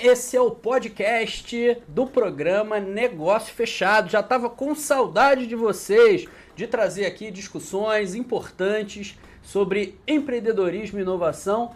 Esse 0.00 0.36
é 0.36 0.40
o 0.40 0.52
podcast 0.52 1.76
do 1.88 2.06
programa 2.06 2.78
Negócio 2.78 3.52
Fechado. 3.52 4.08
Já 4.08 4.20
estava 4.20 4.48
com 4.48 4.72
saudade 4.72 5.44
de 5.44 5.56
vocês, 5.56 6.24
de 6.54 6.68
trazer 6.68 7.04
aqui 7.04 7.32
discussões 7.32 8.14
importantes 8.14 9.18
sobre 9.42 9.98
empreendedorismo 10.06 11.00
e 11.00 11.02
inovação 11.02 11.74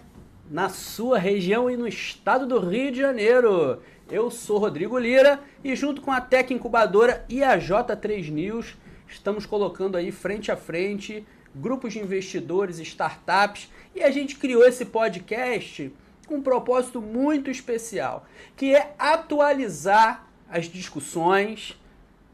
na 0.49 0.69
sua 0.69 1.19
região 1.19 1.69
e 1.69 1.77
no 1.77 1.89
estado 1.89 2.46
do 2.46 2.61
Rio 2.61 2.93
de 2.93 3.00
Janeiro. 3.00 3.82
Eu 4.09 4.31
sou 4.31 4.59
Rodrigo 4.59 4.96
Lira 4.96 5.41
e 5.64 5.75
junto 5.75 6.00
com 6.00 6.13
a 6.13 6.21
Tech 6.21 6.54
Incubadora 6.54 7.25
e 7.29 7.43
a 7.43 7.59
J3 7.59 8.31
News 8.31 8.77
estamos 9.09 9.46
colocando 9.46 9.96
aí 9.96 10.13
frente 10.13 10.53
a 10.53 10.57
frente 10.57 11.27
grupos 11.53 11.93
de 11.93 11.99
investidores, 11.99 12.79
startups 12.79 13.68
e 13.96 14.00
a 14.00 14.13
gente 14.13 14.36
criou 14.36 14.64
esse 14.64 14.85
podcast 14.85 15.93
com 16.26 16.36
um 16.36 16.43
propósito 16.43 17.00
muito 17.00 17.50
especial, 17.50 18.26
que 18.57 18.75
é 18.75 18.94
atualizar 18.99 20.26
as 20.49 20.67
discussões 20.67 21.79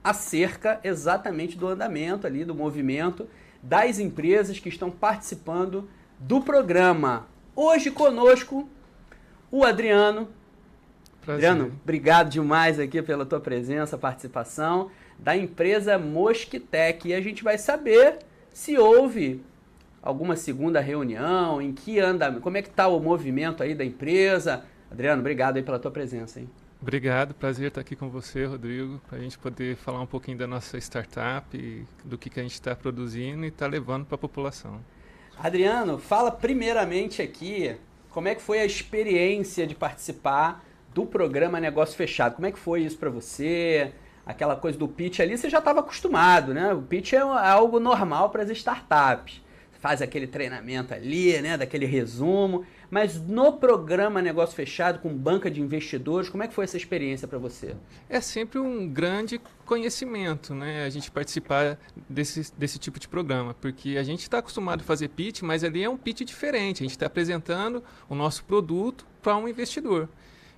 acerca 0.02 0.80
exatamente 0.83 1.56
do 1.56 1.66
andamento 1.66 2.27
ali, 2.27 2.45
do 2.45 2.55
movimento 2.55 3.29
das 3.62 3.98
empresas 3.98 4.59
que 4.59 4.69
estão 4.69 4.91
participando 4.91 5.88
do 6.19 6.41
programa. 6.41 7.27
Hoje 7.55 7.91
conosco 7.91 8.69
o 9.51 9.65
Adriano. 9.65 10.29
Prazer. 11.20 11.51
Adriano, 11.51 11.79
obrigado 11.82 12.30
demais 12.30 12.79
aqui 12.79 13.02
pela 13.02 13.27
tua 13.27 13.41
presença, 13.41 13.98
participação 13.98 14.91
da 15.18 15.37
empresa 15.37 15.98
Mosquitec. 15.98 17.09
E 17.09 17.15
a 17.15 17.20
gente 17.20 17.43
vai 17.43 17.59
saber 17.59 18.18
se 18.52 18.79
houve 18.79 19.43
alguma 20.02 20.37
segunda 20.37 20.80
reunião, 20.80 21.60
em 21.60 21.73
que 21.73 21.99
anda, 21.99 22.32
como 22.41 22.57
é 22.57 22.63
que 22.63 22.68
está 22.68 22.88
o 22.88 23.01
movimento 23.01 23.63
aí 23.63 23.74
da 23.74 23.85
empresa. 23.85 24.65
Adriano, 24.91 25.21
obrigado 25.21 25.57
aí 25.57 25.63
pela 25.63 25.79
tua 25.79 25.91
presença. 25.91 26.41
Hein? 26.41 26.49
Obrigado, 26.80 27.35
prazer 27.35 27.68
estar 27.68 27.80
aqui 27.80 27.96
com 27.96 28.09
você, 28.09 28.45
Rodrigo, 28.45 29.01
para 29.09 29.19
a 29.19 29.21
gente 29.21 29.37
poder 29.37 29.76
falar 29.76 30.01
um 30.01 30.07
pouquinho 30.07 30.38
da 30.38 30.46
nossa 30.46 30.79
startup, 30.79 31.45
e 31.57 31.85
do 32.04 32.16
que, 32.16 32.30
que 32.30 32.38
a 32.38 32.43
gente 32.43 32.52
está 32.52 32.74
produzindo 32.74 33.45
e 33.45 33.49
está 33.49 33.66
levando 33.66 34.07
para 34.07 34.15
a 34.15 34.19
população. 34.19 34.79
Adriano, 35.37 35.99
fala 35.99 36.30
primeiramente 36.30 37.21
aqui 37.21 37.76
como 38.10 38.29
é 38.29 38.35
que 38.35 38.43
foi 38.43 38.60
a 38.60 38.65
experiência 38.65 39.66
de 39.66 39.74
participar 39.74 40.65
do 40.95 41.04
programa 41.04 41.60
Negócio 41.60 41.96
Fechado. 41.96 42.37
Como 42.37 42.46
é 42.46 42.52
que 42.52 42.59
foi 42.59 42.82
isso 42.82 42.96
para 42.96 43.10
você? 43.10 43.93
Aquela 44.24 44.57
coisa 44.57 44.79
do 44.79 44.87
pitch 44.87 45.21
ali, 45.21 45.37
você 45.37 45.49
já 45.49 45.59
estava 45.59 45.80
acostumado, 45.80 46.54
né? 46.54 46.73
O 46.73 46.82
pitch 46.82 47.13
é 47.13 47.19
algo 47.19 47.80
normal 47.80 48.30
para 48.30 48.43
as 48.43 48.51
startups. 48.51 49.41
Faz 49.80 50.02
aquele 50.02 50.26
treinamento 50.26 50.93
ali, 50.93 51.40
né? 51.40 51.57
Daquele 51.57 51.87
resumo. 51.87 52.65
Mas 52.90 53.21
no 53.21 53.52
programa 53.52 54.23
Negócio 54.23 54.57
Fechado, 54.57 54.98
com 54.98 55.15
banca 55.15 55.51
de 55.51 55.60
investidores, 55.60 56.29
como 56.29 56.43
é 56.43 56.48
que 56.48 56.54
foi 56.54 56.65
essa 56.65 56.76
experiência 56.76 57.29
para 57.29 57.38
você? 57.38 57.76
É 58.09 58.20
sempre 58.20 58.59
um 58.59 58.88
grande 58.88 59.40
conhecimento, 59.66 60.54
né? 60.54 60.85
A 60.85 60.90
gente 60.90 61.10
participar 61.10 61.79
desse, 62.09 62.52
desse 62.57 62.79
tipo 62.79 62.98
de 62.98 63.07
programa, 63.07 63.54
porque 63.54 63.96
a 63.98 64.03
gente 64.03 64.22
está 64.22 64.38
acostumado 64.38 64.81
a 64.81 64.84
fazer 64.84 65.09
pitch, 65.09 65.43
mas 65.43 65.62
ali 65.62 65.84
é 65.84 65.88
um 65.88 65.97
pitch 65.97 66.22
diferente. 66.22 66.82
A 66.82 66.84
gente 66.84 66.92
está 66.92 67.06
apresentando 67.06 67.84
o 68.09 68.15
nosso 68.15 68.42
produto 68.44 69.06
para 69.22 69.37
um 69.37 69.47
investidor. 69.47 70.09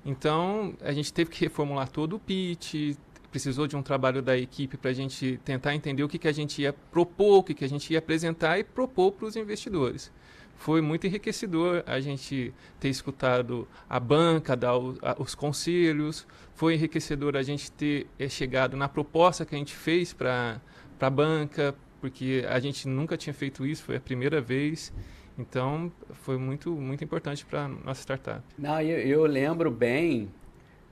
Então, 0.05 0.75
a 0.81 0.93
gente 0.93 1.13
teve 1.13 1.31
que 1.31 1.41
reformular 1.41 1.89
todo 1.91 2.17
o 2.17 2.19
pitch, 2.19 2.97
precisou 3.31 3.67
de 3.67 3.77
um 3.77 3.83
trabalho 3.83 4.21
da 4.21 4.37
equipe 4.37 4.77
para 4.77 4.91
a 4.91 4.95
gente 4.95 5.41
tentar 5.45 5.75
entender 5.75 6.03
o 6.03 6.09
que, 6.09 6.19
que 6.19 6.29
a 6.29 6.33
gente 6.33 6.63
ia 6.63 6.73
propor, 6.73 7.39
o 7.39 7.43
que, 7.43 7.55
que 7.55 7.65
a 7.65 7.69
gente 7.69 7.93
ia 7.93 7.99
apresentar 7.99 8.59
e 8.59 8.65
propor 8.65 9.13
para 9.13 9.27
os 9.27 9.37
investidores 9.37 10.13
foi 10.61 10.83
muito 10.83 11.07
enriquecedor 11.07 11.83
a 11.87 12.01
gente 12.01 12.53
ter 12.79 12.91
escutado 12.91 13.67
a 13.89 13.99
banca, 13.99 14.55
dar 14.55 14.77
o, 14.77 14.95
a, 15.01 15.17
os 15.19 15.35
conselhos, 15.35 16.27
foi 16.55 16.75
enriquecedor 16.75 17.35
a 17.35 17.43
gente 17.43 17.73
ter 17.73 18.07
é, 18.19 18.29
chegado 18.29 18.77
na 18.77 18.87
proposta 18.87 19.47
que 19.47 19.55
a 19.55 19.59
gente 19.59 19.75
fez 19.75 20.13
para 20.13 20.61
a 21.01 21.09
banca, 21.09 21.75
porque 21.99 22.45
a 22.47 22.61
gente 22.61 22.87
nunca 22.87 23.17
tinha 23.17 23.33
feito 23.33 23.65
isso, 23.65 23.85
foi 23.85 23.97
a 23.97 24.01
primeira 24.01 24.39
vez. 24.39 24.93
Então, 25.39 25.91
foi 26.13 26.37
muito, 26.37 26.73
muito 26.73 27.03
importante 27.03 27.47
para 27.47 27.67
nossa 27.67 28.03
startup. 28.03 28.43
Não, 28.59 28.83
eu, 28.83 28.99
eu, 28.99 29.25
lembro 29.25 29.71
bem 29.71 30.29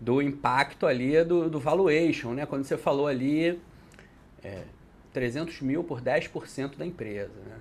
do 0.01 0.23
impacto 0.23 0.87
ali 0.87 1.23
do, 1.25 1.51
do 1.51 1.59
valuation, 1.59 2.33
né? 2.33 2.47
Quando 2.47 2.65
você 2.65 2.77
falou 2.77 3.07
ali 3.07 3.61
é, 4.43 4.63
300 5.13 5.61
mil 5.61 5.83
por 5.83 6.01
10% 6.01 6.77
da 6.77 6.87
empresa, 6.87 7.33
né? 7.47 7.57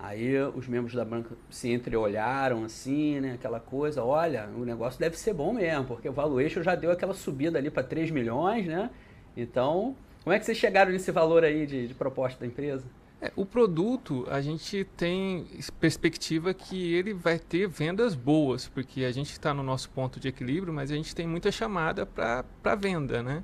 Aí 0.00 0.38
os 0.54 0.68
membros 0.68 0.94
da 0.94 1.04
banca 1.04 1.34
se 1.50 1.72
entreolharam 1.72 2.64
assim, 2.64 3.18
né? 3.18 3.32
Aquela 3.34 3.58
coisa, 3.58 4.04
olha, 4.04 4.48
o 4.56 4.64
negócio 4.64 5.00
deve 5.00 5.18
ser 5.18 5.34
bom 5.34 5.52
mesmo, 5.52 5.84
porque 5.86 6.08
o 6.08 6.12
valuation 6.12 6.62
já 6.62 6.76
deu 6.76 6.92
aquela 6.92 7.14
subida 7.14 7.58
ali 7.58 7.68
para 7.68 7.82
3 7.82 8.10
milhões, 8.10 8.66
né? 8.66 8.90
Então, 9.36 9.96
como 10.22 10.34
é 10.34 10.38
que 10.38 10.44
vocês 10.44 10.58
chegaram 10.58 10.92
nesse 10.92 11.10
valor 11.10 11.42
aí 11.42 11.66
de, 11.66 11.88
de 11.88 11.94
proposta 11.94 12.38
da 12.38 12.46
empresa? 12.46 12.84
É, 13.20 13.32
o 13.34 13.44
produto, 13.44 14.24
a 14.30 14.40
gente 14.40 14.84
tem 14.96 15.44
perspectiva 15.80 16.54
que 16.54 16.94
ele 16.94 17.12
vai 17.12 17.38
ter 17.38 17.66
vendas 17.66 18.14
boas, 18.14 18.68
porque 18.68 19.04
a 19.04 19.10
gente 19.10 19.32
está 19.32 19.52
no 19.52 19.62
nosso 19.62 19.90
ponto 19.90 20.20
de 20.20 20.28
equilíbrio, 20.28 20.72
mas 20.72 20.92
a 20.92 20.94
gente 20.94 21.14
tem 21.14 21.26
muita 21.26 21.50
chamada 21.50 22.06
para 22.06 22.74
venda, 22.76 23.22
né? 23.22 23.42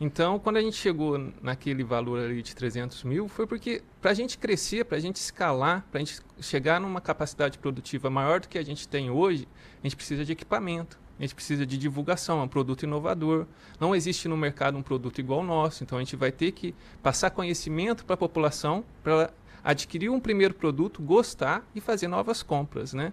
Então, 0.00 0.40
quando 0.40 0.56
a 0.56 0.60
gente 0.60 0.76
chegou 0.76 1.32
naquele 1.40 1.84
valor 1.84 2.18
ali 2.18 2.42
de 2.42 2.56
300 2.56 3.04
mil, 3.04 3.28
foi 3.28 3.46
porque 3.46 3.82
para 4.00 4.10
a 4.10 4.14
gente 4.14 4.36
crescer, 4.36 4.84
para 4.84 4.96
a 4.96 5.00
gente 5.00 5.16
escalar, 5.16 5.86
para 5.90 6.00
a 6.00 6.04
gente 6.04 6.20
chegar 6.40 6.80
numa 6.80 7.00
capacidade 7.00 7.58
produtiva 7.58 8.10
maior 8.10 8.40
do 8.40 8.48
que 8.48 8.58
a 8.58 8.64
gente 8.64 8.88
tem 8.88 9.08
hoje, 9.10 9.46
a 9.80 9.86
gente 9.86 9.94
precisa 9.94 10.24
de 10.24 10.32
equipamento, 10.32 10.98
a 11.18 11.22
gente 11.22 11.34
precisa 11.34 11.64
de 11.64 11.78
divulgação, 11.78 12.40
é 12.40 12.42
um 12.42 12.48
produto 12.48 12.82
inovador. 12.82 13.46
Não 13.78 13.94
existe 13.94 14.26
no 14.26 14.36
mercado 14.36 14.76
um 14.76 14.82
produto 14.82 15.18
igual 15.20 15.40
ao 15.40 15.46
nosso, 15.46 15.84
então 15.84 15.98
a 15.98 16.00
gente 16.00 16.16
vai 16.16 16.32
ter 16.32 16.52
que 16.52 16.74
passar 17.02 17.30
conhecimento 17.30 18.04
para 18.04 18.14
a 18.14 18.16
população 18.16 18.84
para 19.02 19.30
adquirir 19.62 20.10
um 20.10 20.20
primeiro 20.20 20.54
produto, 20.54 21.00
gostar 21.00 21.64
e 21.74 21.80
fazer 21.80 22.08
novas 22.08 22.42
compras, 22.42 22.92
né? 22.92 23.12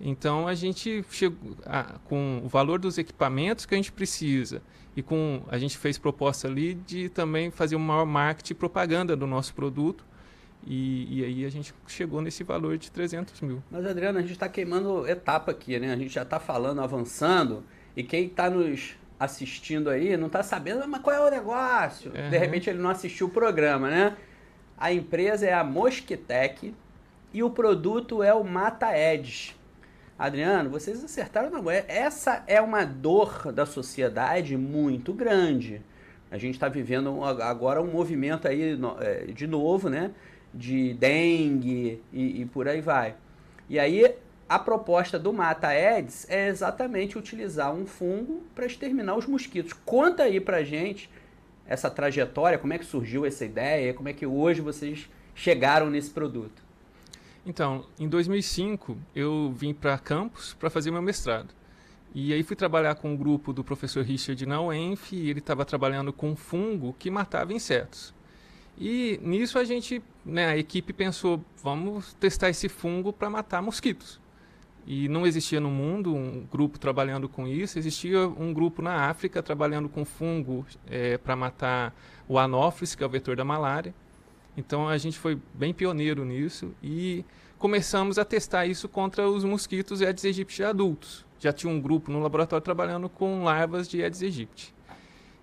Então 0.00 0.46
a 0.46 0.54
gente 0.54 1.04
chegou 1.10 1.56
a, 1.66 1.98
com 2.04 2.40
o 2.44 2.48
valor 2.48 2.78
dos 2.78 2.96
equipamentos 2.96 3.66
que 3.66 3.74
a 3.74 3.76
gente 3.76 3.92
precisa 3.92 4.62
e 4.96 5.02
com 5.02 5.42
a 5.48 5.58
gente 5.58 5.76
fez 5.76 5.98
proposta 5.98 6.48
ali 6.48 6.74
de 6.74 7.08
também 7.08 7.50
fazer 7.50 7.76
um 7.76 7.80
maior 7.80 8.06
marketing 8.06 8.52
e 8.52 8.56
propaganda 8.56 9.16
do 9.16 9.26
nosso 9.26 9.54
produto 9.54 10.04
e, 10.66 11.20
e, 11.20 11.24
aí 11.24 11.44
a 11.44 11.48
gente 11.48 11.74
chegou 11.86 12.20
nesse 12.20 12.44
valor 12.44 12.76
de 12.76 12.90
300 12.90 13.40
mil. 13.40 13.62
Mas 13.70 13.86
Adriano, 13.86 14.18
a 14.18 14.20
gente 14.20 14.32
está 14.32 14.48
queimando 14.48 15.08
etapa 15.08 15.50
aqui, 15.52 15.78
né? 15.78 15.92
A 15.92 15.96
gente 15.96 16.12
já 16.12 16.22
está 16.22 16.38
falando, 16.38 16.80
avançando 16.80 17.64
e 17.96 18.02
quem 18.02 18.26
está 18.26 18.50
nos 18.50 18.94
assistindo 19.18 19.90
aí 19.90 20.16
não 20.16 20.26
está 20.28 20.42
sabendo, 20.42 20.86
mas 20.86 21.02
qual 21.02 21.16
é 21.16 21.20
o 21.20 21.30
negócio? 21.30 22.12
Uhum. 22.14 22.30
De 22.30 22.38
repente 22.38 22.70
ele 22.70 22.78
não 22.78 22.90
assistiu 22.90 23.26
o 23.26 23.30
programa, 23.30 23.90
né? 23.90 24.16
A 24.78 24.92
empresa 24.92 25.46
é 25.46 25.52
a 25.52 25.64
Mosquitec 25.64 26.74
e 27.32 27.42
o 27.42 27.50
produto 27.50 28.22
é 28.22 28.32
o 28.32 28.42
Mata 28.44 28.96
Edge. 28.96 29.54
Adriano, 30.18 30.68
vocês 30.68 31.02
acertaram 31.02 31.50
na 31.50 31.58
agulha. 31.58 31.84
Essa 31.88 32.44
é 32.46 32.60
uma 32.60 32.84
dor 32.84 33.52
da 33.52 33.64
sociedade 33.64 34.56
muito 34.56 35.14
grande. 35.14 35.80
A 36.30 36.38
gente 36.38 36.54
está 36.54 36.68
vivendo 36.68 37.24
agora 37.24 37.80
um 37.80 37.90
movimento 37.90 38.46
aí 38.46 38.78
é, 39.00 39.24
de 39.32 39.46
novo, 39.46 39.88
né? 39.88 40.12
De 40.52 40.94
dengue 40.94 42.02
e, 42.12 42.42
e 42.42 42.46
por 42.46 42.66
aí 42.68 42.80
vai. 42.80 43.14
E 43.68 43.78
aí 43.78 44.14
a 44.48 44.58
proposta 44.58 45.18
do 45.18 45.32
Mata 45.32 45.68
Aedes 45.68 46.26
é 46.28 46.48
exatamente 46.48 47.16
utilizar 47.16 47.72
um 47.72 47.86
fungo 47.86 48.42
para 48.54 48.66
exterminar 48.66 49.14
os 49.14 49.26
mosquitos. 49.26 49.72
Conta 49.72 50.24
aí 50.24 50.40
pra 50.40 50.64
gente 50.64 51.08
essa 51.66 51.88
trajetória, 51.88 52.58
como 52.58 52.72
é 52.72 52.78
que 52.78 52.84
surgiu 52.84 53.24
essa 53.24 53.44
ideia, 53.44 53.94
como 53.94 54.08
é 54.08 54.12
que 54.12 54.26
hoje 54.26 54.60
vocês 54.60 55.08
chegaram 55.36 55.88
nesse 55.88 56.10
produto. 56.10 56.60
Então, 57.46 57.86
em 57.98 58.08
2005, 58.08 58.98
eu 59.14 59.52
vim 59.56 59.72
para 59.72 59.96
campus 59.98 60.52
para 60.54 60.68
fazer 60.68 60.90
meu 60.90 61.00
mestrado. 61.00 61.54
E 62.12 62.34
aí 62.34 62.42
fui 62.42 62.56
trabalhar 62.56 62.96
com 62.96 63.12
um 63.12 63.16
grupo 63.16 63.52
do 63.52 63.62
professor 63.62 64.04
Richard 64.04 64.44
na 64.44 64.60
UENF 64.60 65.12
e 65.12 65.30
ele 65.30 65.38
estava 65.38 65.64
trabalhando 65.64 66.12
com 66.12 66.34
fungo 66.34 66.92
que 66.98 67.08
matava 67.08 67.52
insetos. 67.52 68.12
E 68.80 69.20
nisso 69.22 69.58
a 69.58 69.64
gente, 69.64 70.02
né, 70.24 70.46
a 70.46 70.56
equipe 70.56 70.94
pensou, 70.94 71.44
vamos 71.62 72.14
testar 72.14 72.48
esse 72.48 72.66
fungo 72.66 73.12
para 73.12 73.28
matar 73.28 73.60
mosquitos. 73.60 74.18
E 74.86 75.06
não 75.06 75.26
existia 75.26 75.60
no 75.60 75.70
mundo 75.70 76.14
um 76.14 76.46
grupo 76.50 76.78
trabalhando 76.78 77.28
com 77.28 77.46
isso, 77.46 77.78
existia 77.78 78.26
um 78.26 78.54
grupo 78.54 78.80
na 78.80 79.10
África 79.10 79.42
trabalhando 79.42 79.86
com 79.86 80.02
fungo 80.06 80.64
é, 80.86 81.18
para 81.18 81.36
matar 81.36 81.94
o 82.26 82.38
anófeles, 82.38 82.94
que 82.94 83.04
é 83.04 83.06
o 83.06 83.10
vetor 83.10 83.36
da 83.36 83.44
malária. 83.44 83.94
Então 84.56 84.88
a 84.88 84.96
gente 84.96 85.18
foi 85.18 85.38
bem 85.52 85.74
pioneiro 85.74 86.24
nisso 86.24 86.74
e 86.82 87.22
começamos 87.58 88.18
a 88.18 88.24
testar 88.24 88.66
isso 88.66 88.88
contra 88.88 89.28
os 89.28 89.44
mosquitos 89.44 90.00
Aedes 90.00 90.24
aegypti 90.24 90.64
adultos. 90.64 91.26
Já 91.38 91.52
tinha 91.52 91.70
um 91.70 91.78
grupo 91.78 92.10
no 92.10 92.20
laboratório 92.22 92.64
trabalhando 92.64 93.10
com 93.10 93.44
larvas 93.44 93.86
de 93.86 94.02
Aedes 94.02 94.22
aegypti. 94.22 94.74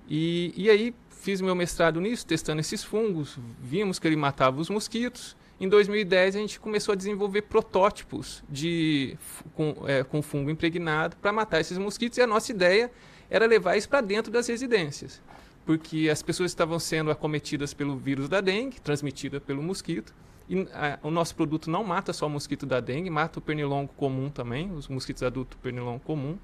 E, 0.09 0.53
e 0.57 0.69
aí 0.69 0.95
fiz 1.27 1.41
meu 1.41 1.53
mestrado 1.53 1.99
nisso, 1.99 2.25
testando 2.25 2.61
esses 2.61 2.85
fungos, 2.85 3.37
vimos 3.61 3.99
que 3.99 4.07
ele 4.07 4.15
matava 4.15 4.61
os 4.61 4.69
mosquitos 4.69 5.35
Em 5.59 5.67
2010 5.67 6.37
a 6.37 6.39
gente 6.39 6.57
começou 6.57 6.93
a 6.93 6.95
desenvolver 6.95 7.41
protótipos 7.41 8.41
de 8.49 9.17
com, 9.53 9.75
é, 9.85 10.05
com 10.05 10.21
fungo 10.21 10.49
impregnado 10.49 11.17
para 11.17 11.33
matar 11.33 11.59
esses 11.59 11.77
mosquitos 11.77 12.17
e 12.17 12.21
a 12.21 12.27
nossa 12.27 12.49
ideia 12.49 12.89
era 13.29 13.45
levar 13.45 13.75
isso 13.75 13.89
para 13.89 13.99
dentro 13.99 14.31
das 14.31 14.47
residências, 14.47 15.21
porque 15.65 16.07
as 16.09 16.23
pessoas 16.23 16.49
estavam 16.49 16.79
sendo 16.79 17.11
acometidas 17.11 17.73
pelo 17.73 17.97
vírus 17.97 18.29
da 18.29 18.39
dengue, 18.39 18.79
transmitida 18.79 19.41
pelo 19.41 19.61
mosquito. 19.61 20.15
E 20.47 20.65
a, 20.73 20.97
o 21.03 21.11
nosso 21.11 21.35
produto 21.35 21.69
não 21.69 21.83
mata 21.83 22.13
só 22.13 22.25
o 22.27 22.29
mosquito 22.29 22.65
da 22.65 22.79
dengue, 22.79 23.09
mata 23.09 23.39
o 23.39 23.41
pernilongo 23.41 23.91
comum 23.97 24.29
também, 24.29 24.71
os 24.71 24.87
mosquitos 24.87 25.23
adultos 25.23 25.59
pernilongo 25.61 25.99
comum. 25.99 26.37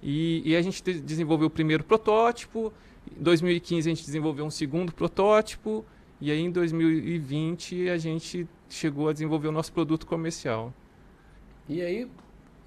E, 0.00 0.40
e 0.44 0.54
a 0.54 0.62
gente 0.62 0.84
de, 0.84 1.00
desenvolveu 1.00 1.48
o 1.48 1.50
primeiro 1.50 1.82
protótipo. 1.82 2.72
Em 3.18 3.22
2015 3.22 3.88
a 3.88 3.94
gente 3.94 4.04
desenvolveu 4.04 4.44
um 4.44 4.50
segundo 4.50 4.92
protótipo. 4.92 5.84
E 6.20 6.30
aí 6.30 6.40
em 6.40 6.50
2020 6.50 7.88
a 7.88 7.98
gente 7.98 8.48
chegou 8.68 9.08
a 9.08 9.12
desenvolver 9.12 9.48
o 9.48 9.52
nosso 9.52 9.72
produto 9.72 10.06
comercial. 10.06 10.72
E 11.68 11.80
aí, 11.80 12.10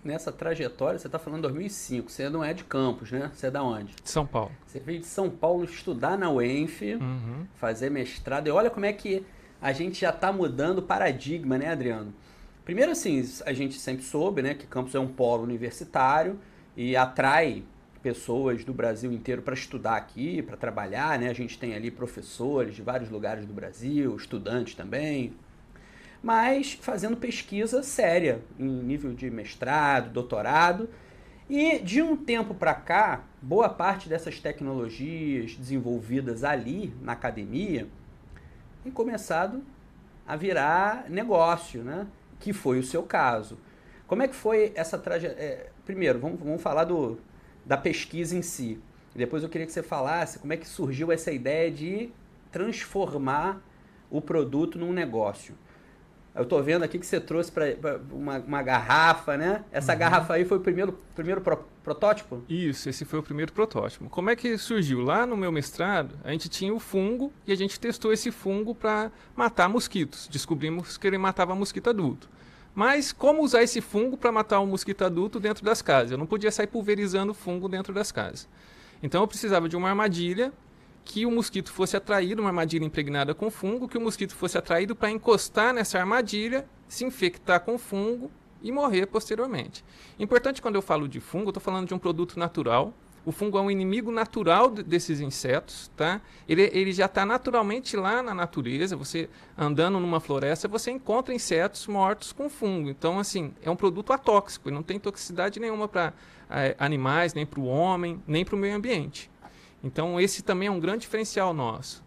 nessa 0.03 0.31
trajetória, 0.31 0.97
você 0.97 1.07
está 1.07 1.19
falando 1.19 1.43
2005, 1.43 2.09
você 2.09 2.29
não 2.29 2.43
é 2.43 2.53
de 2.53 2.63
Campos, 2.63 3.11
né? 3.11 3.29
Você 3.33 3.47
é 3.47 3.51
da 3.51 3.61
onde? 3.61 3.93
De 3.93 4.09
São 4.09 4.25
Paulo. 4.25 4.51
Você 4.65 4.79
veio 4.79 4.99
de 4.99 5.05
São 5.05 5.29
Paulo 5.29 5.63
estudar 5.65 6.17
na 6.17 6.29
UENF, 6.31 6.95
uhum. 6.95 7.45
fazer 7.55 7.89
mestrado. 7.89 8.47
E 8.47 8.51
olha 8.51 8.69
como 8.69 8.85
é 8.85 8.93
que 8.93 9.23
a 9.61 9.71
gente 9.71 9.99
já 9.99 10.09
está 10.09 10.31
mudando 10.31 10.79
o 10.79 10.81
paradigma, 10.81 11.57
né, 11.57 11.69
Adriano? 11.69 12.13
Primeiro, 12.65 12.91
assim, 12.91 13.23
a 13.45 13.53
gente 13.53 13.79
sempre 13.79 14.03
soube 14.03 14.41
né, 14.41 14.53
que 14.53 14.67
Campos 14.67 14.93
é 14.93 14.99
um 14.99 15.07
polo 15.07 15.43
universitário 15.43 16.39
e 16.75 16.95
atrai 16.95 17.63
pessoas 18.01 18.63
do 18.63 18.73
Brasil 18.73 19.11
inteiro 19.11 19.41
para 19.41 19.53
estudar 19.53 19.95
aqui, 19.95 20.41
para 20.41 20.57
trabalhar, 20.57 21.19
né? 21.19 21.29
A 21.29 21.33
gente 21.33 21.57
tem 21.57 21.75
ali 21.75 21.91
professores 21.91 22.75
de 22.75 22.81
vários 22.81 23.09
lugares 23.09 23.45
do 23.45 23.53
Brasil, 23.53 24.15
estudantes 24.15 24.75
também, 24.75 25.33
mas 26.21 26.73
fazendo 26.73 27.17
pesquisa 27.17 27.83
séria, 27.83 28.41
em 28.59 28.67
nível 28.67 29.13
de 29.13 29.29
mestrado, 29.29 30.11
doutorado. 30.11 30.89
E 31.49 31.79
de 31.79 32.01
um 32.01 32.17
tempo 32.17 32.53
para 32.53 32.73
cá, 32.73 33.23
boa 33.41 33.69
parte 33.69 34.09
dessas 34.09 34.39
tecnologias 34.39 35.55
desenvolvidas 35.55 36.43
ali 36.43 36.93
na 37.01 37.13
academia 37.13 37.87
tem 38.83 38.91
começado 38.91 39.63
a 40.25 40.35
virar 40.35 41.09
negócio, 41.09 41.83
né? 41.83 42.07
Que 42.39 42.53
foi 42.53 42.79
o 42.79 42.83
seu 42.83 43.03
caso. 43.03 43.57
Como 44.07 44.21
é 44.21 44.27
que 44.27 44.35
foi 44.35 44.71
essa 44.75 44.97
trajetória? 44.97 45.41
É, 45.41 45.69
primeiro, 45.85 46.19
vamos, 46.19 46.39
vamos 46.39 46.61
falar 46.61 46.85
do, 46.85 47.17
da 47.67 47.77
pesquisa 47.77 48.35
em 48.35 48.41
si. 48.41 48.79
Depois 49.13 49.43
eu 49.43 49.49
queria 49.49 49.67
que 49.67 49.73
você 49.73 49.83
falasse 49.83 50.39
como 50.39 50.53
é 50.53 50.57
que 50.57 50.67
surgiu 50.67 51.11
essa 51.11 51.31
ideia 51.31 51.69
de 51.69 52.09
transformar 52.51 53.61
o 54.09 54.21
produto 54.21 54.79
num 54.79 54.93
negócio. 54.93 55.55
Eu 56.33 56.43
estou 56.43 56.61
vendo 56.61 56.83
aqui 56.83 56.99
que 56.99 57.05
você 57.05 57.19
trouxe 57.19 57.51
para 57.51 57.65
uma, 58.11 58.37
uma, 58.37 58.61
garrafa, 58.61 59.35
né? 59.35 59.65
Essa 59.71 59.93
uhum. 59.93 59.99
garrafa 59.99 60.35
aí 60.35 60.45
foi 60.45 60.57
o 60.59 60.61
primeiro, 60.61 60.97
primeiro 61.15 61.41
pro, 61.41 61.57
protótipo? 61.83 62.43
Isso, 62.47 62.87
esse 62.87 63.05
foi 63.05 63.17
o 63.17 63.23
primeiro 63.23 63.51
protótipo. 63.51 64.07
Como 64.07 64.29
é 64.29 64.35
que 64.35 64.55
surgiu? 64.55 65.01
Lá 65.01 65.25
no 65.25 65.35
meu 65.35 65.51
mestrado, 65.51 66.15
a 66.23 66.31
gente 66.31 66.47
tinha 66.47 66.71
o 66.71 66.79
fungo 66.79 67.33
e 67.47 67.51
a 67.51 67.55
gente 67.55 67.79
testou 67.79 68.13
esse 68.13 68.29
fungo 68.29 68.75
para 68.75 69.11
matar 69.35 69.67
mosquitos. 69.67 70.27
Descobrimos 70.27 70.95
que 70.95 71.07
ele 71.07 71.17
matava 71.17 71.55
mosquito 71.55 71.89
adulto. 71.89 72.29
Mas 72.77 73.11
como 73.11 73.41
usar 73.41 73.63
esse 73.63 73.81
fungo 73.81 74.15
para 74.15 74.31
matar 74.31 74.59
um 74.59 74.67
mosquito 74.67 75.03
adulto 75.03 75.39
dentro 75.39 75.65
das 75.65 75.81
casas? 75.81 76.11
Eu 76.11 76.17
não 76.19 76.27
podia 76.27 76.51
sair 76.51 76.67
pulverizando 76.67 77.33
fungo 77.33 77.67
dentro 77.67 77.91
das 77.91 78.11
casas. 78.11 78.47
Então 79.01 79.19
eu 79.19 79.27
precisava 79.27 79.67
de 79.67 79.75
uma 79.75 79.89
armadilha 79.89 80.53
que 81.03 81.25
o 81.25 81.31
mosquito 81.31 81.73
fosse 81.73 81.97
atraído, 81.97 82.39
uma 82.39 82.49
armadilha 82.49 82.85
impregnada 82.85 83.33
com 83.33 83.49
fungo, 83.49 83.87
que 83.87 83.97
o 83.97 84.01
mosquito 84.01 84.35
fosse 84.35 84.59
atraído 84.59 84.95
para 84.95 85.09
encostar 85.09 85.73
nessa 85.73 85.97
armadilha, 85.97 86.67
se 86.87 87.03
infectar 87.03 87.61
com 87.61 87.79
fungo 87.79 88.29
e 88.61 88.71
morrer 88.71 89.07
posteriormente. 89.07 89.83
Importante 90.19 90.61
quando 90.61 90.75
eu 90.75 90.81
falo 90.83 91.07
de 91.07 91.19
fungo, 91.19 91.45
eu 91.45 91.49
estou 91.49 91.63
falando 91.63 91.87
de 91.87 91.95
um 91.95 91.99
produto 91.99 92.37
natural. 92.37 92.93
O 93.27 93.31
fungo 93.33 93.57
é 93.57 93.61
um 93.61 93.69
inimigo 93.69 94.09
natural 94.09 94.69
desses 94.69 95.19
insetos, 95.19 95.91
tá? 95.97 96.21
Ele, 96.47 96.61
ele 96.73 96.93
já 96.93 97.07
está 97.07 97.25
naturalmente 97.25 97.97
lá 97.97 98.23
na 98.23 98.33
natureza. 98.33 98.95
Você 98.95 99.29
andando 99.57 99.99
numa 99.99 100.21
floresta, 100.21 100.65
você 100.65 100.91
encontra 100.91 101.35
insetos 101.35 101.87
mortos 101.87 102.31
com 102.31 102.49
fungo. 102.49 102.89
Então, 102.89 103.19
assim, 103.19 103.53
é 103.61 103.69
um 103.69 103.75
produto 103.75 104.13
atóxico. 104.13 104.71
não 104.71 104.81
tem 104.81 104.97
toxicidade 104.97 105.59
nenhuma 105.59 105.89
para 105.89 106.13
é, 106.49 106.73
animais, 106.79 107.33
nem 107.33 107.45
para 107.45 107.59
o 107.59 107.65
homem, 107.65 108.23
nem 108.25 108.45
para 108.45 108.55
o 108.55 108.57
meio 108.57 108.77
ambiente. 108.77 109.29
Então, 109.83 110.17
esse 110.21 110.41
também 110.41 110.69
é 110.69 110.71
um 110.71 110.79
grande 110.79 111.01
diferencial 111.01 111.53
nosso. 111.53 112.01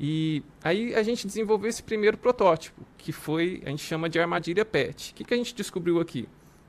E 0.00 0.42
aí 0.62 0.94
a 0.94 1.02
gente 1.02 1.26
desenvolveu 1.26 1.68
esse 1.68 1.82
primeiro 1.82 2.16
protótipo, 2.16 2.80
que 2.96 3.12
foi, 3.12 3.62
a 3.66 3.68
gente 3.68 3.82
chama 3.84 4.08
de 4.08 4.18
armadilha 4.18 4.64
PET. 4.64 5.12
O 5.12 5.14
que, 5.16 5.24
que 5.24 5.34
a 5.34 5.36
gente 5.36 5.54
descobriu 5.54 6.00
aqui? 6.00 6.26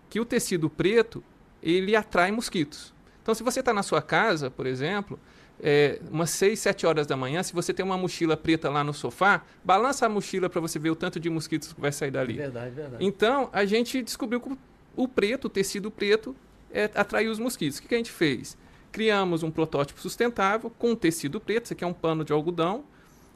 Que 0.09 0.19
o 0.19 0.25
tecido 0.25 0.69
preto, 0.69 1.23
ele 1.63 1.95
atrai 1.95 2.29
mosquitos. 2.29 2.93
Então, 3.25 3.33
se 3.33 3.41
você 3.41 3.59
está 3.59 3.73
na 3.73 3.81
sua 3.81 4.03
casa, 4.03 4.51
por 4.51 4.67
exemplo, 4.67 5.19
é, 5.59 5.99
umas 6.11 6.29
6, 6.29 6.59
7 6.59 6.85
horas 6.85 7.07
da 7.07 7.17
manhã, 7.17 7.41
se 7.41 7.53
você 7.53 7.73
tem 7.73 7.83
uma 7.83 7.97
mochila 7.97 8.37
preta 8.37 8.69
lá 8.69 8.83
no 8.83 8.93
sofá, 8.93 9.41
balança 9.63 10.05
a 10.05 10.09
mochila 10.09 10.47
para 10.47 10.61
você 10.61 10.77
ver 10.77 10.91
o 10.91 10.95
tanto 10.95 11.19
de 11.19 11.27
mosquitos 11.27 11.73
que 11.73 11.81
vai 11.81 11.91
sair 11.91 12.11
dali. 12.11 12.33
Verdade, 12.33 12.69
verdade. 12.69 13.03
Então, 13.03 13.49
a 13.51 13.65
gente 13.65 13.99
descobriu 14.03 14.39
que 14.39 14.55
o 14.95 15.07
preto, 15.07 15.45
o 15.45 15.49
tecido 15.49 15.89
preto, 15.89 16.35
é, 16.71 16.83
atraiu 16.93 17.31
os 17.31 17.39
mosquitos. 17.39 17.79
O 17.79 17.81
que, 17.81 17.87
que 17.87 17.95
a 17.95 17.97
gente 17.97 18.11
fez? 18.11 18.55
Criamos 18.91 19.41
um 19.41 19.49
protótipo 19.49 19.99
sustentável 19.99 20.71
com 20.77 20.95
tecido 20.95 21.41
preto, 21.41 21.65
isso 21.65 21.73
aqui 21.73 21.83
é 21.83 21.87
um 21.87 21.93
pano 21.93 22.23
de 22.23 22.31
algodão, 22.31 22.83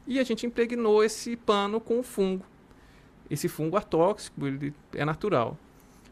e 0.06 0.20
a 0.20 0.22
gente 0.22 0.46
impregnou 0.46 1.02
esse 1.02 1.34
pano 1.34 1.80
com 1.80 1.98
o 1.98 2.04
fungo. 2.04 2.46
Esse 3.28 3.48
fungo 3.48 3.76
atóxico, 3.76 4.46
ele 4.46 4.72
é 4.94 5.04
natural. 5.04 5.58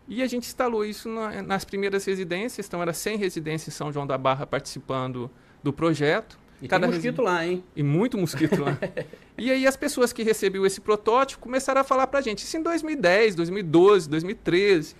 E 0.08 0.22
a 0.22 0.26
gente 0.26 0.46
instalou 0.46 0.84
isso 0.84 1.08
na, 1.08 1.42
nas 1.42 1.64
primeiras 1.66 2.04
residências, 2.06 2.66
então 2.66 2.80
era 2.80 2.94
100 2.94 3.18
residências 3.18 3.74
em 3.74 3.76
São 3.76 3.92
João 3.92 4.06
da 4.06 4.16
Barra 4.16 4.46
participando 4.46 5.30
do 5.62 5.70
projeto. 5.70 6.38
E 6.62 6.66
Cada 6.66 6.86
tem 6.86 6.94
mosquito 6.94 7.22
lá, 7.22 7.46
hein? 7.46 7.62
E 7.76 7.82
muito 7.82 8.16
mosquito 8.16 8.62
lá. 8.62 8.78
e 9.36 9.50
aí 9.50 9.66
as 9.66 9.76
pessoas 9.76 10.12
que 10.12 10.22
recebiam 10.22 10.64
esse 10.64 10.80
protótipo 10.80 11.42
começaram 11.42 11.82
a 11.82 11.84
falar 11.84 12.06
pra 12.06 12.20
gente, 12.22 12.38
isso 12.38 12.56
em 12.56 12.62
2010, 12.62 13.34
2012, 13.34 14.08
2013. 14.08 14.96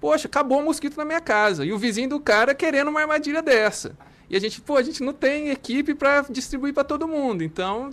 Poxa, 0.00 0.26
acabou 0.26 0.60
o 0.60 0.64
mosquito 0.64 0.96
na 0.96 1.04
minha 1.04 1.20
casa. 1.20 1.64
E 1.64 1.72
o 1.72 1.78
vizinho 1.78 2.08
do 2.08 2.20
cara 2.20 2.54
querendo 2.54 2.88
uma 2.88 3.00
armadilha 3.00 3.42
dessa. 3.42 3.96
E 4.30 4.36
a 4.36 4.40
gente, 4.40 4.60
pô, 4.60 4.76
a 4.76 4.82
gente 4.82 5.02
não 5.02 5.12
tem 5.12 5.50
equipe 5.50 5.94
para 5.94 6.22
distribuir 6.22 6.72
para 6.72 6.84
todo 6.84 7.06
mundo. 7.06 7.42
Então, 7.42 7.90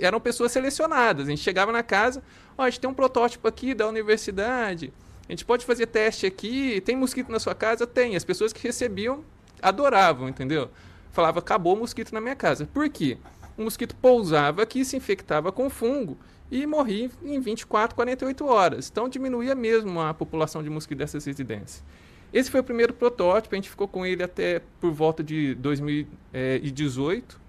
eram 0.00 0.20
pessoas 0.20 0.52
selecionadas. 0.52 1.26
A 1.26 1.30
gente 1.30 1.42
chegava 1.42 1.72
na 1.72 1.82
casa, 1.82 2.22
ó, 2.56 2.62
a 2.62 2.70
gente 2.70 2.80
tem 2.80 2.90
um 2.90 2.94
protótipo 2.94 3.46
aqui 3.48 3.74
da 3.74 3.86
universidade. 3.86 4.92
A 5.28 5.32
gente 5.32 5.44
pode 5.44 5.66
fazer 5.66 5.86
teste 5.86 6.24
aqui. 6.26 6.80
Tem 6.80 6.96
mosquito 6.96 7.30
na 7.30 7.38
sua 7.38 7.54
casa? 7.54 7.86
Tem. 7.86 8.16
As 8.16 8.24
pessoas 8.24 8.52
que 8.52 8.62
recebiam 8.62 9.22
adoravam, 9.60 10.28
entendeu? 10.28 10.70
Falava, 11.12 11.40
acabou 11.40 11.74
o 11.74 11.78
mosquito 11.78 12.12
na 12.12 12.20
minha 12.20 12.36
casa. 12.36 12.66
Por 12.66 12.88
quê? 12.88 13.18
O 13.56 13.62
mosquito 13.62 13.94
pousava 13.96 14.62
aqui, 14.62 14.84
se 14.84 14.96
infectava 14.96 15.50
com 15.50 15.68
fungo 15.68 16.16
e 16.50 16.66
morri 16.66 17.10
em 17.22 17.40
24, 17.40 17.94
48 17.94 18.46
horas. 18.46 18.88
Então 18.88 19.08
diminuía 19.08 19.54
mesmo 19.54 20.00
a 20.00 20.14
população 20.14 20.62
de 20.62 20.70
mosquitos 20.70 20.98
dessas 20.98 21.24
residências. 21.24 21.84
Esse 22.32 22.50
foi 22.50 22.60
o 22.60 22.64
primeiro 22.64 22.92
protótipo, 22.92 23.54
a 23.54 23.56
gente 23.56 23.70
ficou 23.70 23.88
com 23.88 24.04
ele 24.04 24.22
até 24.22 24.62
por 24.80 24.92
volta 24.92 25.24
de 25.24 25.54
2018, 25.54 27.40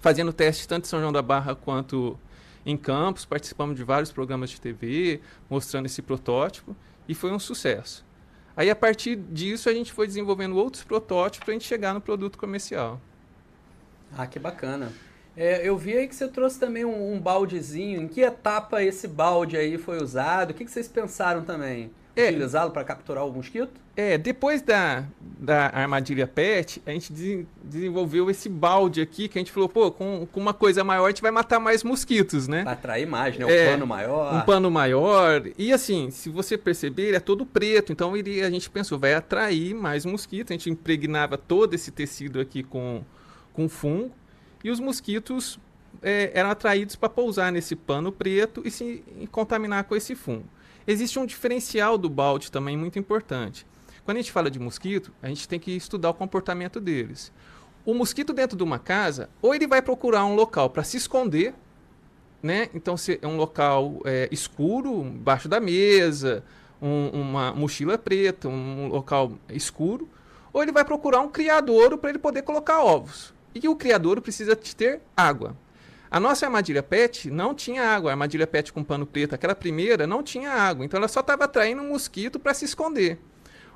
fazendo 0.00 0.32
testes 0.32 0.66
tanto 0.66 0.84
em 0.84 0.88
São 0.88 1.00
João 1.00 1.12
da 1.12 1.20
Barra 1.20 1.54
quanto 1.54 2.18
em 2.64 2.76
Campos, 2.76 3.24
participamos 3.24 3.76
de 3.76 3.82
vários 3.82 4.12
programas 4.12 4.50
de 4.50 4.60
TV, 4.60 5.20
mostrando 5.50 5.86
esse 5.86 6.00
protótipo, 6.00 6.76
e 7.08 7.14
foi 7.14 7.30
um 7.30 7.38
sucesso. 7.38 8.04
Aí, 8.56 8.70
a 8.70 8.76
partir 8.76 9.16
disso, 9.16 9.68
a 9.68 9.72
gente 9.72 9.92
foi 9.92 10.06
desenvolvendo 10.06 10.56
outros 10.56 10.84
protótipos 10.84 11.44
para 11.44 11.52
a 11.52 11.54
gente 11.54 11.66
chegar 11.66 11.92
no 11.92 12.00
produto 12.00 12.38
comercial. 12.38 13.00
Ah, 14.16 14.26
que 14.26 14.38
bacana. 14.38 14.92
É, 15.36 15.68
eu 15.68 15.76
vi 15.76 15.96
aí 15.96 16.06
que 16.06 16.14
você 16.14 16.28
trouxe 16.28 16.60
também 16.60 16.84
um, 16.84 17.14
um, 17.14 17.20
baldezinho. 17.20 18.02
Em 18.02 18.08
que 18.08 18.20
etapa 18.20 18.82
esse 18.82 19.08
balde 19.08 19.56
aí 19.56 19.76
foi 19.76 20.00
usado? 20.00 20.50
O 20.50 20.54
que, 20.54 20.64
que 20.64 20.70
vocês 20.70 20.86
pensaram 20.86 21.42
também? 21.42 21.90
É, 22.16 22.28
Utilizá-lo 22.28 22.70
para 22.70 22.84
capturar 22.84 23.26
o 23.26 23.32
mosquito? 23.32 23.72
É, 23.96 24.16
depois 24.16 24.62
da, 24.62 25.04
da 25.20 25.66
armadilha 25.74 26.26
PET, 26.26 26.80
a 26.86 26.90
gente 26.90 27.12
de, 27.12 27.46
desenvolveu 27.62 28.30
esse 28.30 28.48
balde 28.48 29.00
aqui 29.00 29.28
que 29.28 29.38
a 29.38 29.40
gente 29.40 29.50
falou, 29.50 29.68
pô, 29.68 29.90
com, 29.90 30.26
com 30.30 30.40
uma 30.40 30.54
coisa 30.54 30.84
maior 30.84 31.06
a 31.06 31.08
gente 31.08 31.22
vai 31.22 31.30
matar 31.30 31.58
mais 31.58 31.82
mosquitos, 31.82 32.46
né? 32.46 32.62
Para 32.62 32.72
atrair 32.72 33.06
mais, 33.06 33.36
né? 33.36 33.44
Um 33.44 33.50
é, 33.50 33.70
pano 33.70 33.86
maior. 33.86 34.34
Um 34.34 34.40
pano 34.42 34.70
maior. 34.70 35.42
E 35.58 35.72
assim, 35.72 36.10
se 36.10 36.28
você 36.28 36.56
perceber, 36.56 37.08
ele 37.08 37.16
é 37.16 37.20
todo 37.20 37.44
preto, 37.44 37.92
então 37.92 38.16
ele, 38.16 38.42
a 38.42 38.50
gente 38.50 38.70
pensou, 38.70 38.98
vai 38.98 39.14
atrair 39.14 39.74
mais 39.74 40.04
mosquitos. 40.04 40.50
A 40.50 40.54
gente 40.54 40.70
impregnava 40.70 41.36
todo 41.36 41.74
esse 41.74 41.90
tecido 41.90 42.40
aqui 42.40 42.62
com, 42.62 43.02
com 43.52 43.68
fungo 43.68 44.12
e 44.62 44.70
os 44.70 44.80
mosquitos 44.80 45.58
é, 46.02 46.30
eram 46.34 46.50
atraídos 46.50 46.96
para 46.96 47.08
pousar 47.08 47.52
nesse 47.52 47.76
pano 47.76 48.10
preto 48.10 48.62
e 48.64 48.70
se 48.70 49.04
e 49.20 49.26
contaminar 49.26 49.84
com 49.84 49.94
esse 49.94 50.14
fungo. 50.14 50.46
Existe 50.86 51.18
um 51.18 51.26
diferencial 51.26 51.96
do 51.96 52.10
balde 52.10 52.50
também 52.50 52.76
muito 52.76 52.98
importante. 52.98 53.66
Quando 54.04 54.18
a 54.18 54.20
gente 54.20 54.32
fala 54.32 54.50
de 54.50 54.58
mosquito, 54.58 55.12
a 55.22 55.28
gente 55.28 55.48
tem 55.48 55.58
que 55.58 55.70
estudar 55.72 56.10
o 56.10 56.14
comportamento 56.14 56.78
deles. 56.78 57.32
O 57.86 57.94
mosquito 57.94 58.32
dentro 58.32 58.56
de 58.56 58.62
uma 58.62 58.78
casa, 58.78 59.30
ou 59.40 59.54
ele 59.54 59.66
vai 59.66 59.80
procurar 59.80 60.24
um 60.26 60.34
local 60.34 60.68
para 60.68 60.82
se 60.82 60.96
esconder, 60.96 61.54
né? 62.42 62.68
Então, 62.74 62.96
se 62.96 63.18
é 63.22 63.26
um 63.26 63.36
local 63.36 64.02
é, 64.04 64.28
escuro, 64.30 65.02
embaixo 65.02 65.48
da 65.48 65.58
mesa, 65.58 66.44
um, 66.80 67.08
uma 67.08 67.54
mochila 67.54 67.96
preta, 67.96 68.48
um 68.48 68.88
local 68.88 69.32
escuro, 69.48 70.06
ou 70.52 70.62
ele 70.62 70.70
vai 70.70 70.84
procurar 70.84 71.20
um 71.20 71.28
criadouro 71.28 71.96
para 71.96 72.10
ele 72.10 72.18
poder 72.18 72.42
colocar 72.42 72.82
ovos. 72.82 73.32
E 73.54 73.66
o 73.66 73.74
criadouro 73.74 74.20
precisa 74.20 74.54
ter 74.54 75.00
água. 75.16 75.56
A 76.14 76.20
nossa 76.20 76.46
armadilha 76.46 76.80
PET 76.80 77.28
não 77.28 77.52
tinha 77.52 77.82
água. 77.82 78.08
A 78.08 78.12
armadilha 78.12 78.46
PET 78.46 78.72
com 78.72 78.84
pano 78.84 79.04
preto, 79.04 79.34
aquela 79.34 79.52
primeira, 79.52 80.06
não 80.06 80.22
tinha 80.22 80.48
água. 80.48 80.84
Então 80.84 80.96
ela 80.96 81.08
só 81.08 81.18
estava 81.18 81.42
atraindo 81.42 81.82
um 81.82 81.88
mosquito 81.88 82.38
para 82.38 82.54
se 82.54 82.64
esconder. 82.64 83.18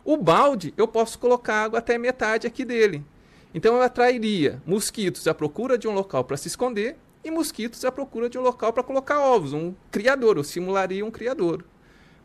O 0.04 0.16
balde, 0.16 0.72
eu 0.76 0.86
posso 0.86 1.18
colocar 1.18 1.64
água 1.64 1.80
até 1.80 1.98
metade 1.98 2.46
aqui 2.46 2.64
dele. 2.64 3.04
Então 3.52 3.74
eu 3.74 3.82
atrairia 3.82 4.62
mosquitos 4.64 5.26
à 5.26 5.34
procura 5.34 5.76
de 5.76 5.88
um 5.88 5.92
local 5.92 6.22
para 6.22 6.36
se 6.36 6.46
esconder 6.46 6.96
e 7.24 7.30
mosquitos 7.32 7.84
à 7.84 7.90
procura 7.90 8.30
de 8.30 8.38
um 8.38 8.42
local 8.42 8.72
para 8.72 8.84
colocar 8.84 9.18
ovos, 9.18 9.52
um 9.52 9.74
criador, 9.90 10.36
eu 10.36 10.44
simularia 10.44 11.04
um 11.04 11.10
criador. 11.10 11.64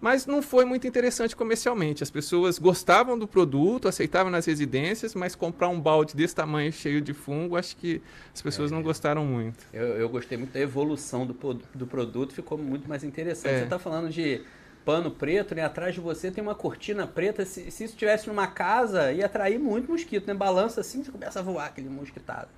Mas 0.03 0.25
não 0.25 0.41
foi 0.41 0.65
muito 0.65 0.85
interessante 0.85 1.33
comercialmente. 1.33 2.03
As 2.03 2.11
pessoas 2.11 2.59
gostavam 2.59 3.17
do 3.17 3.25
produto, 3.25 3.87
aceitavam 3.87 4.29
nas 4.29 4.45
residências, 4.45 5.15
mas 5.15 5.33
comprar 5.33 5.69
um 5.69 5.79
balde 5.79 6.13
desse 6.13 6.35
tamanho 6.35 6.73
cheio 6.73 6.99
de 6.99 7.13
fungo, 7.13 7.55
acho 7.55 7.77
que 7.77 8.01
as 8.33 8.41
pessoas 8.41 8.69
é, 8.69 8.75
não 8.75 8.83
gostaram 8.83 9.25
muito. 9.25 9.65
Eu, 9.71 9.87
eu, 9.95 10.09
gostei 10.09 10.37
muito 10.37 10.51
da 10.51 10.59
evolução 10.59 11.25
do, 11.25 11.33
do 11.73 11.87
produto, 11.87 12.33
ficou 12.33 12.57
muito 12.57 12.85
mais 12.89 13.05
interessante. 13.05 13.53
É. 13.53 13.57
Você 13.59 13.63
está 13.63 13.79
falando 13.79 14.09
de 14.09 14.41
pano 14.83 15.09
preto, 15.09 15.55
né? 15.55 15.63
Atrás 15.63 15.95
de 15.95 16.01
você 16.01 16.29
tem 16.29 16.43
uma 16.43 16.53
cortina 16.53 17.07
preta. 17.07 17.45
Se, 17.45 17.71
se 17.71 17.85
isso 17.85 17.93
estivesse 17.93 18.27
numa 18.27 18.47
casa, 18.47 19.09
ia 19.13 19.25
atrair 19.25 19.57
muito 19.57 19.89
mosquito, 19.89 20.27
né? 20.27 20.33
Balança 20.33 20.81
assim, 20.81 21.01
você 21.01 21.13
começa 21.13 21.39
a 21.39 21.41
voar 21.41 21.67
aquele 21.67 21.87
mosquitado. 21.87 22.49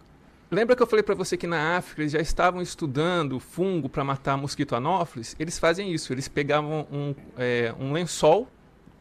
Lembra 0.55 0.73
que 0.73 0.81
eu 0.81 0.87
falei 0.87 1.03
para 1.03 1.13
você 1.13 1.35
que 1.35 1.45
na 1.45 1.75
África 1.75 2.01
eles 2.01 2.13
já 2.13 2.21
estavam 2.21 2.61
estudando 2.61 3.41
fungo 3.41 3.89
para 3.89 4.05
matar 4.05 4.37
mosquito 4.37 4.73
anófilis? 4.73 5.35
Eles 5.37 5.59
fazem 5.59 5.91
isso, 5.91 6.13
eles 6.13 6.29
pegavam 6.29 6.87
um, 6.89 7.13
é, 7.37 7.75
um 7.77 7.91
lençol 7.91 8.47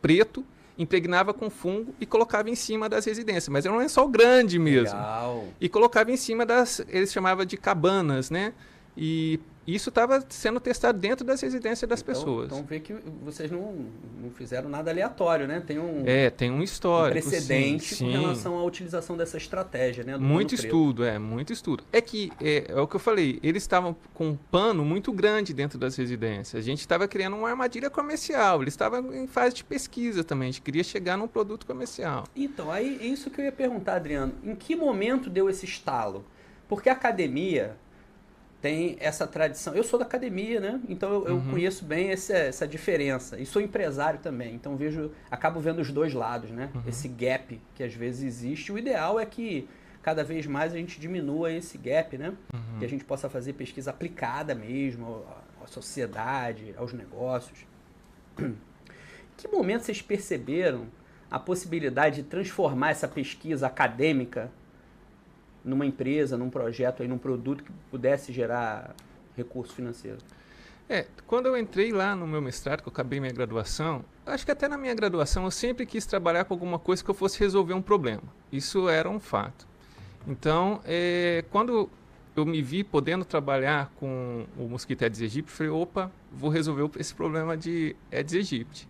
preto, 0.03 0.45
impregnava 0.77 1.33
com 1.33 1.49
fungo 1.49 1.95
e 2.01 2.07
colocava 2.07 2.51
em 2.51 2.57
cima 2.57 2.89
das 2.89 3.05
residências, 3.05 3.49
mas 3.51 3.65
era 3.65 3.73
um 3.73 3.79
lençol 3.79 4.09
grande 4.09 4.59
mesmo. 4.59 4.99
Legal. 4.99 5.45
E 5.61 5.69
colocava 5.69 6.11
em 6.11 6.17
cima 6.17 6.45
das, 6.45 6.85
eles 6.89 7.13
chamavam 7.13 7.45
de 7.45 7.57
cabanas, 7.57 8.31
né? 8.31 8.53
E 8.97 9.41
isso 9.67 9.89
estava 9.89 10.23
sendo 10.29 10.61
testado 10.61 10.99
dentro 10.99 11.25
das 11.25 11.41
residências 11.41 11.89
das 11.89 12.01
então, 12.01 12.15
pessoas. 12.15 12.47
Então 12.47 12.63
vê 12.63 12.81
que 12.81 12.93
vocês 13.23 13.51
não, 13.51 13.87
não 14.23 14.31
fizeram 14.31 14.69
nada 14.69 14.91
aleatório, 14.91 15.49
né? 15.49 15.63
Tem 15.67 15.79
um, 15.79 16.03
é, 16.07 16.29
tem 16.29 16.51
um 16.51 16.63
histórico, 16.63 17.27
um 17.27 17.31
precedente 17.31 17.95
sim, 17.95 18.05
com 18.05 18.11
relação 18.13 18.59
à 18.59 18.65
utilização 18.65 19.17
dessa 19.17 19.39
estratégia, 19.39 20.05
né? 20.05 20.19
muito 20.19 20.55
estudo, 20.55 21.03
é, 21.03 21.19
muito 21.19 21.53
estudo. 21.53 21.83
É 21.91 22.01
que, 22.01 22.31
é, 22.43 22.67
é 22.69 22.81
o 22.81 22.87
que 22.87 22.97
eu 22.97 23.01
falei, 23.01 23.41
eles 23.43 23.63
estavam 23.63 23.97
com 24.13 24.29
um 24.29 24.37
pano 24.37 24.85
muito 24.85 25.11
grande 25.13 25.55
dentro 25.55 25.79
das 25.79 25.97
residências. 25.97 26.63
A 26.63 26.65
gente 26.65 26.81
estava 26.81 27.09
criando 27.09 27.37
uma 27.37 27.49
armadilha 27.49 27.89
comercial, 27.89 28.61
eles 28.61 28.75
estavam 28.75 29.15
em 29.15 29.27
fase 29.27 29.55
de 29.55 29.65
pesquisa 29.65 30.23
também, 30.23 30.49
a 30.49 30.53
gente 30.53 30.63
queria 30.63 30.85
chegar 30.85 31.17
num 31.17 31.27
produto 31.27 31.65
comercial. 31.67 32.25
Então, 32.37 32.71
aí 32.71 32.99
é 33.01 33.07
isso 33.07 33.31
que 33.31 33.41
eu 33.41 33.47
ia 33.47 33.53
perguntar, 33.53 33.97
Adriano. 33.97 34.35
Em 34.45 34.55
que 34.55 34.77
momento 34.77 35.31
deu 35.31 35.49
esse 35.49 35.65
estalo? 35.65 36.25
Porque 36.69 36.89
a 36.89 36.93
academia, 36.93 37.77
tem 38.65 38.97
essa 38.99 39.27
tradição. 39.27 39.75
Eu 39.75 39.85
sou 39.85 39.99
da 39.99 40.07
academia, 40.07 40.59
né? 40.59 40.81
Então 40.89 41.13
eu, 41.13 41.29
eu 41.29 41.35
uhum. 41.35 41.51
conheço 41.51 41.85
bem 41.85 42.09
essa, 42.09 42.33
essa 42.33 42.67
diferença. 42.67 43.39
E 43.39 43.45
sou 43.45 43.61
empresário 43.61 44.21
também. 44.21 44.55
Então 44.55 44.75
vejo, 44.75 45.11
acabo 45.31 45.61
vendo 45.61 45.83
os 45.83 45.93
dois 45.93 46.15
lados, 46.15 46.51
né? 46.51 46.71
Uhum. 46.75 46.81
Esse 46.87 47.07
gap 47.07 47.61
que 47.75 47.83
às 47.83 47.93
vezes 47.93 48.23
existe. 48.23 48.73
O 48.73 48.79
ideal 48.79 49.21
é 49.21 49.27
que 49.27 49.69
cada 50.01 50.25
vez 50.25 50.47
mais 50.47 50.73
a 50.73 50.79
gente 50.79 50.99
diminua 50.99 51.53
esse 51.53 51.77
gap, 51.77 52.17
né? 52.17 52.33
Uhum. 52.55 52.79
Que 52.79 52.87
a 52.87 52.89
gente 52.89 53.05
possa 53.05 53.29
fazer 53.29 53.53
pesquisa 53.53 53.91
aplicada 53.91 54.55
mesmo 54.55 55.23
à, 55.61 55.65
à 55.65 55.67
sociedade, 55.67 56.75
aos 56.79 56.95
negócios. 56.95 57.67
que 59.37 59.47
momento 59.47 59.83
vocês 59.83 60.01
perceberam 60.01 60.87
a 61.31 61.39
possibilidade 61.39 62.23
de 62.23 62.29
transformar 62.31 62.93
essa 62.93 63.07
pesquisa 63.07 63.67
acadêmica 63.67 64.51
numa 65.65 65.87
empresa, 65.87 66.37
num 66.37 66.51
projeto, 66.51 67.03
aí, 67.03 67.09
num 67.09 67.19
produto 67.19 67.65
que 67.65 67.73
pudesse 67.91 68.33
gerar 68.33 68.95
recurso 69.37 69.73
financeiro? 69.75 70.19
É, 70.89 71.07
quando 71.27 71.47
eu 71.47 71.57
entrei 71.57 71.91
lá 71.93 72.15
no 72.15 72.27
meu 72.27 72.43
mestrado, 72.43 72.83
que 72.83 72.89
eu 72.89 72.93
acabei 72.93 73.19
minha 73.19 73.33
graduação, 73.33 74.05
acho 74.27 74.45
que 74.45 74.53
até 74.53 74.69
na 74.69 74.77
minha 74.77 74.95
graduação 74.95 75.45
eu 75.45 75.51
sempre 75.51 75.87
quis 75.87 76.05
trabalhar 76.05 76.45
com 76.45 76.53
alguma 76.53 76.79
coisa 76.79 77.03
que 77.03 77.11
eu 77.11 77.15
fosse 77.15 77.41
resolver 77.41 77.73
um 77.73 77.81
problema. 77.81 78.23
Isso 78.53 78.89
era 78.89 79.09
um 79.09 79.19
fato. 79.19 79.67
Então, 80.27 80.81
é, 80.85 81.45
quando 81.51 81.89
eu 82.37 82.45
me 82.45 82.61
vi 82.61 82.85
podendo 82.85 83.25
trabalhar 83.25 83.93
com 83.97 84.45
o 84.59 84.69
mosquito 84.69 85.03
Aedes 85.03 85.23
aegypti, 85.23 85.51
falei, 85.51 85.73
opa, 85.73 86.11
vou 86.31 86.51
resolver 86.51 86.91
esse 86.99 87.15
problema 87.15 87.57
de 87.57 87.97
Aedes 88.13 88.35
aegypti. 88.35 88.89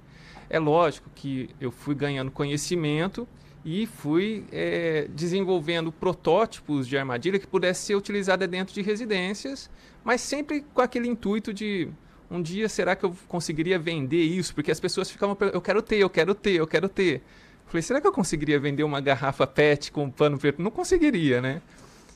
É 0.51 0.59
lógico 0.59 1.09
que 1.15 1.51
eu 1.61 1.71
fui 1.71 1.95
ganhando 1.95 2.31
conhecimento 2.31 3.27
e 3.65 3.87
fui 3.87 4.45
é, 4.53 5.09
desenvolvendo 5.15 5.91
protótipos 5.91 6.87
de 6.87 6.99
armadilha 6.99 7.39
que 7.39 7.47
pudesse 7.47 7.87
ser 7.87 7.95
utilizada 7.95 8.47
dentro 8.47 8.75
de 8.75 8.83
residências, 8.83 9.71
mas 10.05 10.21
sempre 10.21 10.65
com 10.75 10.83
aquele 10.83 11.09
intuito 11.09 11.53
de 11.53 11.89
um 12.31 12.43
dia 12.43 12.69
será 12.69 12.95
que 12.95 13.05
eu 13.05 13.17
conseguiria 13.27 13.79
vender 13.79 14.23
isso? 14.23 14.55
Porque 14.55 14.71
as 14.71 14.81
pessoas 14.81 15.11
ficavam 15.11 15.37
eu 15.53 15.61
quero 15.61 15.81
ter, 15.81 15.97
eu 15.97 16.11
quero 16.11 16.35
ter, 16.35 16.55
eu 16.55 16.67
quero 16.67 16.89
ter. 16.89 17.23
Falei, 17.67 17.83
será 17.83 18.01
que 18.01 18.07
eu 18.07 18.13
conseguiria 18.13 18.61
vender 18.61 18.85
uma 18.85 19.01
garrafa 19.01 19.47
PET 19.47 19.91
com 19.91 20.11
pano 20.11 20.39
preto? 20.39 20.61
Não 20.61 20.71
conseguiria, 20.71 21.41
né? 21.41 21.63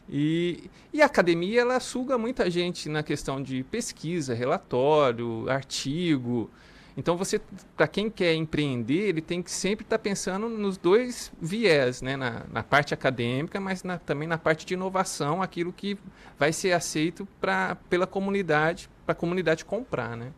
E, 0.08 0.70
e 0.92 1.02
a 1.02 1.06
academia 1.06 1.60
ela 1.60 1.80
suga 1.80 2.16
muita 2.16 2.50
gente 2.50 2.88
na 2.88 3.02
questão 3.02 3.42
de 3.42 3.62
pesquisa, 3.64 4.34
relatório, 4.34 5.48
artigo. 5.48 6.50
Então 6.98 7.16
você, 7.16 7.40
para 7.76 7.86
quem 7.86 8.10
quer 8.10 8.34
empreender, 8.34 9.08
ele 9.08 9.20
tem 9.20 9.40
que 9.40 9.52
sempre 9.52 9.84
estar 9.84 9.98
tá 9.98 10.02
pensando 10.02 10.48
nos 10.48 10.76
dois 10.76 11.30
viés, 11.40 12.02
né? 12.02 12.16
na, 12.16 12.42
na 12.52 12.60
parte 12.60 12.92
acadêmica, 12.92 13.60
mas 13.60 13.84
na, 13.84 13.98
também 13.98 14.26
na 14.26 14.36
parte 14.36 14.66
de 14.66 14.74
inovação, 14.74 15.40
aquilo 15.40 15.72
que 15.72 15.96
vai 16.36 16.52
ser 16.52 16.72
aceito 16.72 17.24
pra, 17.40 17.76
pela 17.88 18.04
comunidade, 18.04 18.90
para 19.06 19.12
a 19.12 19.14
comunidade 19.14 19.64
comprar, 19.64 20.16
né? 20.16 20.32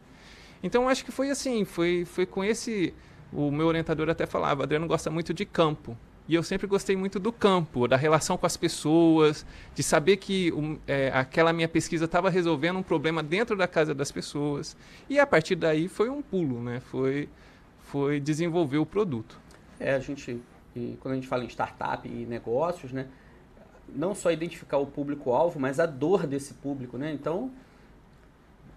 Então 0.63 0.87
acho 0.87 1.03
que 1.03 1.11
foi 1.11 1.31
assim, 1.31 1.65
foi, 1.65 2.05
foi 2.05 2.27
com 2.27 2.45
esse, 2.45 2.93
o 3.33 3.51
meu 3.51 3.67
orientador 3.67 4.11
até 4.11 4.27
falava, 4.27 4.65
Adriano 4.65 4.87
gosta 4.87 5.11
muito 5.11 5.33
de 5.33 5.47
campo, 5.47 5.97
e 6.31 6.35
eu 6.37 6.45
sempre 6.45 6.69
gostei 6.69 6.95
muito 6.95 7.19
do 7.19 7.33
campo, 7.33 7.89
da 7.89 7.97
relação 7.97 8.39
com 8.39 8.47
as 8.47 8.57
pessoas, 8.57 9.45
de 9.75 9.83
saber 9.83 10.17
que 10.17 10.53
um, 10.53 10.79
é, 10.87 11.11
aquela 11.13 11.53
minha 11.53 11.67
pesquisa 11.67 12.05
estava 12.05 12.31
resolvendo 12.31 12.77
um 12.77 12.85
problema 12.85 13.21
dentro 13.21 13.57
da 13.57 13.67
casa 13.67 13.93
das 13.93 14.13
pessoas. 14.13 14.77
E 15.09 15.19
a 15.19 15.27
partir 15.27 15.57
daí 15.57 15.89
foi 15.89 16.09
um 16.09 16.23
pulo, 16.23 16.63
né? 16.63 16.79
Foi, 16.79 17.29
foi 17.81 18.21
desenvolver 18.21 18.79
o 18.79 18.87
produto. 18.87 19.41
É, 19.81 19.93
a 19.93 19.99
gente, 19.99 20.41
quando 21.01 21.15
a 21.15 21.17
gente 21.17 21.27
fala 21.27 21.43
em 21.43 21.49
startup 21.49 22.09
e 22.09 22.25
negócios, 22.27 22.93
né? 22.93 23.09
Não 23.89 24.15
só 24.15 24.31
identificar 24.31 24.79
o 24.79 24.87
público-alvo, 24.87 25.59
mas 25.59 25.81
a 25.81 25.87
dor 25.87 26.29
desse 26.29 26.55
público, 26.55 26.97
né? 26.97 27.13
Então, 27.13 27.51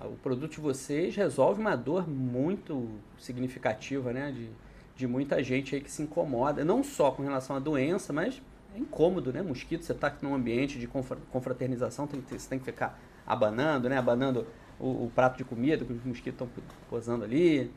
o 0.02 0.16
produto 0.24 0.54
de 0.54 0.60
vocês 0.60 1.16
resolve 1.16 1.62
uma 1.62 1.76
dor 1.76 2.10
muito 2.10 2.90
significativa, 3.20 4.12
né? 4.12 4.32
De, 4.32 4.50
de 4.96 5.08
muita 5.08 5.44
gente 5.44 5.76
aí 5.76 5.82
que 5.82 5.92
se 5.92 6.02
incomoda, 6.02 6.64
não 6.64 6.84
só 6.84 7.12
com 7.12 7.24
relação 7.24 7.56
à 7.56 7.60
doença, 7.60 8.14
mas 8.14 8.42
é 8.76 8.80
incômodo, 8.80 9.32
né? 9.32 9.42
Mosquito, 9.42 9.84
você 9.84 9.92
está 9.92 10.14
num 10.22 10.34
ambiente 10.34 10.80
de 10.80 10.88
confraternização, 11.32 12.08
tem, 12.08 12.22
você 12.22 12.50
tem 12.50 12.60
que 12.60 12.66
ficar 12.66 13.00
abanando, 13.26 13.90
né? 13.90 13.98
Abanando 13.98 14.48
o, 14.80 15.06
o 15.06 15.12
prato 15.14 15.38
de 15.38 15.44
comida 15.44 15.84
que 15.86 15.94
os 15.94 16.04
mosquitos 16.04 16.34
estão 16.34 16.50
posando 16.90 17.24
ali. 17.24 17.72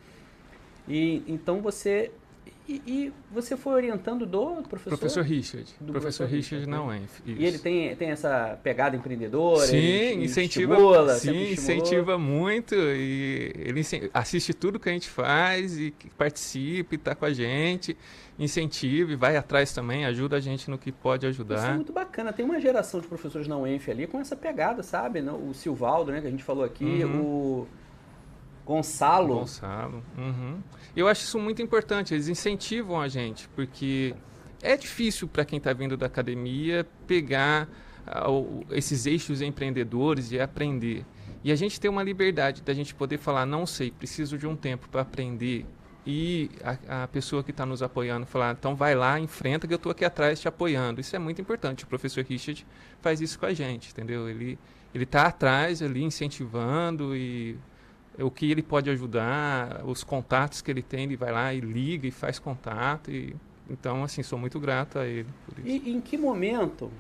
E 0.89 1.23
então 1.27 1.61
você 1.61 2.13
e, 2.69 2.83
e, 2.87 3.13
você 3.31 3.57
foi 3.57 3.75
orientando 3.75 4.27
do 4.27 4.63
professor? 4.69 4.99
Professor 4.99 5.23
Richard. 5.23 5.67
Do 5.81 5.93
professor, 5.93 6.27
professor 6.27 6.27
Richard, 6.27 6.69
não 6.69 6.93
é. 6.93 7.01
E 7.25 7.45
ele 7.45 7.59
tem, 7.59 7.95
tem 7.95 8.11
essa 8.11 8.59
pegada 8.61 8.97
empreendedora? 8.97 9.67
Sim, 9.67 10.25
incentiva, 10.25 10.75
estimula, 10.75 11.15
sim, 11.15 11.53
incentiva 11.53 12.19
muito. 12.19 12.75
E 12.75 13.53
ele 13.57 13.83
assiste 14.13 14.53
tudo 14.53 14.81
que 14.81 14.89
a 14.89 14.93
gente 14.93 15.09
faz 15.09 15.79
e 15.79 15.95
participa 16.19 16.95
e 16.95 16.97
está 16.97 17.15
com 17.15 17.25
a 17.25 17.33
gente. 17.33 17.97
Incentiva 18.37 19.13
e 19.13 19.17
vai 19.17 19.37
atrás 19.37 19.73
também, 19.73 20.05
ajuda 20.05 20.37
a 20.37 20.41
gente 20.41 20.69
no 20.69 20.77
que 20.77 20.91
pode 20.91 21.25
ajudar. 21.25 21.57
Isso 21.57 21.67
é 21.67 21.75
muito 21.75 21.93
bacana. 21.93 22.33
Tem 22.33 22.45
uma 22.45 22.61
geração 22.61 23.01
de 23.01 23.07
professores 23.07 23.47
na 23.47 23.57
UENF 23.57 23.89
ali 23.91 24.09
com 24.09 24.21
essa 24.21 24.35
pegada, 24.35 24.83
sabe? 24.83 25.21
O 25.21 25.55
Silvaldo, 25.55 26.11
né, 26.11 26.21
que 26.21 26.27
a 26.27 26.31
gente 26.31 26.43
falou 26.43 26.65
aqui, 26.65 26.85
uhum. 27.05 27.21
o 27.21 27.69
Gonçalo. 28.67 29.39
Gonçalo. 29.39 30.03
Uhum. 30.19 30.59
Eu 30.95 31.09
acho 31.09 31.23
isso 31.23 31.39
muito 31.39 31.63
importante. 31.63 32.13
Eles 32.13 32.29
incentivam 32.29 33.01
a 33.01 33.09
gente, 33.09 33.49
porque 33.51 34.15
é 34.61 34.77
difícil 34.77 35.29
para 35.29 35.45
quem 35.45 35.57
está 35.59 35.73
vindo 35.73 35.97
da 35.97 36.07
academia 36.07 36.87
pegar 37.07 37.69
uh, 38.29 38.67
esses 38.71 39.07
eixos 39.07 39.41
empreendedores 39.41 40.33
e 40.33 40.41
aprender. 40.41 41.07
E 41.45 41.53
a 41.53 41.57
gente 41.57 41.81
tem 41.81 41.89
uma 41.89 42.03
liberdade 42.03 42.61
da 42.63 42.75
gente 42.75 42.93
poder 42.95 43.19
falar, 43.19 43.47
não 43.47 43.65
sei, 43.65 43.93
preciso 43.93 44.37
de 44.37 44.47
um 44.47 44.57
tempo 44.57 44.89
para 44.89 45.03
aprender 45.03 45.65
e 46.07 46.49
a, 46.63 47.03
a 47.03 47.09
pessoa 47.09 47.43
que 47.43 47.51
está 47.51 47.67
nos 47.67 47.83
apoiando 47.83 48.27
falar, 48.27 48.55
então 48.57 48.77
vai 48.77 48.95
lá, 48.95 49.19
enfrenta 49.19 49.67
que 49.67 49.75
eu 49.75 49.77
estou 49.77 49.91
aqui 49.91 50.05
atrás 50.05 50.41
te 50.41 50.47
apoiando. 50.47 51.01
Isso 51.01 51.17
é 51.17 51.19
muito 51.19 51.41
importante. 51.41 51.83
O 51.83 51.87
professor 51.89 52.25
Richard 52.25 52.65
faz 53.01 53.21
isso 53.21 53.37
com 53.39 53.47
a 53.47 53.53
gente, 53.53 53.91
entendeu? 53.91 54.29
Ele 54.29 54.57
ele 54.95 55.05
está 55.05 55.27
atrás 55.27 55.83
ali 55.83 56.03
incentivando 56.03 57.15
e 57.15 57.59
o 58.19 58.31
que 58.31 58.51
ele 58.51 58.63
pode 58.63 58.89
ajudar, 58.91 59.83
os 59.85 60.03
contatos 60.03 60.63
que 60.63 60.71
ele 60.71 60.83
tem, 60.83 61.05
ele 61.05 61.17
vai 61.17 61.33
lá 61.33 61.53
e 61.53 61.61
liga 61.61 62.07
e 62.07 62.11
faz 62.11 62.39
contato 62.39 63.11
e 63.11 63.37
então 63.69 64.05
assim 64.05 64.23
sou 64.23 64.39
muito 64.39 64.61
grato 64.61 64.99
a 64.99 65.07
ele 65.07 65.29
por 65.45 65.59
isso. 65.59 65.69
E 65.69 65.91
em 65.91 66.01
que 66.01 66.17
momento 66.17 66.91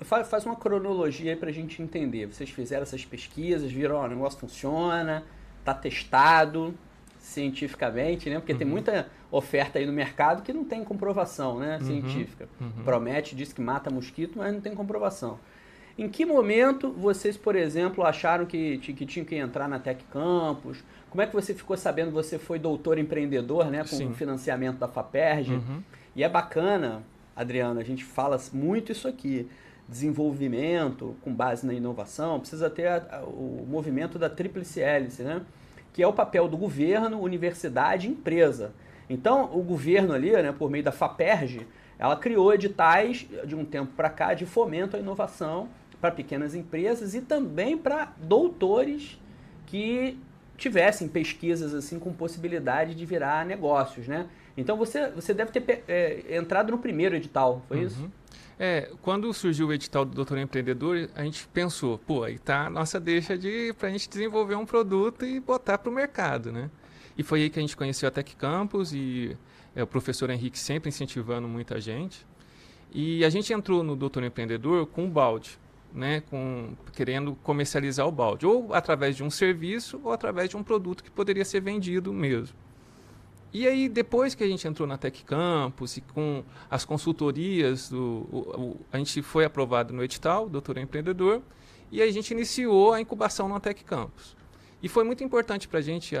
faz 0.00 0.44
uma 0.44 0.56
cronologia 0.56 1.32
aí 1.32 1.36
para 1.36 1.50
a 1.50 1.52
gente 1.52 1.80
entender. 1.80 2.26
Vocês 2.26 2.50
fizeram 2.50 2.82
essas 2.82 3.04
pesquisas, 3.04 3.70
viram, 3.70 3.96
ó, 3.96 4.04
o 4.04 4.08
negócio 4.08 4.38
funciona, 4.38 5.24
está 5.60 5.72
testado, 5.72 6.74
cientificamente, 7.20 8.28
né? 8.28 8.38
Porque 8.38 8.52
uhum. 8.52 8.58
tem 8.58 8.66
muita 8.66 9.08
oferta 9.30 9.78
aí 9.78 9.86
no 9.86 9.92
mercado 9.92 10.42
que 10.42 10.52
não 10.52 10.64
tem 10.64 10.82
comprovação, 10.84 11.58
né? 11.58 11.78
Uhum. 11.80 11.86
Científica. 11.86 12.48
Uhum. 12.60 12.84
Promete, 12.84 13.36
diz 13.36 13.52
que 13.52 13.60
mata 13.60 13.90
mosquito, 13.90 14.38
mas 14.38 14.52
não 14.52 14.60
tem 14.60 14.74
comprovação. 14.74 15.38
Em 15.96 16.08
que 16.08 16.24
momento 16.24 16.90
vocês, 16.90 17.36
por 17.36 17.54
exemplo, 17.54 18.04
acharam 18.04 18.46
que, 18.46 18.78
que 18.78 19.04
tinham 19.04 19.26
que 19.26 19.36
entrar 19.36 19.68
na 19.68 19.78
Tec 19.78 20.02
Campus? 20.10 20.82
Como 21.10 21.20
é 21.20 21.26
que 21.26 21.34
você 21.34 21.52
ficou 21.54 21.76
sabendo? 21.76 22.10
Você 22.12 22.38
foi 22.38 22.58
doutor 22.58 22.98
empreendedor, 22.98 23.70
né? 23.70 23.84
Com 23.84 24.06
o 24.06 24.14
financiamento 24.14 24.78
da 24.78 24.88
FAPERJ. 24.88 25.52
Uhum. 25.54 25.82
E 26.16 26.24
é 26.24 26.28
bacana, 26.28 27.02
Adriano, 27.36 27.78
a 27.78 27.84
gente 27.84 28.04
fala 28.04 28.40
muito 28.52 28.92
isso 28.92 29.06
aqui. 29.06 29.46
Desenvolvimento 29.86 31.14
com 31.20 31.34
base 31.34 31.66
na 31.66 31.74
inovação, 31.74 32.40
precisa 32.40 32.70
ter 32.70 32.86
a, 32.86 33.18
a, 33.18 33.20
o 33.24 33.66
movimento 33.68 34.18
da 34.18 34.30
tríplice 34.30 34.80
hélice, 34.80 35.22
né? 35.22 35.42
que 35.92 36.02
é 36.02 36.06
o 36.06 36.12
papel 36.12 36.48
do 36.48 36.56
governo, 36.56 37.20
universidade 37.20 38.08
e 38.08 38.10
empresa. 38.10 38.72
Então, 39.10 39.50
o 39.52 39.62
governo 39.62 40.14
ali, 40.14 40.30
né, 40.30 40.54
por 40.56 40.70
meio 40.70 40.82
da 40.82 40.92
FAPERJ, 40.92 41.66
ela 41.98 42.16
criou 42.16 42.52
editais 42.52 43.26
de 43.44 43.54
um 43.54 43.64
tempo 43.64 43.92
para 43.94 44.08
cá 44.08 44.32
de 44.32 44.46
fomento 44.46 44.96
à 44.96 44.98
inovação 44.98 45.68
para 46.02 46.10
pequenas 46.10 46.52
empresas 46.52 47.14
e 47.14 47.20
também 47.20 47.78
para 47.78 48.12
doutores 48.18 49.20
que 49.66 50.18
tivessem 50.58 51.06
pesquisas 51.06 51.72
assim 51.72 51.96
com 51.96 52.12
possibilidade 52.12 52.96
de 52.96 53.06
virar 53.06 53.46
negócios, 53.46 54.08
né? 54.08 54.26
Então 54.56 54.76
você, 54.76 55.08
você 55.10 55.32
deve 55.32 55.52
ter 55.52 55.84
é, 55.86 56.36
entrado 56.36 56.72
no 56.72 56.78
primeiro 56.78 57.14
edital, 57.14 57.62
foi 57.68 57.78
uhum. 57.78 57.86
isso? 57.86 58.10
É, 58.58 58.90
quando 59.00 59.32
surgiu 59.32 59.68
o 59.68 59.72
edital 59.72 60.04
do 60.04 60.12
Doutor 60.12 60.38
Empreendedor, 60.38 61.08
a 61.14 61.22
gente 61.22 61.46
pensou, 61.48 61.98
pô, 61.98 62.24
aí 62.24 62.36
tá 62.36 62.66
a 62.66 62.70
nossa 62.70 62.98
deixa 62.98 63.38
de 63.38 63.72
para 63.78 63.88
a 63.88 63.90
gente 63.92 64.08
desenvolver 64.08 64.56
um 64.56 64.66
produto 64.66 65.24
e 65.24 65.38
botar 65.38 65.78
para 65.78 65.88
o 65.88 65.94
mercado, 65.94 66.50
né? 66.50 66.68
E 67.16 67.22
foi 67.22 67.42
aí 67.42 67.50
que 67.50 67.60
a 67.60 67.62
gente 67.62 67.76
conheceu 67.76 68.08
a 68.08 68.10
Tec 68.10 68.34
Campus 68.34 68.92
e 68.92 69.36
é, 69.74 69.82
o 69.84 69.86
professor 69.86 70.30
Henrique 70.30 70.58
sempre 70.58 70.88
incentivando 70.88 71.46
muita 71.46 71.80
gente. 71.80 72.26
E 72.92 73.24
a 73.24 73.30
gente 73.30 73.52
entrou 73.52 73.84
no 73.84 73.96
Doutor 73.96 74.24
Empreendedor 74.24 74.86
com 74.86 75.04
um 75.04 75.10
balde, 75.10 75.58
né, 75.94 76.22
com, 76.28 76.70
querendo 76.92 77.34
comercializar 77.42 78.06
o 78.06 78.12
balde, 78.12 78.46
ou 78.46 78.72
através 78.74 79.16
de 79.16 79.22
um 79.22 79.30
serviço 79.30 80.00
ou 80.02 80.12
através 80.12 80.48
de 80.48 80.56
um 80.56 80.62
produto 80.62 81.02
que 81.02 81.10
poderia 81.10 81.44
ser 81.44 81.60
vendido 81.60 82.12
mesmo. 82.12 82.56
E 83.52 83.66
aí, 83.66 83.86
depois 83.86 84.34
que 84.34 84.42
a 84.42 84.48
gente 84.48 84.66
entrou 84.66 84.88
na 84.88 84.96
Tec 84.96 85.22
Campus 85.24 85.98
e 85.98 86.00
com 86.00 86.42
as 86.70 86.86
consultorias, 86.86 87.90
do, 87.90 88.26
o, 88.32 88.38
o, 88.56 88.80
a 88.90 88.96
gente 88.96 89.20
foi 89.20 89.44
aprovado 89.44 89.92
no 89.92 90.02
edital, 90.02 90.48
Doutor 90.48 90.78
Empreendedor, 90.78 91.42
e 91.90 92.00
a 92.00 92.10
gente 92.10 92.30
iniciou 92.30 92.94
a 92.94 93.00
incubação 93.00 93.48
na 93.48 93.60
Tec 93.60 93.84
Campus. 93.84 94.34
E 94.82 94.88
foi 94.88 95.04
muito 95.04 95.22
importante 95.22 95.68
para 95.68 95.78
a 95.78 95.82
gente 95.82 96.14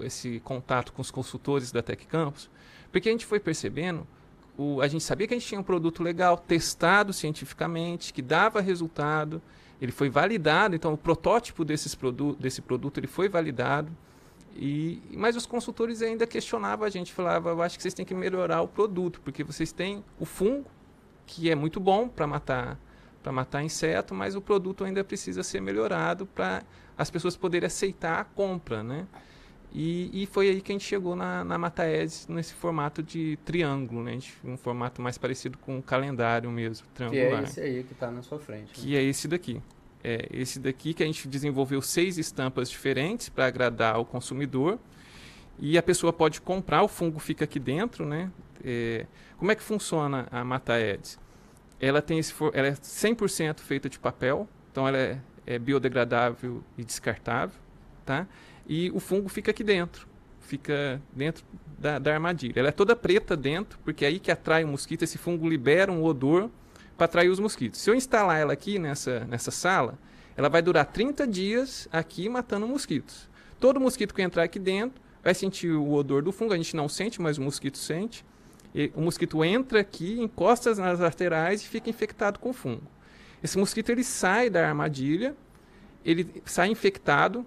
esse 0.00 0.40
contato 0.40 0.92
com 0.92 1.02
os 1.02 1.10
consultores 1.10 1.72
da 1.72 1.82
Tec 1.82 2.06
Campus, 2.06 2.48
porque 2.92 3.08
a 3.08 3.12
gente 3.12 3.26
foi 3.26 3.40
percebendo, 3.40 4.06
o, 4.56 4.80
a 4.80 4.88
gente 4.88 5.04
sabia 5.04 5.26
que 5.26 5.34
a 5.34 5.38
gente 5.38 5.46
tinha 5.46 5.60
um 5.60 5.64
produto 5.64 6.02
legal, 6.02 6.36
testado 6.36 7.12
cientificamente, 7.12 8.12
que 8.12 8.22
dava 8.22 8.60
resultado, 8.60 9.42
ele 9.80 9.92
foi 9.92 10.08
validado, 10.08 10.74
então 10.74 10.92
o 10.94 10.96
protótipo 10.96 11.64
desses 11.64 11.94
produ 11.94 12.34
desse 12.34 12.62
produto 12.62 12.98
ele 12.98 13.06
foi 13.06 13.28
validado, 13.28 13.90
e, 14.54 15.02
mas 15.12 15.36
os 15.36 15.44
consultores 15.44 16.00
ainda 16.00 16.26
questionavam 16.26 16.86
a 16.86 16.90
gente, 16.90 17.12
falavam, 17.12 17.52
eu 17.52 17.62
acho 17.62 17.76
que 17.76 17.82
vocês 17.82 17.92
têm 17.92 18.06
que 18.06 18.14
melhorar 18.14 18.62
o 18.62 18.68
produto, 18.68 19.20
porque 19.20 19.44
vocês 19.44 19.70
têm 19.70 20.02
o 20.18 20.24
fungo, 20.24 20.70
que 21.26 21.50
é 21.50 21.54
muito 21.54 21.78
bom 21.78 22.08
para 22.08 22.26
matar 22.26 22.78
para 23.26 23.32
matar 23.32 23.60
inseto, 23.60 24.14
mas 24.14 24.36
o 24.36 24.40
produto 24.40 24.84
ainda 24.84 25.02
precisa 25.02 25.42
ser 25.42 25.60
melhorado 25.60 26.26
para 26.26 26.62
as 26.96 27.10
pessoas 27.10 27.36
poderem 27.36 27.66
aceitar 27.66 28.20
a 28.20 28.24
compra, 28.24 28.84
né? 28.84 29.04
E, 29.72 30.22
e 30.22 30.26
foi 30.26 30.48
aí 30.48 30.60
que 30.60 30.72
a 30.72 30.74
gente 30.74 30.84
chegou 30.84 31.14
na, 31.14 31.44
na 31.44 31.58
Mataese 31.58 32.30
nesse 32.30 32.54
formato 32.54 33.02
de 33.02 33.38
triângulo, 33.44 34.02
né? 34.02 34.18
um 34.42 34.56
formato 34.56 35.02
mais 35.02 35.18
parecido 35.18 35.58
com 35.58 35.78
o 35.78 35.82
calendário 35.82 36.50
mesmo, 36.50 36.86
triangular. 36.94 37.28
Que 37.28 37.34
é 37.34 37.42
esse 37.42 37.60
aí 37.60 37.84
que 37.84 37.92
está 37.92 38.10
na 38.10 38.22
sua 38.22 38.38
frente. 38.38 38.68
Né? 38.68 38.72
Que 38.72 38.96
é 38.96 39.02
esse 39.02 39.28
daqui 39.28 39.60
é 40.06 40.28
esse 40.30 40.60
daqui 40.60 40.94
que 40.94 41.02
a 41.02 41.06
gente 41.06 41.26
desenvolveu 41.26 41.82
seis 41.82 42.16
estampas 42.16 42.70
diferentes 42.70 43.28
para 43.28 43.46
agradar 43.46 43.98
o 43.98 44.04
consumidor. 44.04 44.78
E 45.58 45.76
a 45.76 45.82
pessoa 45.82 46.12
pode 46.12 46.40
comprar, 46.40 46.82
o 46.82 46.88
fungo 46.88 47.18
fica 47.18 47.44
aqui 47.44 47.58
dentro, 47.58 48.06
né? 48.06 48.30
É, 48.62 49.06
como 49.36 49.50
é 49.50 49.54
que 49.56 49.62
funciona 49.62 50.28
a 50.30 50.44
Mata 50.44 50.78
Eds? 50.78 51.18
Ela, 51.80 52.00
tem 52.00 52.20
esse 52.20 52.32
ela 52.52 52.68
é 52.68 52.72
100% 52.72 53.60
feita 53.60 53.88
de 53.88 53.98
papel, 53.98 54.48
então 54.70 54.86
ela 54.86 54.96
é, 54.96 55.18
é 55.44 55.58
biodegradável 55.58 56.62
e 56.78 56.84
descartável, 56.84 57.58
tá? 58.04 58.28
E 58.68 58.90
o 58.90 59.00
fungo 59.00 59.28
fica 59.28 59.50
aqui 59.50 59.62
dentro, 59.62 60.06
fica 60.40 61.00
dentro 61.12 61.44
da, 61.78 61.98
da 61.98 62.14
armadilha. 62.14 62.58
Ela 62.58 62.68
é 62.68 62.72
toda 62.72 62.96
preta 62.96 63.36
dentro, 63.36 63.78
porque 63.84 64.04
é 64.04 64.08
aí 64.08 64.18
que 64.18 64.30
atrai 64.30 64.64
o 64.64 64.68
mosquito, 64.68 65.02
esse 65.02 65.18
fungo 65.18 65.48
libera 65.48 65.90
um 65.92 66.02
odor 66.02 66.50
para 66.96 67.04
atrair 67.04 67.28
os 67.28 67.38
mosquitos. 67.38 67.80
Se 67.80 67.90
eu 67.90 67.94
instalar 67.94 68.38
ela 68.40 68.52
aqui 68.52 68.78
nessa, 68.78 69.20
nessa 69.26 69.50
sala, 69.50 69.98
ela 70.36 70.48
vai 70.48 70.62
durar 70.62 70.86
30 70.86 71.26
dias 71.26 71.88
aqui 71.92 72.28
matando 72.28 72.66
mosquitos. 72.66 73.28
Todo 73.60 73.80
mosquito 73.80 74.14
que 74.14 74.22
entrar 74.22 74.42
aqui 74.42 74.58
dentro 74.58 75.00
vai 75.22 75.34
sentir 75.34 75.70
o 75.70 75.92
odor 75.92 76.22
do 76.22 76.32
fungo, 76.32 76.52
a 76.52 76.56
gente 76.56 76.76
não 76.76 76.88
sente, 76.88 77.20
mas 77.20 77.38
o 77.38 77.42
mosquito 77.42 77.78
sente. 77.78 78.24
E 78.74 78.92
o 78.94 79.00
mosquito 79.00 79.42
entra 79.44 79.80
aqui, 79.80 80.20
encosta 80.20 80.74
nas 80.74 81.00
laterais 81.00 81.62
e 81.62 81.66
fica 81.66 81.88
infectado 81.88 82.38
com 82.38 82.52
fungo. 82.52 82.82
Esse 83.42 83.58
mosquito 83.58 83.90
ele 83.90 84.04
sai 84.04 84.50
da 84.50 84.66
armadilha, 84.68 85.34
ele 86.04 86.42
sai 86.44 86.68
infectado 86.68 87.46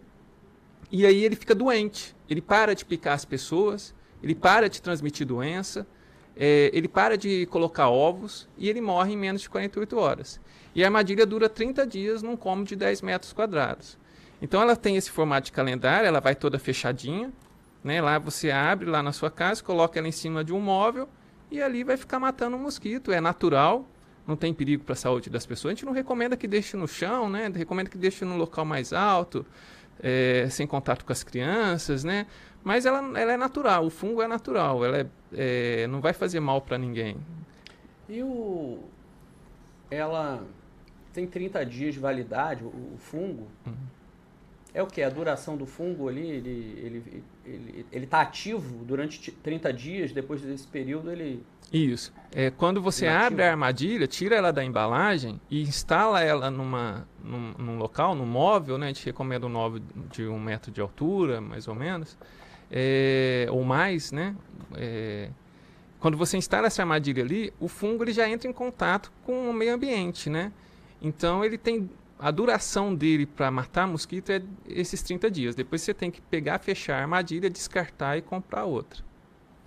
e 0.92 1.06
aí 1.06 1.24
ele 1.24 1.36
fica 1.36 1.54
doente. 1.54 2.16
Ele 2.30 2.42
para 2.42 2.74
de 2.74 2.86
picar 2.86 3.14
as 3.14 3.26
pessoas, 3.26 3.94
ele 4.22 4.36
para 4.36 4.70
de 4.70 4.82
transmitir 4.82 5.26
doença 5.26 5.88
é, 6.40 6.72
ele 6.74 6.88
para 6.88 7.18
de 7.18 7.46
colocar 7.48 7.90
ovos 7.90 8.48
e 8.58 8.70
ele 8.70 8.80
morre 8.80 9.12
em 9.12 9.18
menos 9.18 9.42
de 9.42 9.50
48 9.50 9.98
horas. 9.98 10.40
E 10.74 10.82
a 10.82 10.88
armadilha 10.88 11.26
dura 11.26 11.50
30 11.50 11.86
dias 11.86 12.24
num 12.24 12.38
cômodo 12.38 12.70
de 12.70 12.78
10 12.78 13.02
metros 13.02 13.34
quadrados. 13.34 13.98
Então 14.42 14.62
ela 14.62 14.76
tem 14.78 14.96
esse 14.96 15.12
formato 15.12 15.48
de 15.48 15.52
calendário, 15.52 16.08
ela 16.08 16.22
vai 16.22 16.34
toda 16.34 16.58
fechadinha. 16.58 17.34
Né? 17.84 18.02
Lá 18.02 18.18
você 18.18 18.52
abre 18.52 18.90
lá 18.90 19.04
na 19.04 19.12
sua 19.12 19.30
casa, 19.30 19.62
coloca 19.62 20.00
ela 20.00 20.08
em 20.08 20.14
cima 20.14 20.42
de 20.42 20.54
um 20.54 20.62
móvel 20.62 21.10
e 21.52 21.62
ali 21.62 21.84
vai 21.84 21.98
ficar 21.98 22.20
matando 22.20 22.56
um 22.56 22.60
mosquito. 22.60 23.12
É 23.12 23.20
natural, 23.20 23.86
não 24.26 24.38
tem 24.38 24.54
perigo 24.54 24.86
para 24.86 24.94
a 24.94 24.96
saúde 24.96 25.30
das 25.30 25.46
pessoas. 25.46 25.74
A 25.74 25.76
gente 25.76 25.86
não 25.86 25.92
recomenda 25.92 26.38
que 26.38 26.48
deixe 26.48 26.78
no 26.78 26.88
chão, 26.88 27.30
né? 27.30 27.52
recomenda 27.54 27.90
que 27.90 27.98
deixe 27.98 28.24
no 28.24 28.38
local 28.38 28.64
mais 28.64 28.94
alto, 28.94 29.46
é, 30.02 30.48
sem 30.50 30.66
contato 30.66 31.06
com 31.06 31.12
as 31.12 31.24
crianças, 31.24 32.04
né? 32.04 32.26
Mas 32.64 32.86
ela, 32.86 33.00
ela 33.20 33.34
é 33.34 33.38
natural, 33.38 33.86
o 33.86 33.90
fungo 33.90 34.22
é 34.22 34.28
natural, 34.28 34.84
ela 34.84 34.98
é, 34.98 35.08
é 35.34 35.88
não 35.88 36.02
vai 36.02 36.14
fazer 36.14 36.40
mal 36.40 36.62
para 36.62 36.78
ninguém. 36.78 37.18
E 38.08 38.22
o. 38.24 38.80
Ela 39.92 40.44
tem 41.14 41.26
30 41.26 41.66
dias 41.66 41.94
de 41.94 42.00
validade, 42.00 42.64
o, 42.64 42.68
o 42.68 42.98
fungo. 42.98 43.48
Uhum. 43.66 43.74
É 44.74 44.84
o 44.84 44.88
que? 44.88 45.02
A 45.02 45.10
duração 45.10 45.58
do 45.58 45.66
fungo 45.66 46.08
ali, 46.08 46.28
ele 46.30 46.80
ele, 46.84 47.24
ele, 47.50 47.86
ele 47.92 48.08
tá 48.08 48.22
ativo 48.22 48.84
durante 48.86 49.32
30 49.32 49.74
dias, 49.74 50.12
depois 50.12 50.42
desse 50.42 50.68
período 50.68 51.12
ele. 51.12 51.44
Isso. 51.72 52.12
É, 52.34 52.50
quando 52.50 52.82
você 52.82 53.08
abre 53.08 53.44
a 53.44 53.52
armadilha, 53.52 54.08
tira 54.08 54.36
ela 54.36 54.52
da 54.52 54.64
embalagem 54.64 55.40
e 55.50 55.62
instala 55.62 56.22
ela 56.22 56.50
numa, 56.50 57.08
num, 57.24 57.54
num 57.58 57.78
local, 57.78 58.16
num 58.16 58.26
móvel, 58.26 58.78
né? 58.78 58.88
A 58.88 58.90
gente 58.90 59.06
recomenda 59.06 59.46
um 59.46 59.50
móvel 59.50 59.82
de 60.12 60.26
um 60.26 60.40
metro 60.40 60.72
de 60.72 60.82
altura, 60.82 61.40
mais 61.40 61.68
ou 61.68 61.76
menos 61.76 62.18
é, 62.72 63.48
ou 63.50 63.64
mais, 63.64 64.12
né? 64.12 64.36
É, 64.76 65.30
quando 66.00 66.18
você 66.18 66.38
instala 66.38 66.68
essa 66.68 66.82
armadilha 66.82 67.24
ali, 67.24 67.52
o 67.60 67.68
fungo 67.68 68.04
ele 68.04 68.14
já 68.14 68.30
entra 68.30 68.50
em 68.50 68.54
contato 68.54 69.12
com 69.26 69.50
o 69.50 69.54
meio 69.54 69.74
ambiente, 69.74 70.30
né? 70.30 70.52
Então 71.02 71.44
ele 71.44 71.58
tem 71.58 71.90
a 72.20 72.32
duração 72.32 72.94
dele 72.94 73.26
para 73.26 73.50
matar 73.50 73.88
mosquito 73.88 74.30
é 74.30 74.42
esses 74.68 75.02
30 75.02 75.32
dias. 75.32 75.56
Depois 75.56 75.82
você 75.82 75.94
tem 75.94 76.12
que 76.12 76.22
pegar, 76.22 76.60
fechar 76.60 76.98
a 76.98 77.02
armadilha, 77.02 77.50
descartar 77.50 78.18
e 78.18 78.22
comprar 78.22 78.66
outra. 78.66 79.04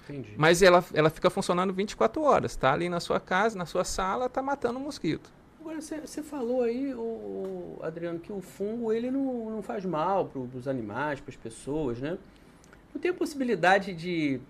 Entendi. 0.04 0.34
Mas 0.36 0.62
ela, 0.62 0.84
ela 0.92 1.08
fica 1.08 1.30
funcionando 1.30 1.72
24 1.72 2.22
horas, 2.22 2.54
tá? 2.54 2.72
Ali 2.72 2.88
na 2.88 3.00
sua 3.00 3.18
casa, 3.18 3.56
na 3.56 3.64
sua 3.64 3.84
sala, 3.84 4.28
tá 4.28 4.42
matando 4.42 4.78
o 4.78 4.82
mosquito. 4.82 5.32
Agora, 5.60 5.80
você 5.80 6.22
falou 6.22 6.62
aí, 6.62 6.92
o, 6.92 7.78
Adriano, 7.82 8.18
que 8.18 8.32
o 8.32 8.40
fungo 8.40 8.92
ele 8.92 9.10
não, 9.10 9.50
não 9.50 9.62
faz 9.62 9.84
mal 9.84 10.26
para 10.26 10.40
os 10.40 10.68
animais, 10.68 11.20
para 11.20 11.30
as 11.30 11.36
pessoas, 11.36 12.00
né? 12.00 12.18
Não 12.92 13.00
tem 13.00 13.12
a 13.12 13.14
possibilidade 13.14 13.94
de 13.94 14.40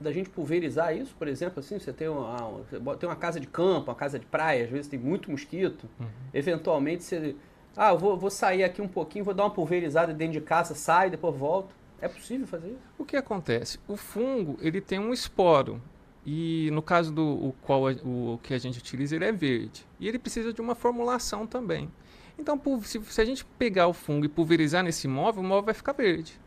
da 0.00 0.12
gente 0.12 0.30
pulverizar 0.30 0.96
isso, 0.96 1.14
por 1.18 1.26
exemplo, 1.26 1.60
assim, 1.60 1.78
você 1.78 1.92
tem 1.92 2.08
uma, 2.08 2.62
tem 2.98 3.08
uma 3.08 3.16
casa 3.16 3.40
de 3.40 3.46
campo, 3.46 3.90
uma 3.90 3.96
casa 3.96 4.18
de 4.18 4.26
praia, 4.26 4.64
às 4.64 4.70
vezes 4.70 4.86
tem 4.86 4.98
muito 4.98 5.30
mosquito, 5.30 5.88
uhum. 5.98 6.06
eventualmente 6.32 7.02
você, 7.02 7.34
ah, 7.76 7.90
eu 7.90 7.98
vou, 7.98 8.16
vou 8.16 8.30
sair 8.30 8.64
aqui 8.64 8.80
um 8.80 8.88
pouquinho, 8.88 9.24
vou 9.24 9.34
dar 9.34 9.44
uma 9.44 9.50
pulverizada 9.50 10.12
dentro 10.12 10.34
de 10.34 10.40
casa, 10.40 10.74
sai, 10.74 11.10
depois 11.10 11.34
volto. 11.36 11.74
É 12.00 12.06
possível 12.06 12.46
fazer 12.46 12.68
isso? 12.68 12.78
O 12.96 13.04
que 13.04 13.16
acontece? 13.16 13.78
O 13.88 13.96
fungo, 13.96 14.56
ele 14.60 14.80
tem 14.80 15.00
um 15.00 15.12
esporo, 15.12 15.82
e 16.24 16.70
no 16.72 16.82
caso 16.82 17.12
do 17.12 17.24
o 17.24 17.54
qual 17.62 17.82
o, 18.04 18.34
o 18.34 18.38
que 18.38 18.54
a 18.54 18.58
gente 18.58 18.78
utiliza, 18.78 19.16
ele 19.16 19.24
é 19.24 19.32
verde. 19.32 19.84
E 19.98 20.06
ele 20.06 20.18
precisa 20.18 20.52
de 20.52 20.60
uma 20.60 20.74
formulação 20.74 21.46
também. 21.46 21.90
Então, 22.38 22.60
se, 22.82 23.02
se 23.02 23.20
a 23.20 23.24
gente 23.24 23.44
pegar 23.44 23.88
o 23.88 23.92
fungo 23.92 24.26
e 24.26 24.28
pulverizar 24.28 24.84
nesse 24.84 25.08
móvel, 25.08 25.42
o 25.42 25.46
móvel 25.46 25.64
vai 25.64 25.74
ficar 25.74 25.92
verde. 25.92 26.38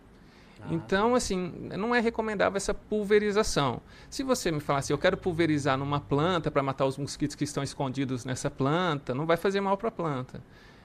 Ah. 0.61 0.67
Então, 0.69 1.15
assim, 1.15 1.69
não 1.77 1.93
é 1.93 1.99
recomendável 1.99 2.57
essa 2.57 2.73
pulverização. 2.73 3.81
Se 4.09 4.23
você 4.23 4.51
me 4.51 4.59
falar 4.59 4.79
assim, 4.79 4.93
eu 4.93 4.97
quero 4.97 5.17
pulverizar 5.17 5.77
numa 5.77 5.99
planta 5.99 6.51
para 6.51 6.61
matar 6.61 6.85
os 6.85 6.97
mosquitos 6.97 7.35
que 7.35 7.43
estão 7.43 7.63
escondidos 7.63 8.25
nessa 8.25 8.49
planta, 8.49 9.13
não 9.13 9.25
vai 9.25 9.37
fazer 9.37 9.61
mal 9.61 9.77
para 9.77 9.89
a 9.89 9.91
planta. 9.91 10.43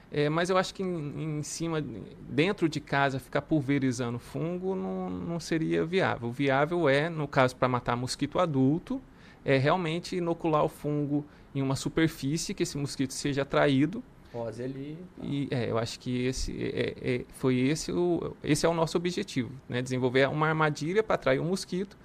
É, 0.09 0.29
mas 0.29 0.49
eu 0.49 0.57
acho 0.57 0.73
que 0.73 0.81
em, 0.81 1.39
em, 1.39 1.43
cima, 1.43 1.83
dentro 2.29 2.69
de 2.69 2.79
casa, 2.79 3.19
ficar 3.19 3.41
pulverizando 3.41 4.17
fungo 4.17 4.73
não, 4.73 5.09
não 5.09 5.39
seria 5.39 5.85
viável. 5.85 6.29
O 6.29 6.31
viável 6.31 6.87
é, 6.87 7.09
no 7.09 7.27
caso, 7.27 7.55
para 7.55 7.67
matar 7.67 7.95
mosquito 7.95 8.39
adulto, 8.39 9.01
é 9.43 9.57
realmente 9.57 10.15
inocular 10.15 10.63
o 10.63 10.69
fungo 10.69 11.25
em 11.53 11.61
uma 11.61 11.75
superfície 11.75 12.53
que 12.53 12.63
esse 12.63 12.77
mosquito 12.77 13.11
seja 13.11 13.41
atraído 13.41 14.03
ali. 14.45 14.97
E 15.21 15.47
é, 15.51 15.69
eu 15.69 15.77
acho 15.77 15.99
que 15.99 16.25
esse 16.25 16.51
é, 16.61 16.95
é, 17.01 17.25
foi 17.29 17.57
esse 17.57 17.91
o 17.91 18.35
esse 18.43 18.65
é 18.65 18.69
o 18.69 18.73
nosso 18.73 18.97
objetivo, 18.97 19.51
né? 19.67 19.81
Desenvolver 19.81 20.27
uma 20.29 20.47
armadilha 20.47 21.01
para 21.01 21.15
atrair 21.15 21.39
um 21.39 21.45
mosquito, 21.45 21.97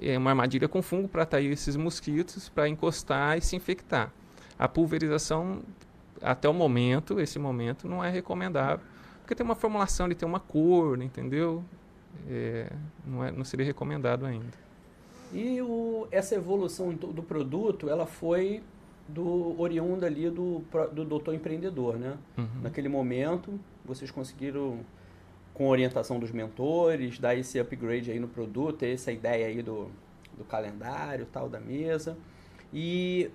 é 0.00 0.16
uma 0.18 0.30
armadilha 0.30 0.68
com 0.68 0.82
fungo 0.82 1.08
para 1.08 1.22
atrair 1.22 1.50
esses 1.50 1.76
mosquitos, 1.76 2.48
para 2.48 2.68
encostar 2.68 3.38
e 3.38 3.40
se 3.40 3.54
infectar. 3.56 4.12
A 4.58 4.68
pulverização 4.68 5.62
até 6.22 6.48
o 6.48 6.54
momento, 6.54 7.20
esse 7.20 7.38
momento 7.38 7.88
não 7.88 8.02
é 8.02 8.10
recomendável, 8.10 8.84
porque 9.20 9.34
tem 9.34 9.44
uma 9.44 9.54
formulação, 9.54 10.06
ele 10.06 10.14
tem 10.14 10.28
uma 10.28 10.40
cor, 10.40 11.00
entendeu? 11.02 11.62
É, 12.28 12.70
não, 13.06 13.24
é, 13.24 13.30
não 13.30 13.44
seria 13.44 13.66
recomendado 13.66 14.24
ainda. 14.24 14.64
E 15.32 15.60
o, 15.60 16.06
essa 16.10 16.34
evolução 16.34 16.92
do 16.94 17.22
produto, 17.22 17.88
ela 17.88 18.06
foi 18.06 18.62
do 19.08 19.60
oriundo 19.60 20.06
ali 20.06 20.30
do, 20.30 20.62
do 20.92 21.04
doutor 21.04 21.34
empreendedor, 21.34 21.98
né? 21.98 22.16
Uhum. 22.38 22.62
Naquele 22.62 22.88
momento, 22.88 23.58
vocês 23.84 24.10
conseguiram, 24.10 24.80
com 25.52 25.68
orientação 25.68 26.18
dos 26.18 26.30
mentores, 26.30 27.18
dar 27.18 27.34
esse 27.34 27.58
upgrade 27.58 28.10
aí 28.10 28.18
no 28.18 28.28
produto, 28.28 28.78
ter 28.78 28.94
essa 28.94 29.12
ideia 29.12 29.46
aí 29.46 29.62
do, 29.62 29.90
do 30.36 30.44
calendário, 30.44 31.26
tal, 31.26 31.48
da 31.48 31.60
mesa. 31.60 32.16
E 32.72 33.30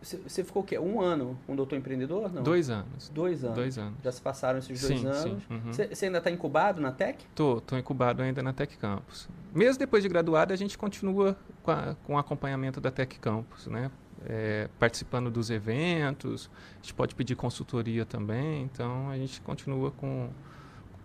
você 0.00 0.44
ficou 0.44 0.62
o 0.62 0.64
quê? 0.64 0.78
Um 0.78 1.00
ano 1.00 1.36
com 1.46 1.54
o 1.54 1.56
doutor 1.56 1.76
empreendedor? 1.76 2.32
Não? 2.32 2.42
Dois 2.42 2.70
anos. 2.70 3.08
Dois 3.08 3.42
anos. 3.42 3.56
Dois 3.56 3.78
anos. 3.78 3.98
Já 4.02 4.12
se 4.12 4.20
passaram 4.20 4.58
esses 4.58 4.80
dois 4.80 5.00
sim, 5.00 5.06
anos. 5.06 5.42
Você 5.64 5.82
uhum. 5.82 5.90
ainda 6.02 6.18
está 6.18 6.30
incubado 6.30 6.80
na 6.80 6.92
Tech? 6.92 7.24
Tô, 7.34 7.60
tô 7.60 7.76
incubado 7.76 8.22
ainda 8.22 8.42
na 8.42 8.52
Tech 8.52 8.76
Campus. 8.76 9.28
Mesmo 9.52 9.78
depois 9.78 10.02
de 10.02 10.08
graduado, 10.08 10.52
a 10.52 10.56
gente 10.56 10.78
continua 10.78 11.36
com, 11.62 11.70
a, 11.70 11.96
com 12.04 12.14
o 12.14 12.18
acompanhamento 12.18 12.80
da 12.80 12.90
Tech 12.90 13.18
Campus, 13.18 13.66
né? 13.66 13.90
É, 14.26 14.68
participando 14.78 15.30
dos 15.30 15.50
eventos, 15.50 16.50
a 16.72 16.82
gente 16.82 16.94
pode 16.94 17.14
pedir 17.14 17.34
consultoria 17.34 18.04
também, 18.04 18.62
então 18.62 19.10
a 19.10 19.16
gente 19.16 19.40
continua 19.40 19.90
com, 19.92 20.28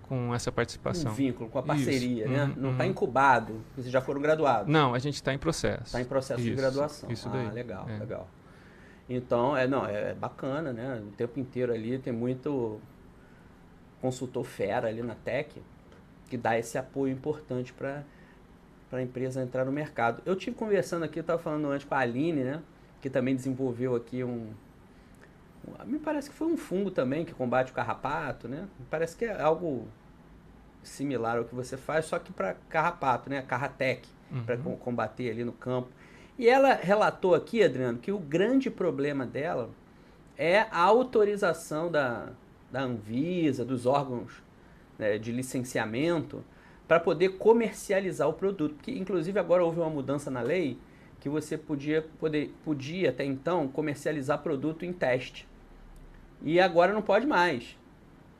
com 0.04 0.34
essa 0.34 0.52
participação. 0.52 1.12
Um 1.12 1.16
vínculo, 1.16 1.50
com 1.50 1.60
a 1.60 1.64
parceria, 1.64 2.26
isso. 2.26 2.34
né? 2.34 2.44
Uhum, 2.46 2.54
Não 2.58 2.72
está 2.72 2.84
uhum. 2.84 2.90
incubado, 2.90 3.62
vocês 3.76 3.92
já 3.92 4.02
foram 4.02 4.22
graduados. 4.22 4.72
Não, 4.72 4.94
a 4.94 5.00
gente 5.00 5.16
está 5.16 5.34
em 5.34 5.38
processo. 5.38 5.84
Está 5.86 6.02
em 6.02 6.06
processo 6.06 6.42
isso, 6.42 6.50
de 6.50 6.56
graduação. 6.56 7.12
Isso 7.12 7.28
ah, 7.30 7.32
daí. 7.32 7.52
legal, 7.52 7.88
é. 7.90 7.98
legal. 7.98 8.28
Então, 9.10 9.56
é, 9.56 9.68
não, 9.68 9.86
é 9.86 10.14
bacana, 10.14 10.72
né? 10.72 11.02
O 11.06 11.12
tempo 11.12 11.40
inteiro 11.40 11.74
ali 11.74 12.00
tem 12.00 12.14
muito 12.14 12.80
consultor 14.02 14.44
fera 14.44 14.88
ali 14.88 15.02
na 15.02 15.16
Tech 15.16 15.62
que 16.30 16.38
dá 16.38 16.58
esse 16.58 16.78
apoio 16.78 17.14
importante 17.14 17.72
para 17.72 18.04
para 18.90 19.00
a 19.00 19.02
empresa 19.02 19.42
entrar 19.42 19.66
no 19.66 19.72
mercado. 19.72 20.22
Eu 20.24 20.36
tive 20.36 20.56
conversando 20.56 21.02
aqui, 21.02 21.18
eu 21.18 21.22
estava 21.22 21.42
falando 21.42 21.68
antes 21.68 21.84
com 21.84 21.96
a 21.96 21.98
Aline, 21.98 22.44
né? 22.44 22.62
Que 23.04 23.10
também 23.10 23.36
desenvolveu 23.36 23.98
aqui 23.98 24.24
um, 24.24 24.48
um, 25.68 25.86
Me 25.86 26.00
parece 26.00 26.30
que 26.30 26.36
foi 26.38 26.48
um 26.48 26.56
fungo 26.56 26.90
também 26.90 27.26
que 27.26 27.34
combate 27.34 27.70
o 27.70 27.76
carrapato, 27.76 28.48
né? 28.48 28.66
Me 28.80 28.86
parece 28.90 29.18
que 29.18 29.26
é 29.26 29.42
algo 29.42 29.90
similar 30.82 31.38
ao 31.38 31.44
que 31.44 31.54
você 31.54 31.76
faz, 31.76 32.06
só 32.06 32.18
que 32.18 32.32
para 32.32 32.56
carrapato, 32.70 33.30
né? 33.30 33.42
Carratec, 33.42 34.08
uhum. 34.32 34.46
para 34.46 34.58
combater 34.58 35.32
ali 35.32 35.44
no 35.44 35.52
campo. 35.52 35.90
E 36.40 36.48
ela 36.48 36.76
relatou 36.76 37.36
aqui, 37.36 37.62
Adriano, 37.62 38.00
que 38.00 38.10
o 38.10 38.18
grande 38.18 38.70
problema 38.70 39.26
dela 39.26 39.70
é 40.38 40.62
a 40.72 40.80
autorização 40.80 41.92
da, 41.92 42.30
da 42.72 42.84
Anvisa, 42.84 43.66
dos 43.66 43.86
órgãos 43.86 44.42
né, 44.98 45.18
de 45.18 45.30
licenciamento, 45.34 46.42
para 46.88 47.02
poder 47.02 47.38
comercializar 47.38 48.30
o 48.30 48.34
produto. 48.34 48.76
Porque, 48.76 48.92
inclusive, 48.92 49.38
agora 49.38 49.62
houve 49.62 49.82
uma 49.82 49.90
mudança 49.90 50.32
na 50.32 50.42
lei 50.42 50.80
que 51.24 51.30
você 51.30 51.58
podia, 51.58 52.02
poder, 52.20 52.54
podia 52.66 53.10
até 53.10 53.24
então 53.24 53.66
comercializar 53.70 54.40
produto 54.40 54.84
em 54.84 54.92
teste. 54.92 55.48
E 56.42 56.60
agora 56.60 56.92
não 56.92 57.02
pode 57.02 57.26
mais. 57.26 57.78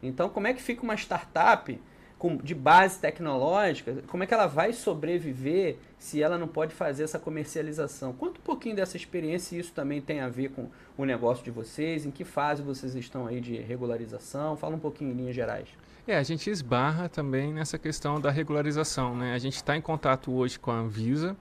Então, 0.02 0.28
como 0.28 0.48
é 0.48 0.54
que 0.54 0.62
fica 0.62 0.84
uma 0.84 0.96
startup 0.96 1.80
com, 2.20 2.36
de 2.36 2.54
base 2.54 3.00
tecnológica? 3.00 4.04
Como 4.06 4.26
é 4.26 4.28
que 4.28 4.34
ela 4.34 4.48
vai 4.48 4.74
sobreviver 4.74 5.78
se 5.98 6.22
ela 6.22 6.38
não 6.38 6.46
pode 6.46 6.76
fazer 6.76 7.04
essa 7.04 7.18
comercialização? 7.18 8.12
Conta 8.12 8.40
um 8.42 8.44
pouquinho 8.44 8.76
dessa 8.76 8.98
experiência 8.98 9.56
e 9.56 9.60
isso 9.60 9.72
também 9.72 10.02
tem 10.02 10.20
a 10.20 10.28
ver 10.28 10.50
com 10.50 10.68
o 10.98 11.06
negócio 11.06 11.42
de 11.42 11.52
vocês. 11.52 12.06
Em 12.06 12.12
que 12.12 12.26
fase 12.26 12.62
vocês 12.62 12.96
estão 12.96 13.26
aí 13.28 13.40
de 13.40 13.56
regularização? 13.56 14.58
Fala 14.58 14.76
um 14.76 14.80
pouquinho 14.80 15.12
em 15.12 15.16
linhas 15.16 15.36
gerais. 15.36 15.70
É, 16.06 16.18
a 16.18 16.24
gente 16.24 16.50
esbarra 16.50 17.08
também 17.08 17.54
nessa 17.54 17.80
questão 17.80 18.20
da 18.20 18.30
regularização. 18.30 19.16
Né? 19.16 19.34
A 19.34 19.38
gente 19.38 19.56
está 19.56 19.78
em 19.78 19.82
contato 19.82 20.34
hoje 20.34 20.60
com 20.60 20.70
a 20.70 20.76
Anvisa, 20.76 21.34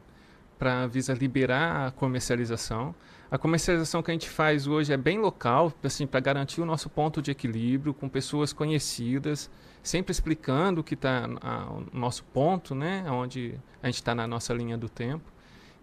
para 0.63 0.75
a 0.75 0.85
Anvisa 0.85 1.13
liberar 1.13 1.89
a 1.89 1.91
comercialização. 1.91 2.95
A 3.29 3.37
comercialização 3.37 4.01
que 4.01 4.13
a 4.13 4.15
gente 4.15 4.31
faz 4.31 4.69
hoje 4.69 4.93
é 4.93 4.97
bem 4.97 5.19
local, 5.19 5.73
assim, 5.83 6.07
para 6.07 6.21
garantir 6.21 6.61
o 6.61 6.65
nosso 6.65 6.89
ponto 6.89 7.21
de 7.21 7.33
equilíbrio 7.33 7.93
com 7.93 8.09
pessoas 8.09 8.53
conhecidas, 8.53 9.51
sempre 9.83 10.13
explicando 10.13 10.81
o 10.81 10.85
que 10.85 10.95
está 10.95 11.29
o 11.93 11.99
nosso 11.99 12.23
ponto, 12.27 12.77
né, 12.77 13.05
onde 13.11 13.59
a 13.83 13.87
gente 13.87 13.97
está 13.97 14.15
na 14.15 14.25
nossa 14.25 14.55
linha 14.55 14.79
do 14.79 14.89
tempo. 14.89 15.25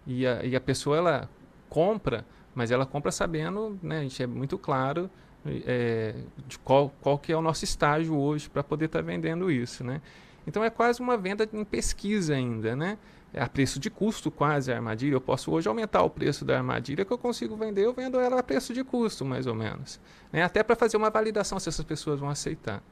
E 0.06 0.26
a, 0.26 0.42
e 0.46 0.56
a 0.56 0.60
pessoa 0.62 0.96
ela 0.96 1.28
compra, 1.68 2.24
mas 2.54 2.70
ela 2.70 2.86
compra 2.86 3.12
sabendo, 3.12 3.78
né, 3.82 3.98
a 3.98 4.02
gente 4.02 4.22
é 4.22 4.26
muito 4.26 4.56
claro 4.56 5.10
é, 5.44 6.14
de 6.48 6.58
qual, 6.58 6.90
qual 7.02 7.18
que 7.18 7.30
é 7.30 7.36
o 7.36 7.42
nosso 7.42 7.64
estágio 7.64 8.16
hoje 8.16 8.48
para 8.48 8.64
poder 8.64 8.86
estar 8.86 9.00
tá 9.00 9.04
vendendo 9.04 9.50
isso, 9.50 9.84
né? 9.84 10.00
Então 10.46 10.64
é 10.64 10.70
quase 10.70 11.00
uma 11.02 11.18
venda 11.18 11.46
em 11.52 11.64
pesquisa 11.64 12.34
ainda, 12.34 12.74
né? 12.74 12.96
É 13.32 13.42
a 13.42 13.48
preço 13.48 13.78
de 13.78 13.88
custo 13.88 14.30
quase 14.30 14.72
a 14.72 14.76
armadilha. 14.76 15.14
Eu 15.14 15.20
posso 15.20 15.50
hoje 15.52 15.68
aumentar 15.68 16.02
o 16.02 16.10
preço 16.10 16.44
da 16.44 16.56
armadilha 16.56 17.04
que 17.04 17.12
eu 17.12 17.18
consigo 17.18 17.56
vender, 17.56 17.84
eu 17.84 17.92
vendo 17.92 18.18
ela 18.18 18.40
a 18.40 18.42
preço 18.42 18.74
de 18.74 18.82
custo, 18.82 19.24
mais 19.24 19.46
ou 19.46 19.54
menos. 19.54 20.00
Né? 20.32 20.42
Até 20.42 20.62
para 20.62 20.74
fazer 20.74 20.96
uma 20.96 21.10
validação 21.10 21.58
se 21.60 21.68
essas 21.68 21.84
pessoas 21.84 22.18
vão 22.18 22.28
aceitar. 22.28 22.82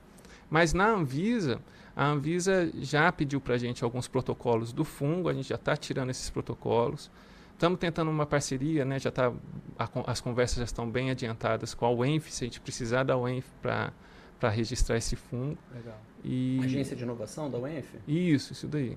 Mas 0.48 0.72
na 0.72 0.88
Anvisa, 0.88 1.60
a 1.94 2.06
Anvisa 2.06 2.70
já 2.76 3.10
pediu 3.10 3.40
para 3.40 3.54
a 3.54 3.58
gente 3.58 3.82
alguns 3.82 4.06
protocolos 4.06 4.72
do 4.72 4.84
fungo, 4.84 5.28
a 5.28 5.34
gente 5.34 5.48
já 5.48 5.56
está 5.56 5.76
tirando 5.76 6.10
esses 6.10 6.30
protocolos. 6.30 7.10
Estamos 7.52 7.80
tentando 7.80 8.08
uma 8.08 8.24
parceria, 8.24 8.84
né? 8.84 9.00
já 9.00 9.10
tá, 9.10 9.32
a, 9.76 9.88
as 10.06 10.20
conversas 10.20 10.58
já 10.58 10.64
estão 10.64 10.88
bem 10.88 11.10
adiantadas 11.10 11.74
com 11.74 11.84
a 11.84 11.90
UENF, 11.90 12.30
se 12.32 12.44
a 12.44 12.46
gente 12.46 12.60
precisar 12.60 13.02
da 13.02 13.18
UENF 13.18 13.48
para 13.60 14.48
registrar 14.48 14.96
esse 14.96 15.16
fungo. 15.16 15.58
Legal. 15.74 16.00
E... 16.22 16.60
Agência 16.62 16.96
de 16.96 17.02
Inovação 17.02 17.50
da 17.50 17.58
UENF? 17.58 17.96
Isso, 18.06 18.52
isso 18.52 18.68
daí. 18.68 18.96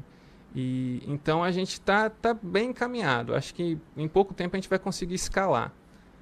E 0.54 1.02
então 1.08 1.44
a 1.44 1.52
gente 1.52 1.74
está 1.74 2.10
tá 2.10 2.34
bem 2.34 2.70
encaminhado. 2.70 3.36
Acho 3.36 3.54
que 3.54 3.78
em 3.96 4.08
pouco 4.08 4.34
tempo 4.34 4.56
a 4.56 4.60
gente 4.60 4.70
vai 4.70 4.80
conseguir 4.80 5.16
escalar 5.16 5.74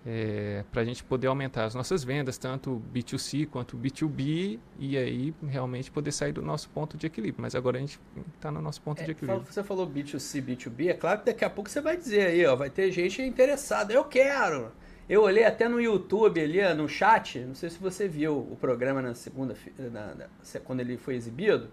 é, 0.06 0.63
para 0.72 0.82
a 0.82 0.86
gente 0.86 1.04
poder 1.04 1.28
aumentar 1.28 1.65
as 1.65 1.76
nossas 1.76 2.04
vendas, 2.04 2.38
tanto 2.38 2.82
B2C 2.94 3.48
quanto 3.48 3.78
B2B, 3.78 4.60
e 4.78 4.98
aí 4.98 5.34
realmente 5.48 5.92
poder 5.92 6.12
sair 6.12 6.32
do 6.32 6.42
nosso 6.42 6.70
ponto 6.70 6.98
de 6.98 7.08
equilíbrio. 7.08 7.42
Mas 7.42 7.56
agora 7.56 7.78
a 7.78 7.80
gente 7.82 8.00
está 8.36 8.52
no 8.52 8.62
nosso 8.62 8.82
ponto 8.82 9.02
é, 9.02 9.06
de 9.06 9.12
equilíbrio. 9.12 9.46
Você 9.46 9.63
falou 9.63 9.88
B2C, 9.88 10.42
B2B, 10.42 10.89
é 10.89 10.94
claro 10.94 11.20
que 11.20 11.26
daqui 11.26 11.44
a 11.44 11.50
pouco 11.50 11.70
você 11.70 11.82
vai 11.82 11.98
dizer 11.98 12.28
aí, 12.28 12.46
ó, 12.46 12.56
vai 12.56 12.70
ter 12.70 12.92
gente 12.92 13.22
interessada. 13.22 13.94
Eu 13.94 14.04
quero! 14.04 14.72
Eu 15.10 15.24
olhei 15.24 15.44
até 15.44 15.68
no 15.68 15.82
YouTube 15.82 16.39
ali, 16.39 16.62
no 16.76 16.88
chat, 16.88 17.39
não 17.39 17.56
sei 17.56 17.72
se 17.72 17.80
você 17.80 18.08
viu 18.08 18.38
o 18.38 18.56
programa 18.56 19.02
na 19.02 19.15
segunda, 19.15 19.56
na, 19.92 20.13
na, 20.13 20.28
quando 20.63 20.82
ele 20.82 20.98
foi 20.98 21.15
exibido 21.15 21.68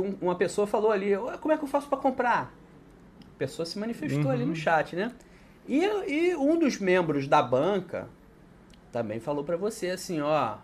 um, 0.00 0.14
uma 0.20 0.34
pessoa 0.34 0.66
falou 0.66 0.90
ali, 0.90 1.12
como 1.40 1.52
é 1.52 1.56
que 1.56 1.64
eu 1.64 1.68
faço 1.68 1.88
para 1.88 1.98
comprar? 1.98 2.54
A 3.34 3.38
pessoa 3.38 3.66
se 3.66 3.78
manifestou 3.78 4.26
uhum. 4.26 4.30
ali 4.30 4.42
no 4.44 4.50
uhum. 4.50 4.54
chat, 4.54 4.94
né? 4.94 5.12
E, 5.66 5.82
e 5.82 6.36
um 6.36 6.58
dos 6.58 6.78
membros 6.78 7.26
da 7.26 7.42
banca 7.42 8.08
também 8.92 9.18
falou 9.18 9.42
para 9.42 9.56
você 9.56 9.90
assim, 9.90 10.20
ó, 10.20 10.56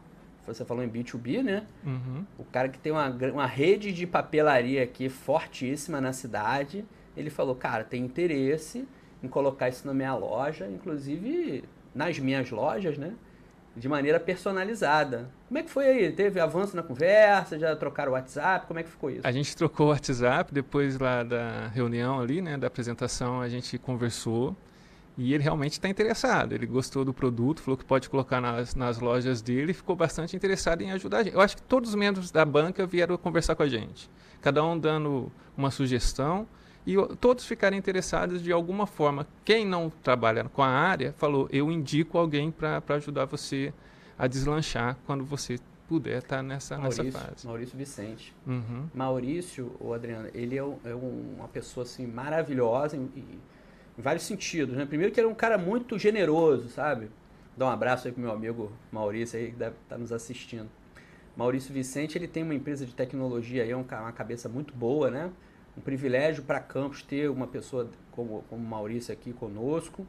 você 0.47 0.64
falou 0.64 0.83
em 0.83 0.88
B2B, 0.88 1.43
né? 1.43 1.66
Uhum. 1.85 2.25
O 2.38 2.45
cara 2.45 2.69
que 2.69 2.79
tem 2.79 2.93
uma, 2.93 3.09
uma 3.09 3.47
rede 3.47 3.93
de 3.93 4.07
papelaria 4.07 4.83
aqui 4.83 5.09
fortíssima 5.09 6.01
na 6.01 6.12
cidade, 6.12 6.85
ele 7.16 7.31
falou, 7.31 7.55
cara, 7.55 7.85
tem 7.85 8.05
interesse 8.05 8.87
em 9.23 9.29
colocar 9.29 9.69
isso 9.69 9.87
na 9.87 9.95
minha 9.95 10.14
loja, 10.14 10.66
inclusive 10.66 11.64
nas 11.95 12.19
minhas 12.19 12.51
lojas, 12.51 12.97
né? 12.99 13.14
De 13.77 13.88
maneira 13.88 14.19
personalizada. 14.19 15.31
Como 15.51 15.59
é 15.59 15.65
que 15.65 15.71
foi 15.71 15.85
aí? 15.85 16.13
Teve 16.13 16.39
avanço 16.39 16.77
na 16.77 16.83
conversa? 16.83 17.59
Já 17.59 17.75
trocaram 17.75 18.13
o 18.13 18.15
WhatsApp? 18.15 18.69
Como 18.69 18.79
é 18.79 18.85
que 18.85 18.89
ficou 18.89 19.11
isso? 19.11 19.23
A 19.25 19.33
gente 19.33 19.57
trocou 19.57 19.89
o 19.89 19.91
WhatsApp 19.91 20.55
depois 20.55 20.97
lá 20.97 21.25
da 21.25 21.67
reunião 21.75 22.21
ali, 22.21 22.41
né? 22.41 22.57
Da 22.57 22.69
apresentação, 22.69 23.41
a 23.41 23.49
gente 23.49 23.77
conversou. 23.77 24.57
E 25.19 25.35
ele 25.35 25.43
realmente 25.43 25.73
está 25.73 25.89
interessado. 25.89 26.53
Ele 26.53 26.67
gostou 26.67 27.05
do 27.05 27.13
produto, 27.13 27.61
falou 27.63 27.77
que 27.77 27.85
pode 27.85 28.09
colocar 28.09 28.41
nas, 28.41 28.77
nas 28.77 29.01
lojas 29.01 29.43
dele 29.43 29.73
e 29.73 29.75
ficou 29.75 29.97
bastante 29.97 30.37
interessado 30.37 30.83
em 30.83 30.93
ajudar 30.93 31.19
a 31.19 31.23
gente. 31.25 31.35
Eu 31.35 31.41
acho 31.41 31.57
que 31.57 31.63
todos 31.63 31.91
os 31.91 31.97
membros 31.97 32.31
da 32.31 32.45
banca 32.45 32.87
vieram 32.87 33.17
conversar 33.17 33.57
com 33.57 33.65
a 33.65 33.69
gente. 33.69 34.09
Cada 34.41 34.65
um 34.65 34.79
dando 34.79 35.33
uma 35.57 35.73
sugestão 35.73 36.47
e 36.87 36.95
todos 37.17 37.45
ficaram 37.45 37.77
interessados 37.77 38.41
de 38.41 38.53
alguma 38.53 38.87
forma. 38.87 39.27
Quem 39.45 39.67
não 39.67 39.91
trabalha 40.05 40.45
com 40.45 40.63
a 40.63 40.69
área 40.69 41.13
falou: 41.19 41.49
eu 41.51 41.73
indico 41.73 42.17
alguém 42.17 42.53
para 42.53 42.81
ajudar 42.91 43.25
você 43.25 43.75
a 44.20 44.26
deslanchar 44.26 44.98
quando 45.06 45.24
você 45.24 45.59
puder 45.88 46.18
estar 46.18 46.37
tá 46.37 46.42
nessa, 46.42 46.76
Maurício, 46.76 47.04
nessa 47.04 47.18
fase. 47.18 47.46
Maurício 47.46 47.78
Vicente. 47.78 48.35
Uhum. 48.46 48.87
Maurício, 48.94 49.74
o 49.80 49.94
Adriano, 49.94 50.28
ele 50.35 50.59
é, 50.59 50.62
um, 50.62 50.76
é, 50.85 50.94
uma 50.94 51.48
pessoa 51.48 51.85
assim 51.85 52.06
maravilhosa 52.06 52.98
em, 52.98 53.11
em, 53.16 53.40
vários 53.96 54.24
sentidos. 54.24 54.76
Né? 54.76 54.85
Primeiro 54.85 55.11
que 55.11 55.18
ele 55.18 55.26
é 55.26 55.30
um 55.30 55.35
cara 55.35 55.56
muito 55.56 55.98
generoso, 55.98 56.68
sabe? 56.68 57.11
Dá 57.56 57.64
um 57.64 57.70
abraço 57.70 58.06
aí 58.06 58.12
pro 58.12 58.22
meu 58.22 58.30
amigo 58.30 58.70
Maurício 58.92 59.38
aí 59.38 59.52
que 59.52 59.56
deve 59.56 59.76
estar 59.76 59.96
tá 59.96 59.98
nos 59.98 60.12
assistindo. 60.12 60.68
Maurício 61.35 61.72
Vicente, 61.72 62.18
ele 62.18 62.28
tem 62.28 62.42
uma 62.42 62.54
empresa 62.54 62.85
de 62.85 62.94
tecnologia 62.94 63.62
aí, 63.62 63.70
é 63.70 63.76
uma 63.76 64.12
cabeça 64.12 64.50
muito 64.50 64.74
boa, 64.74 65.11
né? 65.11 65.30
um 65.76 65.80
privilégio 65.80 66.42
para 66.42 66.61
Campos 66.61 67.02
ter 67.02 67.30
uma 67.30 67.46
pessoa 67.46 67.88
como, 68.11 68.44
como 68.50 68.62
Maurício 68.62 69.12
aqui 69.12 69.33
conosco. 69.33 70.06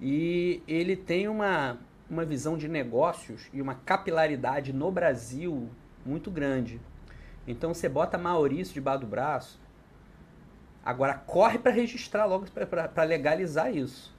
E 0.00 0.62
ele 0.66 0.96
tem 0.96 1.28
uma, 1.28 1.78
uma 2.10 2.24
visão 2.24 2.58
de 2.58 2.66
negócios 2.66 3.48
e 3.52 3.62
uma 3.62 3.74
capilaridade 3.74 4.72
no 4.72 4.90
Brasil 4.90 5.70
muito 6.04 6.30
grande. 6.30 6.80
Então 7.46 7.72
você 7.72 7.88
bota 7.88 8.18
Maurício 8.18 8.74
debaixo 8.74 9.00
do 9.00 9.06
braço, 9.06 9.60
agora 10.84 11.14
corre 11.14 11.58
para 11.58 11.70
registrar 11.70 12.24
logo 12.26 12.46
para 12.50 13.04
legalizar 13.04 13.74
isso. 13.74 14.14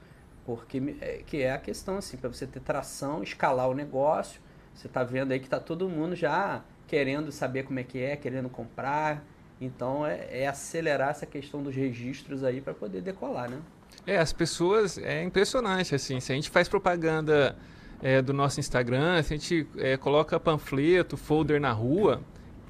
Porque 0.46 0.96
é, 1.02 1.22
que 1.26 1.42
é 1.42 1.52
a 1.52 1.58
questão 1.58 1.98
assim, 1.98 2.18
para 2.18 2.30
você 2.30 2.48
ter 2.48 2.62
tração, 2.62 3.22
escalar 3.22 3.70
o 3.70 3.74
negócio. 3.74 4.42
Você 4.74 4.88
está 4.88 5.04
vendo 5.04 5.34
aí 5.34 5.40
que 5.40 5.46
está 5.46 5.60
todo 5.60 5.88
mundo 5.88 6.16
já 6.16 6.64
querendo 6.88 7.32
saber 7.32 7.64
como 7.64 7.80
é 7.80 7.84
que 7.84 8.02
é, 8.02 8.16
querendo 8.16 8.50
comprar, 8.50 9.24
então 9.60 10.06
é, 10.06 10.42
é 10.42 10.48
acelerar 10.48 11.10
essa 11.10 11.26
questão 11.26 11.62
dos 11.62 11.76
registros 11.76 12.44
aí 12.44 12.60
para 12.60 12.74
poder 12.74 13.02
decolar, 13.02 13.50
né? 13.50 13.62
É, 14.06 14.18
as 14.18 14.34
pessoas, 14.34 14.98
é 14.98 15.24
impressionante, 15.24 15.94
assim, 15.94 16.20
se 16.20 16.32
a 16.32 16.36
gente 16.36 16.50
faz 16.50 16.68
propaganda 16.68 17.56
é, 18.02 18.22
do 18.22 18.34
nosso 18.34 18.60
Instagram, 18.60 19.22
se 19.24 19.34
a 19.34 19.38
gente 19.38 19.68
é, 19.78 19.96
coloca 19.96 20.40
panfleto, 20.40 21.16
folder 21.16 21.62
na 21.62 21.72
rua, 21.72 22.22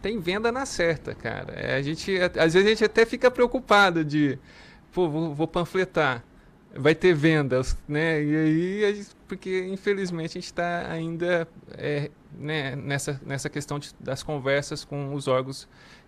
tem 0.01 0.19
venda 0.19 0.51
na 0.51 0.65
certa, 0.65 1.13
cara. 1.13 1.53
É, 1.53 1.75
a 1.75 1.81
gente, 1.81 2.17
às 2.19 2.53
vezes 2.53 2.65
a 2.65 2.69
gente 2.69 2.83
até 2.83 3.05
fica 3.05 3.29
preocupado 3.31 4.03
de, 4.03 4.37
pô, 4.91 5.09
vou, 5.09 5.33
vou 5.33 5.47
panfletar, 5.47 6.23
vai 6.75 6.95
ter 6.95 7.13
vendas, 7.13 7.77
né? 7.87 8.21
E 8.23 8.83
aí, 8.83 9.05
porque 9.27 9.67
infelizmente 9.67 10.31
a 10.31 10.41
gente 10.41 10.45
está 10.45 10.91
ainda 10.91 11.47
é, 11.77 12.09
né, 12.33 12.75
nessa, 12.75 13.21
nessa 13.25 13.49
questão 13.49 13.77
de, 13.79 13.93
das 13.99 14.23
conversas 14.23 14.83
com 14.83 15.13
os 15.13 15.27
órgãos 15.27 15.67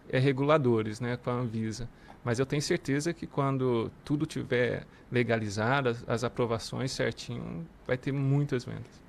é, 0.09 0.17
reguladores, 0.17 0.99
né, 0.99 1.17
com 1.17 1.29
a 1.29 1.33
Anvisa. 1.33 1.88
Mas 2.23 2.39
eu 2.39 2.45
tenho 2.45 2.62
certeza 2.62 3.13
que 3.13 3.27
quando 3.27 3.91
tudo 4.03 4.25
tiver 4.25 4.86
legalizado, 5.12 5.89
as, 5.89 6.03
as 6.07 6.23
aprovações 6.23 6.91
certinho, 6.91 7.67
vai 7.86 7.97
ter 7.97 8.12
muitas 8.12 8.63
vendas. 8.63 9.02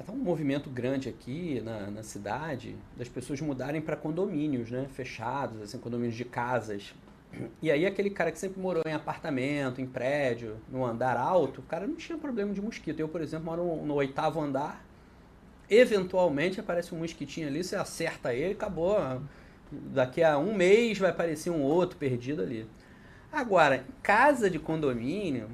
Está 0.00 0.12
um 0.12 0.16
movimento 0.16 0.70
grande 0.70 1.10
aqui 1.10 1.60
na, 1.60 1.90
na 1.90 2.02
cidade 2.02 2.74
das 2.96 3.06
pessoas 3.06 3.38
mudarem 3.42 3.82
para 3.82 3.94
condomínios, 3.96 4.70
né, 4.70 4.86
fechados, 4.90 5.60
assim, 5.60 5.76
condomínios 5.76 6.16
de 6.16 6.24
casas. 6.24 6.94
E 7.60 7.70
aí 7.70 7.84
aquele 7.84 8.08
cara 8.08 8.32
que 8.32 8.38
sempre 8.38 8.58
morou 8.58 8.82
em 8.86 8.94
apartamento, 8.94 9.78
em 9.78 9.86
prédio, 9.86 10.56
no 10.70 10.86
andar 10.86 11.18
alto, 11.18 11.60
o 11.60 11.64
cara 11.64 11.86
não 11.86 11.96
tinha 11.96 12.16
problema 12.16 12.54
de 12.54 12.62
mosquito. 12.62 12.98
Eu, 12.98 13.08
por 13.08 13.20
exemplo, 13.20 13.44
moro 13.44 13.62
no, 13.62 13.86
no 13.86 13.94
oitavo 13.94 14.40
andar. 14.40 14.82
Eventualmente 15.68 16.58
aparece 16.58 16.94
um 16.94 16.98
mosquitinho 16.98 17.46
ali, 17.46 17.62
você 17.62 17.76
acerta 17.76 18.32
ele, 18.34 18.54
acabou 18.54 18.96
daqui 19.70 20.22
a 20.22 20.38
um 20.38 20.54
mês 20.54 20.98
vai 20.98 21.10
aparecer 21.10 21.50
um 21.50 21.62
outro 21.62 21.98
perdido 21.98 22.42
ali. 22.42 22.66
Agora, 23.30 23.84
casa 24.02 24.50
de 24.50 24.58
condomínio, 24.58 25.48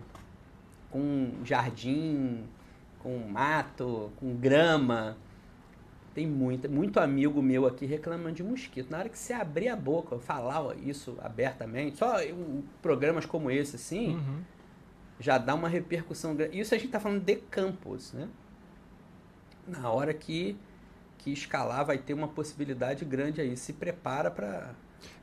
com 0.90 1.32
jardim, 1.44 2.44
com 3.06 3.16
mato, 3.18 4.10
com 4.16 4.34
grama, 4.34 5.16
tem 6.12 6.26
muito, 6.26 6.68
muito 6.68 6.98
amigo 6.98 7.40
meu 7.40 7.64
aqui 7.64 7.86
reclamando 7.86 8.32
de 8.32 8.42
mosquito. 8.42 8.90
Na 8.90 8.98
hora 8.98 9.08
que 9.08 9.16
você 9.16 9.32
abrir 9.32 9.68
a 9.68 9.76
boca, 9.76 10.18
falar 10.18 10.76
isso 10.76 11.16
abertamente, 11.22 11.98
só 11.98 12.16
programas 12.82 13.24
como 13.24 13.48
esse 13.48 13.76
assim, 13.76 14.16
uhum. 14.16 14.40
já 15.20 15.38
dá 15.38 15.54
uma 15.54 15.68
repercussão 15.68 16.34
grande. 16.34 16.58
Isso 16.58 16.74
a 16.74 16.78
gente 16.78 16.88
está 16.88 16.98
falando 16.98 17.22
de 17.22 17.36
campus, 17.36 18.12
né? 18.12 18.28
Na 19.68 19.88
hora 19.88 20.12
que 20.12 20.56
que 21.18 21.32
escalar 21.32 21.84
vai 21.84 21.98
ter 21.98 22.12
uma 22.12 22.26
possibilidade 22.26 23.04
grande 23.04 23.40
aí. 23.40 23.56
Se 23.56 23.72
prepara 23.72 24.32
para. 24.32 24.74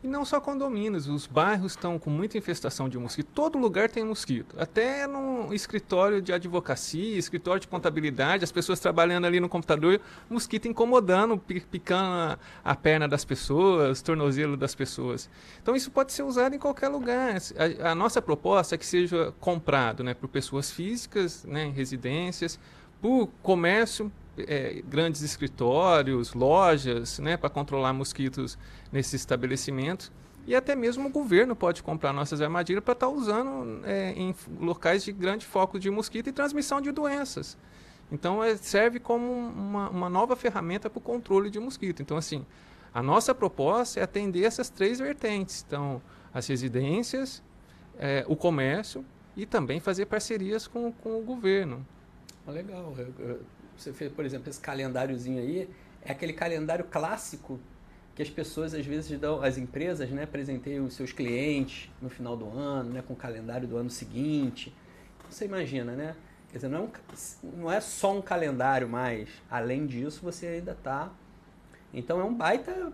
E 0.03 0.07
não 0.07 0.25
só 0.25 0.41
condomínios, 0.41 1.07
os 1.07 1.25
bairros 1.25 1.71
estão 1.73 1.97
com 1.97 2.09
muita 2.09 2.38
infestação 2.38 2.89
de 2.89 2.97
mosquito. 2.97 3.29
Todo 3.33 3.57
lugar 3.57 3.89
tem 3.89 4.03
mosquito. 4.03 4.53
Até 4.59 5.07
no 5.07 5.53
escritório 5.53 6.21
de 6.21 6.33
advocacia, 6.33 7.17
escritório 7.17 7.62
de 7.62 7.67
contabilidade, 7.67 8.43
as 8.43 8.51
pessoas 8.51 8.79
trabalhando 8.81 9.25
ali 9.25 9.39
no 9.39 9.47
computador, 9.47 10.01
mosquito 10.29 10.67
incomodando, 10.67 11.38
picando 11.38 12.38
a, 12.63 12.75
perna 12.75 13.07
das 13.07 13.23
pessoas, 13.23 14.01
tornozelo 14.01 14.57
das 14.57 14.75
pessoas. 14.75 15.29
Então 15.62 15.73
isso 15.75 15.89
pode 15.89 16.12
ser 16.12 16.23
usado 16.23 16.53
em 16.53 16.59
qualquer 16.59 16.89
lugar. 16.89 17.38
A, 17.81 17.91
a 17.91 17.95
nossa 17.95 18.21
proposta 18.21 18.75
é 18.75 18.77
que 18.77 18.86
seja 18.86 19.33
comprado 19.39 20.03
né, 20.03 20.13
por 20.13 20.27
pessoas 20.27 20.69
físicas, 20.69 21.45
né, 21.45 21.71
residências, 21.73 22.59
por 23.01 23.29
comércio, 23.41 24.12
é, 24.37 24.81
grandes 24.87 25.21
escritórios, 25.21 26.33
lojas, 26.33 27.19
né, 27.19 27.37
para 27.37 27.49
controlar 27.49 27.93
mosquitos 27.93 28.57
nesses 28.91 29.13
estabelecimentos. 29.13 30.11
E 30.45 30.55
até 30.55 30.75
mesmo 30.75 31.07
o 31.07 31.11
governo 31.11 31.55
pode 31.55 31.81
comprar 31.81 32.11
nossas 32.11 32.41
armadilhas 32.41 32.83
para 32.83 32.93
estar 32.93 33.07
tá 33.07 33.11
usando 33.11 33.85
é, 33.85 34.11
em 34.11 34.35
locais 34.59 35.03
de 35.03 35.11
grande 35.11 35.45
foco 35.45 35.79
de 35.79 35.89
mosquito 35.89 36.27
e 36.27 36.31
transmissão 36.33 36.81
de 36.81 36.91
doenças. 36.91 37.57
Então, 38.11 38.43
é, 38.43 38.55
serve 38.57 38.99
como 38.99 39.31
uma, 39.31 39.89
uma 39.89 40.09
nova 40.09 40.35
ferramenta 40.35 40.89
para 40.89 40.99
o 40.99 41.01
controle 41.01 41.49
de 41.49 41.59
mosquito. 41.59 42.01
Então, 42.01 42.17
assim, 42.17 42.45
a 42.93 43.01
nossa 43.01 43.33
proposta 43.33 43.99
é 43.99 44.03
atender 44.03 44.43
essas 44.43 44.69
três 44.69 44.99
vertentes. 44.99 45.63
Então, 45.65 46.01
as 46.33 46.45
residências, 46.47 47.41
é, 47.97 48.25
o 48.27 48.35
comércio 48.35 49.05
e 49.35 49.45
também 49.45 49.79
fazer 49.79 50.05
parcerias 50.07 50.67
com, 50.67 50.91
com 50.91 51.17
o 51.17 51.23
governo. 51.23 51.85
Legal. 52.45 52.93
Eu, 52.97 53.13
eu 53.19 53.39
você 53.83 53.93
fez, 53.93 54.11
por 54.11 54.25
exemplo, 54.25 54.49
esse 54.49 54.59
calendáriozinho 54.59 55.41
aí, 55.41 55.69
é 56.03 56.11
aquele 56.11 56.33
calendário 56.33 56.85
clássico 56.85 57.59
que 58.15 58.21
as 58.21 58.29
pessoas 58.29 58.73
às 58.73 58.85
vezes 58.85 59.19
dão, 59.19 59.41
as 59.41 59.57
empresas, 59.57 60.09
né, 60.09 60.25
presenteiam 60.25 60.85
os 60.85 60.93
seus 60.93 61.11
clientes 61.11 61.89
no 62.01 62.09
final 62.09 62.37
do 62.37 62.47
ano, 62.49 62.91
né, 62.91 63.03
com 63.05 63.13
o 63.13 63.15
calendário 63.15 63.67
do 63.67 63.75
ano 63.77 63.89
seguinte. 63.89 64.73
Você 65.29 65.45
imagina, 65.45 65.93
né? 65.93 66.15
Quer 66.51 66.57
dizer, 66.59 66.67
não 66.67 66.77
é, 66.77 66.81
um, 66.81 66.91
não 67.57 67.71
é 67.71 67.81
só 67.81 68.15
um 68.15 68.21
calendário 68.21 68.87
mais. 68.87 69.27
Além 69.49 69.87
disso, 69.87 70.21
você 70.21 70.45
ainda 70.45 70.73
está. 70.73 71.11
Então 71.91 72.19
é 72.21 72.23
um 72.23 72.33
baita, 72.33 72.93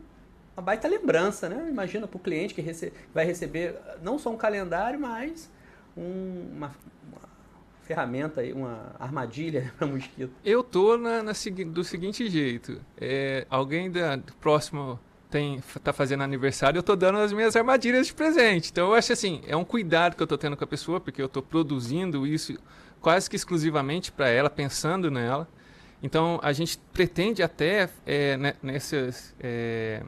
uma 0.55 0.63
baita 0.63 0.87
lembrança, 0.87 1.49
né? 1.49 1.67
Imagina 1.67 2.07
para 2.07 2.15
o 2.15 2.19
cliente 2.19 2.53
que 2.53 2.61
rece, 2.61 2.93
vai 3.13 3.25
receber 3.25 3.77
não 4.01 4.17
só 4.17 4.29
um 4.29 4.37
calendário, 4.37 4.97
mas 4.97 5.49
um, 5.97 6.49
uma, 6.55 6.73
ferramenta 7.89 8.43
uma 8.53 8.95
armadilha 8.99 9.73
para 9.77 9.87
mosquito? 9.87 10.31
Eu 10.45 10.63
tô 10.63 10.95
na, 10.95 11.23
na 11.23 11.33
do 11.65 11.83
seguinte 11.83 12.29
jeito. 12.29 12.79
É, 12.95 13.47
alguém 13.49 13.89
da 13.89 14.19
próximo 14.39 14.99
tem 15.31 15.59
tá 15.83 15.91
fazendo 15.91 16.23
aniversário, 16.23 16.77
eu 16.77 16.83
tô 16.83 16.95
dando 16.95 17.17
as 17.19 17.33
minhas 17.33 17.55
armadilhas 17.55 18.07
de 18.07 18.13
presente. 18.13 18.69
Então 18.71 18.89
eu 18.89 18.93
acho 18.93 19.11
assim, 19.13 19.41
é 19.47 19.55
um 19.55 19.65
cuidado 19.65 20.15
que 20.15 20.21
eu 20.21 20.27
tô 20.27 20.37
tendo 20.37 20.55
com 20.55 20.63
a 20.63 20.67
pessoa, 20.67 20.99
porque 20.99 21.21
eu 21.21 21.29
tô 21.29 21.41
produzindo 21.41 22.25
isso 22.27 22.57
quase 23.01 23.27
que 23.27 23.35
exclusivamente 23.35 24.11
para 24.11 24.29
ela, 24.29 24.49
pensando 24.49 25.09
nela. 25.09 25.47
Então 26.01 26.39
a 26.43 26.53
gente 26.53 26.77
pretende 26.93 27.41
até 27.41 27.89
é, 28.05 28.37
né, 28.37 28.53
nessas 28.61 29.35
é, 29.39 30.03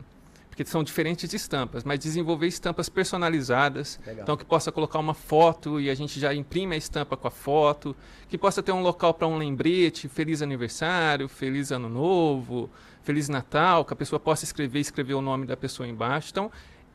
porque 0.52 0.66
são 0.66 0.84
diferentes 0.84 1.34
estampas, 1.34 1.86
mas 1.86 1.98
desenvolver 1.98 2.46
estampas 2.46 2.90
personalizadas, 2.90 3.98
Legal. 4.06 4.24
então 4.24 4.36
que 4.36 4.44
possa 4.44 4.70
colocar 4.70 5.00
uma 5.00 5.14
foto 5.14 5.80
e 5.80 5.90
a 5.90 5.96
gente 5.96 6.20
já 6.20 6.34
imprime 6.34 6.76
a 6.76 6.78
estampa 6.78 7.16
com 7.16 7.26
a 7.26 7.32
foto, 7.32 7.96
que 8.28 8.38
possa 8.38 8.62
ter 8.62 8.74
um 8.74 8.82
local 8.82 9.14
para 9.14 9.26
um 9.26 9.38
lembrete, 9.38 10.10
feliz 10.10 10.42
aniversário, 10.42 11.30
feliz 11.30 11.72
ano 11.72 11.88
novo, 11.88 12.70
feliz 13.02 13.30
Natal, 13.30 13.86
que 13.86 13.94
a 13.94 13.96
pessoa 13.96 14.20
possa 14.20 14.44
escrever, 14.44 14.82
escrever 14.82 15.14
o 15.14 15.22
nome 15.22 15.46
da 15.46 15.56
pessoa 15.56 15.88
embaixo. 15.88 16.32
Então, 16.32 16.52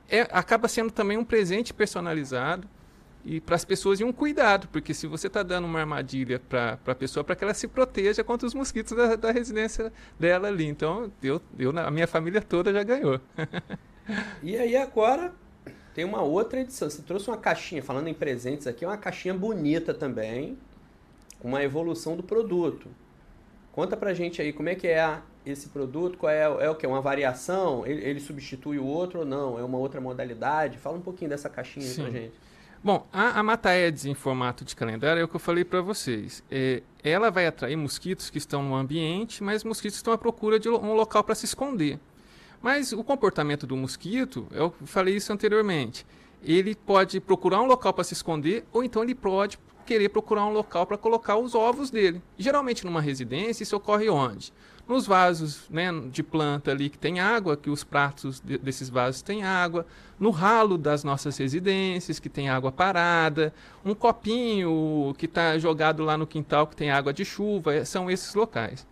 é, 0.06 0.28
acaba 0.32 0.68
sendo 0.68 0.90
também 0.90 1.16
um 1.16 1.24
presente 1.24 1.72
personalizado 1.72 2.68
e 3.26 3.40
para 3.40 3.56
as 3.56 3.64
pessoas 3.64 3.98
e 3.98 4.04
um 4.04 4.12
cuidado, 4.12 4.68
porque 4.68 4.94
se 4.94 5.08
você 5.08 5.26
está 5.26 5.42
dando 5.42 5.64
uma 5.64 5.80
armadilha 5.80 6.38
para 6.38 6.78
a 6.86 6.94
pessoa, 6.94 7.24
para 7.24 7.34
que 7.34 7.42
ela 7.42 7.52
se 7.52 7.66
proteja 7.66 8.22
contra 8.22 8.46
os 8.46 8.54
mosquitos 8.54 8.96
da, 8.96 9.16
da 9.16 9.32
residência 9.32 9.92
dela 10.18 10.46
ali. 10.46 10.64
Então, 10.64 11.10
eu, 11.20 11.42
eu, 11.58 11.76
a 11.76 11.90
minha 11.90 12.06
família 12.06 12.40
toda 12.40 12.72
já 12.72 12.84
ganhou. 12.84 13.20
e 14.44 14.56
aí 14.56 14.76
agora 14.76 15.34
tem 15.92 16.04
uma 16.04 16.22
outra 16.22 16.60
edição. 16.60 16.88
Você 16.88 17.02
trouxe 17.02 17.26
uma 17.26 17.36
caixinha, 17.36 17.82
falando 17.82 18.06
em 18.06 18.14
presentes 18.14 18.68
aqui, 18.68 18.86
uma 18.86 18.96
caixinha 18.96 19.34
bonita 19.34 19.92
também, 19.92 20.56
com 21.40 21.48
uma 21.48 21.64
evolução 21.64 22.16
do 22.16 22.22
produto. 22.22 22.88
Conta 23.72 23.96
pra 23.96 24.14
gente 24.14 24.40
aí 24.40 24.52
como 24.52 24.68
é 24.68 24.76
que 24.76 24.86
é 24.86 25.20
esse 25.44 25.68
produto, 25.70 26.16
qual 26.16 26.30
é, 26.30 26.42
é 26.42 26.70
o 26.70 26.76
que? 26.76 26.86
Uma 26.86 27.00
variação? 27.00 27.84
Ele, 27.84 28.04
ele, 28.04 28.20
substitui 28.20 28.78
o 28.78 28.84
outro 28.84 29.20
ou 29.20 29.24
não? 29.26 29.58
É 29.58 29.64
uma 29.64 29.78
outra 29.78 30.00
modalidade? 30.00 30.78
Fala 30.78 30.96
um 30.96 31.00
pouquinho 31.00 31.28
dessa 31.28 31.50
caixinha 31.50 31.86
Sim. 31.86 32.02
pra 32.02 32.10
gente. 32.12 32.45
Bom, 32.86 33.04
a, 33.12 33.40
a 33.40 33.42
Mataedes 33.42 34.04
em 34.04 34.14
formato 34.14 34.64
de 34.64 34.76
calendário 34.76 35.20
é 35.20 35.24
o 35.24 35.26
que 35.26 35.34
eu 35.34 35.40
falei 35.40 35.64
para 35.64 35.80
vocês. 35.80 36.44
É, 36.48 36.84
ela 37.02 37.32
vai 37.32 37.44
atrair 37.44 37.74
mosquitos 37.74 38.30
que 38.30 38.38
estão 38.38 38.62
no 38.62 38.76
ambiente, 38.76 39.42
mas 39.42 39.64
mosquitos 39.64 39.96
estão 39.96 40.12
à 40.12 40.16
procura 40.16 40.56
de 40.56 40.68
um 40.68 40.94
local 40.94 41.24
para 41.24 41.34
se 41.34 41.46
esconder. 41.46 41.98
Mas 42.62 42.92
o 42.92 43.02
comportamento 43.02 43.66
do 43.66 43.76
mosquito, 43.76 44.46
eu 44.52 44.72
falei 44.84 45.16
isso 45.16 45.32
anteriormente, 45.32 46.06
ele 46.40 46.76
pode 46.76 47.18
procurar 47.18 47.60
um 47.60 47.66
local 47.66 47.92
para 47.92 48.04
se 48.04 48.14
esconder 48.14 48.64
ou 48.72 48.84
então 48.84 49.02
ele 49.02 49.16
pode 49.16 49.58
querer 49.84 50.08
procurar 50.10 50.46
um 50.46 50.52
local 50.52 50.86
para 50.86 50.96
colocar 50.96 51.36
os 51.36 51.56
ovos 51.56 51.90
dele. 51.90 52.22
Geralmente 52.38 52.84
numa 52.84 53.00
residência 53.00 53.64
isso 53.64 53.74
ocorre 53.74 54.08
onde? 54.08 54.52
Nos 54.88 55.06
vasos 55.06 55.68
né, 55.68 55.90
de 56.10 56.22
planta 56.22 56.70
ali 56.70 56.88
que 56.88 56.98
tem 56.98 57.18
água, 57.18 57.56
que 57.56 57.68
os 57.68 57.82
pratos 57.82 58.40
de, 58.40 58.56
desses 58.58 58.88
vasos 58.88 59.20
têm 59.22 59.42
água, 59.42 59.84
no 60.18 60.30
ralo 60.30 60.78
das 60.78 61.02
nossas 61.02 61.36
residências 61.36 62.18
que 62.20 62.28
tem 62.28 62.48
água 62.48 62.70
parada, 62.70 63.52
um 63.84 63.94
copinho 63.94 65.14
que 65.18 65.26
está 65.26 65.58
jogado 65.58 66.04
lá 66.04 66.16
no 66.16 66.26
quintal 66.26 66.66
que 66.66 66.76
tem 66.76 66.90
água 66.90 67.12
de 67.12 67.24
chuva, 67.24 67.74
é, 67.74 67.84
são 67.84 68.10
esses 68.10 68.34
locais. 68.34 68.86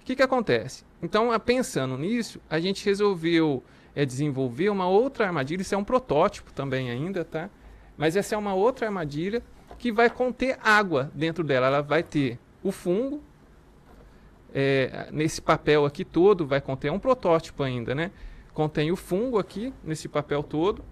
O 0.00 0.04
que, 0.04 0.16
que 0.16 0.22
acontece? 0.22 0.84
Então, 1.02 1.28
pensando 1.40 1.96
nisso, 1.98 2.40
a 2.48 2.60
gente 2.60 2.84
resolveu 2.84 3.62
é, 3.94 4.04
desenvolver 4.04 4.70
uma 4.70 4.88
outra 4.88 5.26
armadilha, 5.26 5.62
isso 5.62 5.74
é 5.74 5.78
um 5.78 5.84
protótipo 5.84 6.52
também 6.52 6.90
ainda, 6.90 7.24
tá? 7.24 7.50
Mas 7.96 8.16
essa 8.16 8.34
é 8.34 8.38
uma 8.38 8.54
outra 8.54 8.86
armadilha 8.86 9.42
que 9.78 9.90
vai 9.90 10.08
conter 10.08 10.58
água 10.62 11.10
dentro 11.14 11.42
dela. 11.42 11.66
Ela 11.66 11.82
vai 11.82 12.02
ter 12.02 12.38
o 12.62 12.70
fungo, 12.70 13.22
é, 14.54 15.08
nesse 15.12 15.40
papel 15.40 15.84
aqui 15.84 16.04
todo 16.04 16.46
vai 16.46 16.60
conter 16.60 16.90
um 16.90 16.98
protótipo 16.98 17.62
ainda, 17.62 17.94
né? 17.94 18.10
Contém 18.52 18.90
o 18.90 18.96
fungo 18.96 19.38
aqui 19.38 19.72
nesse 19.82 20.08
papel 20.08 20.42
todo, 20.42 20.84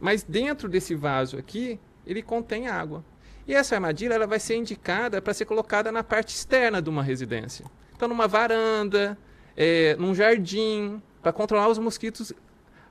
mas 0.00 0.22
dentro 0.22 0.68
desse 0.68 0.94
vaso 0.94 1.38
aqui 1.38 1.80
ele 2.06 2.22
contém 2.22 2.68
água. 2.68 3.04
E 3.46 3.54
essa 3.54 3.74
armadilha 3.74 4.14
ela 4.14 4.26
vai 4.26 4.38
ser 4.38 4.56
indicada 4.56 5.22
para 5.22 5.32
ser 5.32 5.46
colocada 5.46 5.90
na 5.90 6.04
parte 6.04 6.34
externa 6.34 6.82
de 6.82 6.90
uma 6.90 7.02
residência. 7.02 7.64
Então, 7.96 8.06
numa 8.06 8.28
varanda, 8.28 9.18
é, 9.56 9.96
num 9.96 10.14
jardim, 10.14 11.02
para 11.22 11.32
controlar 11.32 11.68
os 11.68 11.78
mosquitos. 11.78 12.32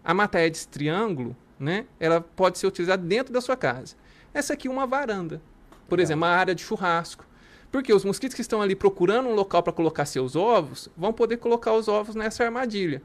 A 0.04 0.14
Mataedes 0.14 0.66
triângulo, 0.66 1.36
né? 1.60 1.86
Ela 2.00 2.22
pode 2.22 2.58
ser 2.58 2.66
utilizada 2.68 3.04
dentro 3.04 3.34
da 3.34 3.42
sua 3.42 3.58
casa. 3.58 3.96
Essa 4.34 4.54
aqui 4.54 4.68
é 4.68 4.72
uma 4.72 4.88
varanda, 4.88 5.42
por 5.90 6.00
exemplo, 6.00 6.24
uma 6.24 6.30
área 6.30 6.56
de 6.56 6.64
churrasco. 6.64 7.27
Porque 7.78 7.94
os 7.94 8.04
mosquitos 8.04 8.34
que 8.34 8.42
estão 8.42 8.60
ali 8.60 8.76
procurando 8.76 9.30
um 9.30 9.36
local 9.36 9.62
para 9.62 9.72
colocar 9.72 10.04
seus 10.06 10.36
ovos 10.36 10.90
vão 10.98 11.14
poder 11.14 11.38
colocar 11.38 11.74
os 11.74 11.88
ovos 11.88 12.16
nessa 12.16 12.44
armadilha. 12.44 13.04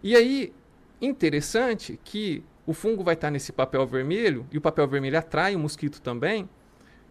E 0.00 0.14
aí, 0.14 0.52
interessante 1.00 1.98
que 2.04 2.40
o 2.64 2.72
fungo 2.72 3.02
vai 3.02 3.14
estar 3.14 3.32
nesse 3.32 3.50
papel 3.50 3.84
vermelho, 3.84 4.46
e 4.52 4.56
o 4.56 4.60
papel 4.60 4.86
vermelho 4.86 5.18
atrai 5.18 5.56
o 5.56 5.58
mosquito 5.58 6.00
também. 6.00 6.48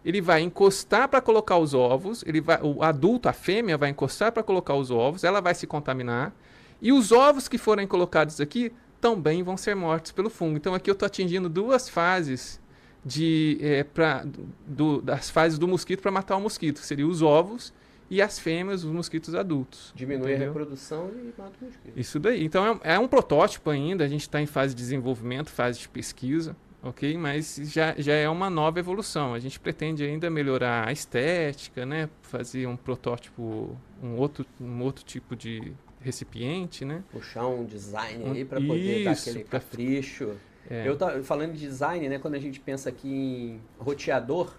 Ele 0.02 0.22
vai 0.22 0.40
encostar 0.40 1.06
para 1.06 1.20
colocar 1.20 1.58
os 1.58 1.74
ovos, 1.74 2.24
ele 2.26 2.40
vai, 2.40 2.58
o 2.62 2.82
adulto, 2.82 3.28
a 3.28 3.34
fêmea, 3.34 3.76
vai 3.76 3.90
encostar 3.90 4.32
para 4.32 4.42
colocar 4.42 4.74
os 4.74 4.90
ovos, 4.90 5.22
ela 5.22 5.42
vai 5.42 5.54
se 5.54 5.66
contaminar. 5.66 6.34
E 6.80 6.94
os 6.94 7.12
ovos 7.12 7.46
que 7.46 7.58
forem 7.58 7.86
colocados 7.86 8.40
aqui 8.40 8.72
também 9.02 9.42
vão 9.42 9.58
ser 9.58 9.76
mortos 9.76 10.12
pelo 10.12 10.30
fungo. 10.30 10.56
Então 10.56 10.74
aqui 10.74 10.88
eu 10.88 10.94
estou 10.94 11.04
atingindo 11.04 11.50
duas 11.50 11.90
fases 11.90 12.58
de, 13.04 13.58
é, 13.60 13.84
pra, 13.84 14.24
do, 14.66 15.00
das 15.02 15.30
fases 15.30 15.58
do 15.58 15.66
mosquito 15.66 16.00
para 16.00 16.10
matar 16.10 16.36
o 16.36 16.40
mosquito. 16.40 16.78
Seria 16.78 17.06
os 17.06 17.22
ovos 17.22 17.72
e 18.08 18.20
as 18.20 18.38
fêmeas, 18.38 18.84
os 18.84 18.92
mosquitos 18.92 19.34
adultos. 19.34 19.92
Diminui 19.94 20.30
entendeu? 20.30 20.50
a 20.50 20.52
reprodução 20.52 21.10
e 21.10 21.32
mata 21.40 21.52
o 21.60 21.64
mosquito. 21.64 21.92
Isso 21.96 22.20
daí. 22.20 22.44
Então 22.44 22.80
é, 22.84 22.94
é 22.94 22.98
um 22.98 23.08
protótipo 23.08 23.70
ainda, 23.70 24.04
a 24.04 24.08
gente 24.08 24.22
está 24.22 24.40
em 24.40 24.46
fase 24.46 24.74
de 24.74 24.82
desenvolvimento, 24.82 25.50
fase 25.50 25.80
de 25.80 25.88
pesquisa, 25.88 26.54
ok? 26.82 27.16
Mas 27.16 27.58
já, 27.64 27.94
já 27.96 28.12
é 28.12 28.28
uma 28.28 28.50
nova 28.50 28.78
evolução. 28.78 29.34
A 29.34 29.38
gente 29.38 29.58
pretende 29.58 30.04
ainda 30.04 30.28
melhorar 30.28 30.88
a 30.88 30.92
estética, 30.92 31.86
né? 31.86 32.08
Fazer 32.20 32.66
um 32.66 32.76
protótipo, 32.76 33.76
um 34.02 34.16
outro, 34.16 34.44
um 34.60 34.82
outro 34.82 35.04
tipo 35.04 35.34
de 35.34 35.72
recipiente, 36.00 36.84
né? 36.84 37.02
Puxar 37.10 37.46
um 37.46 37.64
design 37.64 38.24
um, 38.24 38.32
aí 38.32 38.44
para 38.44 38.60
poder 38.60 39.04
dar 39.04 39.12
aquele 39.12 39.44
capricho. 39.44 40.34
É. 40.70 40.86
Eu 40.86 40.96
tá 40.96 41.22
falando 41.22 41.52
de 41.52 41.60
design, 41.60 42.08
né? 42.08 42.18
Quando 42.18 42.34
a 42.34 42.38
gente 42.38 42.60
pensa 42.60 42.88
aqui 42.88 43.08
em 43.08 43.60
roteador, 43.78 44.54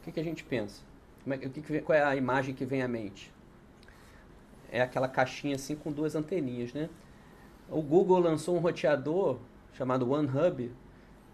o 0.00 0.04
que, 0.04 0.12
que 0.12 0.20
a 0.20 0.24
gente 0.24 0.42
pensa? 0.44 0.82
É, 1.28 1.46
o 1.46 1.50
que, 1.50 1.60
que 1.60 1.80
qual 1.80 1.98
é 1.98 2.02
a 2.02 2.16
imagem 2.16 2.54
que 2.54 2.64
vem 2.64 2.82
à 2.82 2.88
mente? 2.88 3.32
É 4.70 4.80
aquela 4.80 5.08
caixinha 5.08 5.56
assim 5.56 5.76
com 5.76 5.92
duas 5.92 6.14
anteninhas, 6.14 6.72
né? 6.72 6.88
O 7.68 7.82
Google 7.82 8.18
lançou 8.20 8.56
um 8.56 8.60
roteador 8.60 9.38
chamado 9.72 10.10
OneHub, 10.10 10.70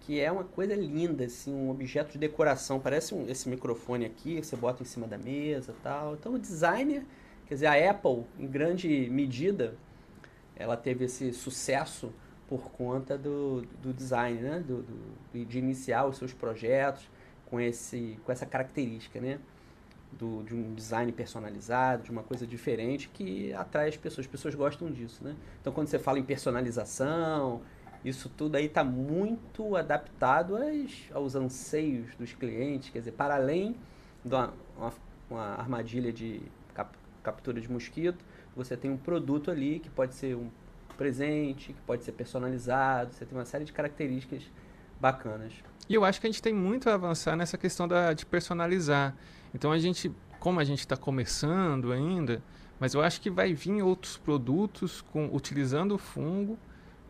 que 0.01 0.19
é 0.21 0.33
uma 0.33 0.45
coisa 0.45 0.75
linda, 0.75 1.25
assim, 1.25 1.55
um 1.55 1.71
objeto 1.71 2.12
de 2.12 2.19
decoração. 2.19 2.81
Parece 2.81 3.15
um, 3.15 3.29
esse 3.29 3.49
microfone 3.49 4.05
aqui, 4.05 4.43
você 4.43 4.57
bota 4.57 4.83
em 4.83 4.87
cima 4.87 5.07
da 5.07 5.19
mesa 5.19 5.75
tal. 5.83 6.15
Então 6.15 6.35
o 6.35 6.38
designer, 6.38 7.05
quer 7.47 7.55
dizer, 7.55 7.67
a 7.67 7.91
Apple, 7.91 8.25
em 8.38 8.47
grande 8.47 9.09
medida, 9.11 9.77
ela 10.57 10.77
teve 10.77 11.05
esse 11.05 11.33
sucesso 11.33 12.12
por 12.53 12.71
conta 12.73 13.17
do, 13.17 13.62
do 13.83 13.95
design, 13.95 14.38
né? 14.38 14.61
Do, 14.61 14.83
do, 14.83 15.47
de 15.47 15.59
iniciar 15.59 16.05
os 16.05 16.19
seus 16.19 16.35
projetos 16.35 17.09
com, 17.47 17.59
esse, 17.59 18.19
com 18.27 18.31
essa 18.31 18.45
característica, 18.45 19.19
né? 19.19 19.38
Do, 20.12 20.43
de 20.43 20.55
um 20.55 20.75
design 20.75 21.11
personalizado, 21.12 22.03
de 22.03 22.11
uma 22.11 22.23
coisa 22.23 22.47
diferente 22.47 23.09
que 23.09 23.55
atrai 23.55 23.88
as 23.88 23.97
pessoas. 23.97 24.27
As 24.27 24.31
pessoas 24.31 24.55
gostam 24.55 24.91
disso, 24.91 25.25
né? 25.25 25.35
Então, 25.62 25.73
quando 25.73 25.87
você 25.87 25.99
fala 25.99 26.19
em 26.19 26.23
personalização, 26.23 27.62
isso 28.05 28.29
tudo 28.29 28.57
aí 28.57 28.67
está 28.67 28.85
muito 28.85 29.75
adaptado 29.75 30.55
aos, 30.55 31.09
aos 31.15 31.35
anseios 31.35 32.15
dos 32.17 32.35
clientes. 32.35 32.91
Quer 32.91 32.99
dizer, 32.99 33.12
para 33.12 33.37
além 33.37 33.77
de 34.23 34.35
uma, 34.35 34.53
uma, 34.77 34.93
uma 35.31 35.45
armadilha 35.55 36.12
de 36.12 36.43
cap, 36.75 36.95
captura 37.23 37.62
de 37.62 37.73
mosquito, 37.73 38.23
você 38.55 38.77
tem 38.77 38.91
um 38.91 38.99
produto 38.99 39.51
ali 39.51 39.79
que 39.79 39.88
pode 39.88 40.15
ser 40.15 40.37
um 40.37 40.51
presente, 41.03 41.73
que 41.73 41.81
pode 41.81 42.05
ser 42.05 42.12
personalizado, 42.12 43.12
você 43.12 43.27
tem 43.27 43.37
uma 43.37 43.45
série 43.45 43.65
de 43.65 43.73
características 43.73 44.45
bacanas. 45.01 45.53
E 45.88 45.95
eu 45.95 46.05
acho 46.05 46.21
que 46.21 46.29
a 46.29 46.31
gente 46.31 46.41
tem 46.41 46.55
muito 46.55 46.88
a 46.88 46.95
avançar 46.95 47.37
nessa 47.37 47.59
questão 47.59 47.88
da, 47.88 48.12
de 48.12 48.25
personalizar. 48.25 49.12
Então 49.53 49.73
a 49.73 49.79
gente, 49.79 50.12
como 50.38 50.61
a 50.61 50.65
gente 50.65 50.79
está 50.79 50.97
começando 50.97 51.91
ainda, 51.91 52.41
mas 52.79 52.95
eu 52.95 53.03
acho 53.03 53.21
que 53.21 53.29
vai 53.29 53.53
vir 53.53 53.83
outros 53.83 54.17
produtos 54.17 55.01
com, 55.01 55.29
utilizando 55.33 55.97
o 55.97 55.99
fungo 55.99 56.57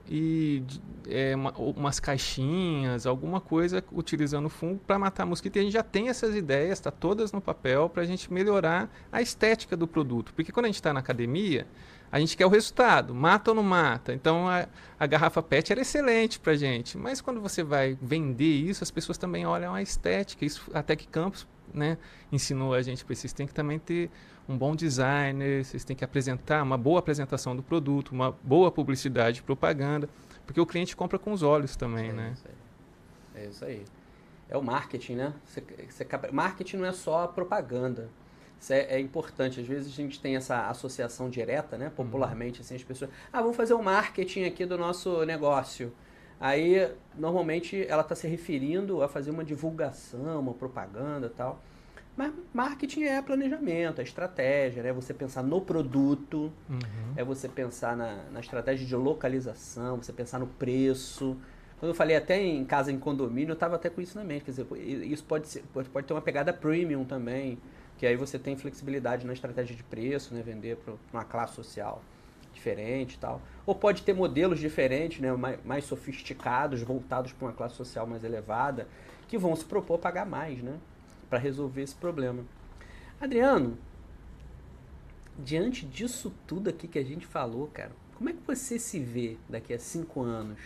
e 0.08 0.62
é, 1.08 1.34
uma, 1.34 1.52
umas 1.52 2.00
caixinhas, 2.00 3.06
alguma 3.06 3.40
coisa 3.40 3.82
utilizando 3.92 4.48
fungo 4.48 4.80
para 4.86 4.98
matar 4.98 5.24
mosquito. 5.24 5.56
E 5.56 5.58
a 5.60 5.62
gente 5.62 5.72
já 5.72 5.82
tem 5.82 6.08
essas 6.08 6.34
ideias, 6.34 6.78
está 6.78 6.90
todas 6.90 7.32
no 7.32 7.40
papel, 7.40 7.88
para 7.88 8.02
a 8.02 8.06
gente 8.06 8.32
melhorar 8.32 8.90
a 9.10 9.22
estética 9.22 9.76
do 9.76 9.86
produto. 9.86 10.32
Porque 10.34 10.52
quando 10.52 10.66
a 10.66 10.68
gente 10.68 10.76
está 10.76 10.92
na 10.92 11.00
academia, 11.00 11.66
a 12.10 12.20
gente 12.20 12.36
quer 12.36 12.44
o 12.44 12.50
resultado, 12.50 13.14
mata 13.14 13.50
ou 13.50 13.54
não 13.54 13.62
mata. 13.62 14.12
Então 14.12 14.48
a, 14.48 14.66
a 14.98 15.06
garrafa 15.06 15.42
PET 15.42 15.72
era 15.72 15.80
excelente 15.80 16.38
para 16.38 16.54
gente, 16.54 16.98
mas 16.98 17.22
quando 17.22 17.40
você 17.40 17.62
vai 17.62 17.96
vender 18.02 18.44
isso, 18.44 18.84
as 18.84 18.90
pessoas 18.90 19.16
também 19.16 19.46
olham 19.46 19.74
a 19.74 19.80
estética. 19.80 20.44
Isso 20.44 20.70
até 20.74 20.94
que 20.94 21.06
Campos 21.06 21.46
né, 21.74 21.98
ensinou 22.30 22.74
a 22.74 22.82
gente, 22.82 23.04
vocês 23.04 23.32
têm 23.32 23.46
que 23.46 23.54
também 23.54 23.78
ter 23.78 24.10
um 24.48 24.56
bom 24.56 24.74
designer, 24.74 25.64
vocês 25.64 25.84
têm 25.84 25.94
que 25.94 26.04
apresentar 26.04 26.62
uma 26.62 26.76
boa 26.76 26.98
apresentação 26.98 27.54
do 27.54 27.62
produto, 27.62 28.12
uma 28.12 28.36
boa 28.42 28.70
publicidade, 28.70 29.42
propaganda, 29.42 30.08
porque 30.46 30.60
o 30.60 30.66
cliente 30.66 30.96
compra 30.96 31.18
com 31.18 31.32
os 31.32 31.42
olhos 31.42 31.76
também, 31.76 32.10
é 32.10 32.12
né? 32.12 32.32
Isso 32.34 32.48
é 33.34 33.46
isso 33.46 33.64
aí. 33.64 33.84
É 34.48 34.56
o 34.56 34.62
marketing, 34.62 35.14
né? 35.14 35.34
Você, 35.44 35.62
você, 35.88 36.06
marketing 36.30 36.76
não 36.76 36.86
é 36.86 36.92
só 36.92 37.26
propaganda. 37.26 38.08
Isso 38.60 38.72
é, 38.72 38.80
é, 38.80 39.00
importante. 39.00 39.60
Às 39.60 39.66
vezes 39.66 39.92
a 39.92 39.96
gente 39.96 40.20
tem 40.20 40.36
essa 40.36 40.68
associação 40.68 41.30
direta, 41.30 41.78
né? 41.78 41.90
Popularmente, 41.90 42.60
assim, 42.60 42.76
as 42.76 42.82
pessoas. 42.82 43.10
Ah, 43.32 43.40
vamos 43.40 43.56
fazer 43.56 43.74
um 43.74 43.82
marketing 43.82 44.44
aqui 44.44 44.66
do 44.66 44.76
nosso 44.76 45.24
negócio. 45.24 45.92
Aí, 46.42 46.90
normalmente, 47.16 47.86
ela 47.88 48.02
está 48.02 48.16
se 48.16 48.26
referindo 48.26 49.00
a 49.00 49.06
fazer 49.08 49.30
uma 49.30 49.44
divulgação, 49.44 50.40
uma 50.40 50.52
propaganda 50.52 51.28
e 51.28 51.30
tal. 51.30 51.62
Mas 52.16 52.32
marketing 52.52 53.04
é 53.04 53.22
planejamento, 53.22 54.00
é 54.00 54.02
estratégia, 54.02 54.82
né? 54.82 54.92
Você 54.92 55.14
pensar 55.14 55.44
no 55.44 55.60
produto, 55.60 56.52
uhum. 56.68 57.12
é 57.14 57.22
você 57.22 57.48
pensar 57.48 57.96
na, 57.96 58.24
na 58.32 58.40
estratégia 58.40 58.84
de 58.84 58.96
localização, 58.96 59.98
você 59.98 60.12
pensar 60.12 60.40
no 60.40 60.48
preço. 60.48 61.36
Quando 61.78 61.90
eu 61.90 61.94
falei 61.94 62.16
até 62.16 62.42
em 62.42 62.64
casa 62.64 62.90
em 62.90 62.98
condomínio, 62.98 63.52
eu 63.52 63.54
estava 63.54 63.76
até 63.76 63.88
com 63.88 64.00
isso 64.00 64.18
na 64.18 64.24
mente. 64.24 64.44
Quer 64.44 64.50
dizer, 64.50 64.66
isso 64.76 65.22
pode, 65.22 65.46
ser, 65.46 65.62
pode, 65.72 65.88
pode 65.90 66.08
ter 66.08 66.12
uma 66.12 66.20
pegada 66.20 66.52
premium 66.52 67.04
também 67.04 67.56
que 67.98 68.06
aí 68.06 68.16
você 68.16 68.36
tem 68.36 68.56
flexibilidade 68.56 69.24
na 69.24 69.32
estratégia 69.32 69.76
de 69.76 69.84
preço, 69.84 70.34
né, 70.34 70.42
vender 70.42 70.76
para 70.76 70.94
uma 71.12 71.24
classe 71.24 71.54
social 71.54 72.02
diferente 72.62 73.14
e 73.14 73.18
tal. 73.18 73.42
Ou 73.66 73.74
pode 73.74 74.02
ter 74.02 74.14
modelos 74.14 74.60
diferentes, 74.60 75.20
né, 75.20 75.32
mais, 75.32 75.58
mais 75.64 75.84
sofisticados, 75.84 76.80
voltados 76.82 77.32
para 77.32 77.48
uma 77.48 77.52
classe 77.52 77.74
social 77.74 78.06
mais 78.06 78.22
elevada, 78.22 78.86
que 79.26 79.36
vão 79.36 79.54
se 79.56 79.64
propor 79.64 79.94
a 79.94 79.98
pagar 79.98 80.26
mais, 80.26 80.62
né, 80.62 80.78
para 81.28 81.38
resolver 81.38 81.82
esse 81.82 81.94
problema. 81.94 82.44
Adriano, 83.20 83.76
diante 85.38 85.84
disso 85.84 86.32
tudo 86.46 86.70
aqui 86.70 86.86
que 86.86 86.98
a 86.98 87.04
gente 87.04 87.26
falou, 87.26 87.66
cara, 87.68 87.92
como 88.16 88.30
é 88.30 88.32
que 88.32 88.42
você 88.46 88.78
se 88.78 89.00
vê 89.00 89.36
daqui 89.48 89.74
a 89.74 89.78
cinco 89.78 90.22
anos? 90.22 90.60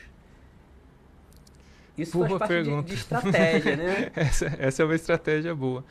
Isso 1.97 2.18
boa 2.18 2.28
faz 2.28 2.38
parte 2.40 2.51
pergunta. 2.51 2.82
De, 2.82 2.94
de 2.94 3.01
estratégia, 3.01 3.76
né? 3.76 4.12
essa, 4.14 4.47
essa 4.59 4.82
é 4.82 4.84
uma 4.84 4.94
estratégia 4.94 5.55
boa. 5.55 5.82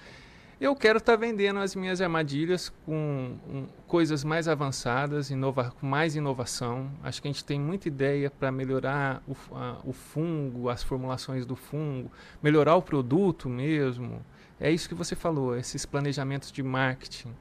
Eu 0.60 0.74
quero 0.74 1.00
estar 1.00 1.14
tá 1.14 1.18
vendendo 1.18 1.60
as 1.60 1.76
minhas 1.76 2.00
armadilhas 2.00 2.70
com 2.86 3.38
um, 3.46 3.68
coisas 3.88 4.24
mais 4.24 4.48
avançadas, 4.48 5.30
inova 5.30 5.74
com 5.78 5.86
mais 5.86 6.16
inovação. 6.16 6.90
Acho 7.04 7.22
que 7.22 7.28
a 7.28 7.32
gente 7.32 7.44
tem 7.44 7.60
muita 7.60 7.90
ideia 7.90 8.32
para 8.32 8.54
melhorar 8.54 9.22
o, 9.28 9.36
a, 9.54 9.82
o 9.84 9.92
fungo, 9.92 10.70
as 10.70 10.82
formulações 10.82 11.46
do 11.46 11.58
fungo, 11.58 12.10
melhorar 12.42 12.76
o 12.76 12.82
produto 12.82 13.50
mesmo. 13.50 14.26
É 14.58 14.72
isso 14.72 14.88
que 14.88 14.96
você 14.96 15.14
falou, 15.14 15.58
esses 15.58 15.86
planejamentos 15.86 16.50
de 16.54 16.64
marketing, 16.64 17.36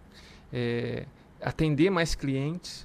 é, 0.52 1.06
atender 1.40 1.90
mais 1.90 2.16
clientes 2.16 2.84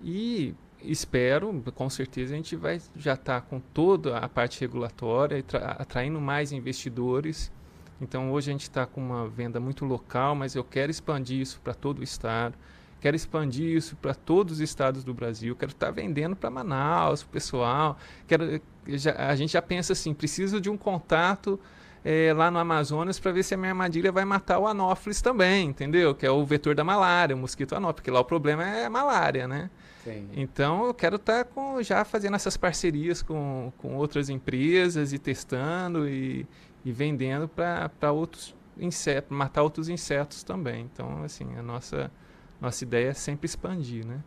e 0.00 0.54
espero, 0.80 1.62
com 1.74 1.90
certeza 1.90 2.32
a 2.32 2.36
gente 2.36 2.56
vai 2.56 2.80
já 2.96 3.12
estar 3.12 3.42
tá 3.42 3.46
com 3.46 3.60
toda 3.60 4.16
a 4.16 4.28
parte 4.30 4.62
regulatória, 4.62 5.44
atraindo 5.78 6.18
mais 6.18 6.52
investidores 6.52 7.52
então 8.00 8.32
hoje 8.32 8.50
a 8.50 8.52
gente 8.52 8.62
está 8.62 8.86
com 8.86 9.00
uma 9.00 9.28
venda 9.28 9.58
muito 9.58 9.84
local, 9.84 10.34
mas 10.34 10.54
eu 10.54 10.64
quero 10.64 10.90
expandir 10.90 11.40
isso 11.40 11.60
para 11.62 11.74
todo 11.74 11.98
o 11.98 12.02
estado. 12.02 12.54
Quero 13.00 13.14
expandir 13.14 13.76
isso 13.76 13.96
para 13.96 14.12
todos 14.12 14.54
os 14.54 14.60
estados 14.60 15.04
do 15.04 15.14
Brasil. 15.14 15.54
Quero 15.54 15.70
estar 15.70 15.86
tá 15.86 15.92
vendendo 15.92 16.34
para 16.34 16.50
Manaus, 16.50 17.22
para 17.22 17.28
o 17.28 17.32
pessoal. 17.32 17.96
Quero, 18.26 18.60
já, 18.88 19.14
a 19.28 19.36
gente 19.36 19.52
já 19.52 19.62
pensa 19.62 19.92
assim: 19.92 20.12
preciso 20.12 20.60
de 20.60 20.68
um 20.68 20.76
contato 20.76 21.60
é, 22.04 22.32
lá 22.32 22.50
no 22.50 22.58
Amazonas 22.58 23.18
para 23.20 23.30
ver 23.30 23.44
se 23.44 23.54
a 23.54 23.56
minha 23.56 23.70
armadilha 23.70 24.10
vai 24.10 24.24
matar 24.24 24.58
o 24.58 24.66
anófilis 24.66 25.20
também, 25.20 25.68
entendeu? 25.68 26.14
Que 26.14 26.26
é 26.26 26.30
o 26.30 26.44
vetor 26.44 26.74
da 26.74 26.82
malária, 26.82 27.36
o 27.36 27.38
mosquito 27.38 27.74
anófilis, 27.74 27.96
porque 27.96 28.10
lá 28.10 28.20
o 28.20 28.24
problema 28.24 28.64
é 28.64 28.86
a 28.86 28.90
malária, 28.90 29.46
né? 29.46 29.70
Sim. 30.02 30.28
Então 30.36 30.86
eu 30.86 30.94
quero 30.94 31.16
estar 31.16 31.44
tá 31.44 31.50
com, 31.52 31.82
já 31.82 32.04
fazendo 32.04 32.34
essas 32.34 32.56
parcerias 32.56 33.22
com, 33.22 33.72
com 33.78 33.94
outras 33.96 34.28
empresas 34.28 35.12
e 35.12 35.18
testando 35.18 36.08
e, 36.08 36.46
e 36.88 36.92
vendendo 36.92 37.46
para 37.46 38.10
outros 38.10 38.56
insetos, 38.78 39.36
matar 39.36 39.62
outros 39.62 39.90
insetos 39.90 40.42
também. 40.42 40.88
Então, 40.90 41.22
assim, 41.22 41.46
a 41.58 41.62
nossa, 41.62 42.10
nossa 42.58 42.82
ideia 42.82 43.10
é 43.10 43.12
sempre 43.12 43.44
expandir, 43.44 44.06
né? 44.06 44.20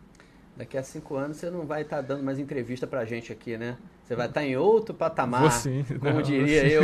Daqui 0.56 0.78
a 0.78 0.84
cinco 0.84 1.16
anos 1.16 1.38
você 1.38 1.50
não 1.50 1.66
vai 1.66 1.82
estar 1.82 1.96
tá 1.96 2.02
dando 2.04 2.24
mais 2.24 2.38
entrevista 2.38 2.86
para 2.86 3.00
a 3.00 3.06
gente 3.06 3.34
aqui, 3.34 3.58
né? 3.58 3.80
Você 4.04 4.16
vai 4.16 4.28
estar 4.28 4.42
tá 4.42 4.46
em 4.46 4.56
outro 4.56 4.94
patamar. 4.94 5.52
Sim. 5.52 5.84
Como 6.00 6.14
não, 6.14 6.22
diria 6.22 6.68
eu, 6.68 6.84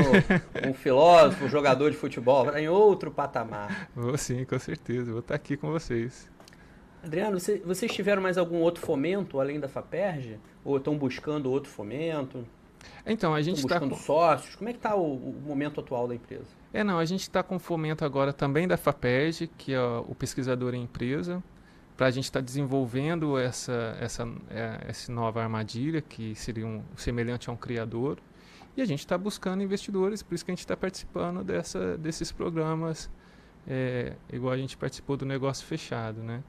um 0.68 0.74
filósofo, 0.74 1.46
um 1.46 1.50
jogador 1.50 1.92
de 1.92 1.98
futebol, 1.98 2.46
vai 2.46 2.54
estar 2.54 2.62
em 2.62 2.70
outro 2.70 3.12
patamar. 3.12 3.88
Vou 3.96 4.18
sim, 4.18 4.46
com 4.46 4.58
certeza. 4.58 5.12
Vou 5.12 5.20
estar 5.20 5.36
aqui 5.36 5.56
com 5.56 5.70
vocês. 5.70 6.28
Adriano, 7.04 7.40
você, 7.40 7.60
vocês 7.60 7.92
tiveram 7.94 8.24
mais 8.24 8.36
algum 8.40 8.58
outro 8.62 8.84
fomento 8.84 9.40
além 9.40 9.60
da 9.60 9.70
FAPERJ? 9.70 10.40
Ou 10.66 10.78
estão 10.78 10.98
buscando 10.98 11.52
outro 11.52 11.70
fomento? 11.70 12.48
Então, 13.06 13.34
a 13.34 13.42
gente 13.42 13.58
está 13.58 13.80
buscando 13.80 13.96
com... 13.96 14.02
sócios. 14.02 14.56
Como 14.56 14.70
é 14.70 14.74
que 14.74 14.80
está 14.80 14.96
o, 14.96 15.16
o, 15.16 15.42
momento 15.46 15.80
atual 15.80 16.08
da 16.08 16.16
empresa? 16.16 16.48
É, 16.74 16.84
não, 16.84 17.00
a 17.00 17.06
gente 17.06 17.22
está 17.22 17.42
com 17.42 17.58
fomento 17.58 18.04
agora 18.04 18.34
também 18.34 18.68
da 18.68 18.78
FAPERJ, 18.78 19.48
que 19.58 19.74
é 19.74 19.82
o 19.82 20.14
pesquisador 20.14 20.74
em 20.74 20.84
empresa, 20.84 21.42
para 21.96 22.08
a 22.08 22.12
gente 22.12 22.26
estar 22.26 22.40
tá 22.40 22.46
desenvolvendo 22.46 23.38
essa, 23.38 23.98
essa, 24.00 24.28
é, 24.50 24.86
essa 24.88 25.12
nova 25.12 25.42
armadilha, 25.42 26.02
que 26.02 26.36
seria 26.36 26.68
um, 26.68 26.84
semelhante 26.96 27.50
a 27.50 27.54
um 27.54 27.58
criador. 27.58 28.20
E 28.76 28.82
a 28.82 28.86
gente 28.86 29.00
está 29.00 29.18
buscando 29.18 29.64
investidores, 29.64 30.22
por 30.22 30.36
isso 30.36 30.46
que 30.46 30.52
a 30.52 30.54
gente 30.54 30.60
está 30.60 30.78
participando 30.78 31.44
dessa, 31.44 31.98
desses 31.98 32.32
programas, 32.32 33.10
é, 33.68 34.14
igual 34.32 34.54
a 34.54 34.58
gente 34.58 34.78
participou 34.78 35.18
do 35.18 35.26
negócio 35.26 35.66
fechado, 35.66 36.22
né? 36.22 36.44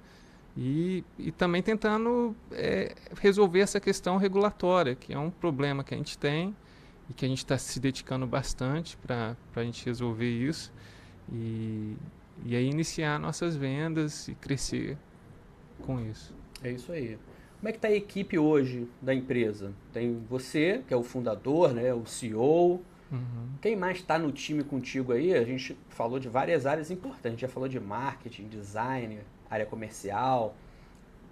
E, 0.57 1.05
e 1.19 1.31
também 1.31 1.63
tentando 1.63 2.35
é, 2.51 2.95
resolver 3.21 3.61
essa 3.61 3.79
questão 3.79 4.17
regulatória, 4.17 4.95
que 4.95 5.13
é 5.13 5.19
um 5.19 5.31
problema 5.31 5.85
que 5.85 5.95
a 5.95 5.97
gente 5.97 6.19
tem 6.19 6.55
e 7.09 7.15
que 7.15 7.25
a 7.25 7.29
gente 7.29 7.39
está 7.39 7.57
se 7.57 7.79
dedicando 7.79 8.27
bastante 8.27 8.97
para 8.97 9.37
a 9.55 9.63
gente 9.63 9.85
resolver 9.87 10.29
isso. 10.29 10.73
E, 11.33 11.97
e 12.45 12.57
aí 12.57 12.67
iniciar 12.67 13.19
nossas 13.19 13.57
vendas 13.57 14.29
e 14.29 14.35
crescer 14.35 14.99
com 15.83 16.01
isso. 16.01 16.35
É 16.63 16.73
isso 16.73 16.91
aí. 16.93 17.19
Como 17.59 17.69
é 17.69 17.73
que 17.73 17.79
está 17.79 17.89
a 17.89 17.93
equipe 17.93 18.39
hoje 18.39 18.89
da 19.03 19.13
empresa? 19.13 19.73
Tem 19.93 20.23
você, 20.29 20.83
que 20.87 20.95
é 20.95 20.97
o 20.97 21.03
fundador, 21.03 21.75
né, 21.75 21.93
o 21.93 22.07
CEO. 22.07 22.81
Uhum. 23.11 23.49
Quem 23.61 23.75
mais 23.75 23.99
está 23.99 24.19
no 24.19 24.31
time 24.31 24.63
contigo 24.63 25.13
aí? 25.13 25.35
A 25.35 25.45
gente 25.45 25.77
falou 25.89 26.21
de 26.21 26.29
várias 26.29 26.67
áreas 26.67 26.91
importantes. 26.91 27.27
A 27.27 27.31
gente 27.31 27.41
já 27.41 27.49
falou 27.49 27.69
de 27.69 27.81
marketing, 27.81 28.47
design, 28.47 29.19
área 29.51 29.67
comercial? 29.67 30.55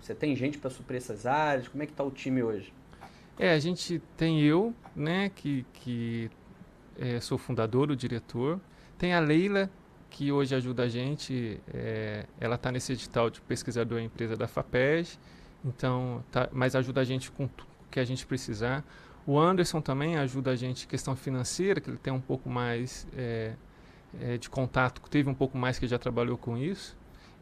Você 0.00 0.14
tem 0.14 0.36
gente 0.36 0.58
para 0.58 0.70
suprir 0.70 0.98
essas 0.98 1.26
áreas? 1.26 1.68
Como 1.68 1.82
é 1.82 1.86
que 1.86 1.92
está 1.92 2.04
o 2.04 2.10
time 2.10 2.42
hoje? 2.42 2.72
É, 3.38 3.52
a 3.52 3.58
gente 3.58 4.00
tem 4.16 4.40
eu, 4.40 4.74
né, 4.94 5.30
que, 5.34 5.66
que 5.74 6.30
é, 6.98 7.20
sou 7.20 7.36
fundador, 7.36 7.90
o 7.90 7.96
diretor. 7.96 8.60
Tem 8.98 9.12
a 9.12 9.20
Leila, 9.20 9.70
que 10.08 10.32
hoje 10.32 10.54
ajuda 10.54 10.84
a 10.84 10.88
gente. 10.88 11.60
É, 11.72 12.24
ela 12.40 12.54
está 12.54 12.72
nesse 12.72 12.92
edital 12.92 13.28
de 13.28 13.40
pesquisador 13.42 13.98
em 13.98 14.06
empresa 14.06 14.36
da 14.36 14.48
FAPES, 14.48 15.18
então, 15.64 16.24
tá, 16.30 16.48
mas 16.52 16.74
ajuda 16.74 17.00
a 17.00 17.04
gente 17.04 17.30
com 17.30 17.44
o 17.44 17.50
que 17.90 18.00
a 18.00 18.04
gente 18.04 18.26
precisar. 18.26 18.84
O 19.26 19.38
Anderson 19.38 19.80
também 19.80 20.16
ajuda 20.16 20.52
a 20.52 20.56
gente 20.56 20.86
questão 20.86 21.16
financeira, 21.16 21.80
que 21.80 21.90
ele 21.90 21.98
tem 21.98 22.12
um 22.12 22.20
pouco 22.20 22.48
mais 22.48 23.06
é, 23.16 23.54
é, 24.20 24.38
de 24.38 24.48
contato, 24.48 25.02
teve 25.10 25.28
um 25.28 25.34
pouco 25.34 25.58
mais 25.58 25.78
que 25.78 25.86
já 25.86 25.98
trabalhou 25.98 26.38
com 26.38 26.56
isso. 26.56 26.96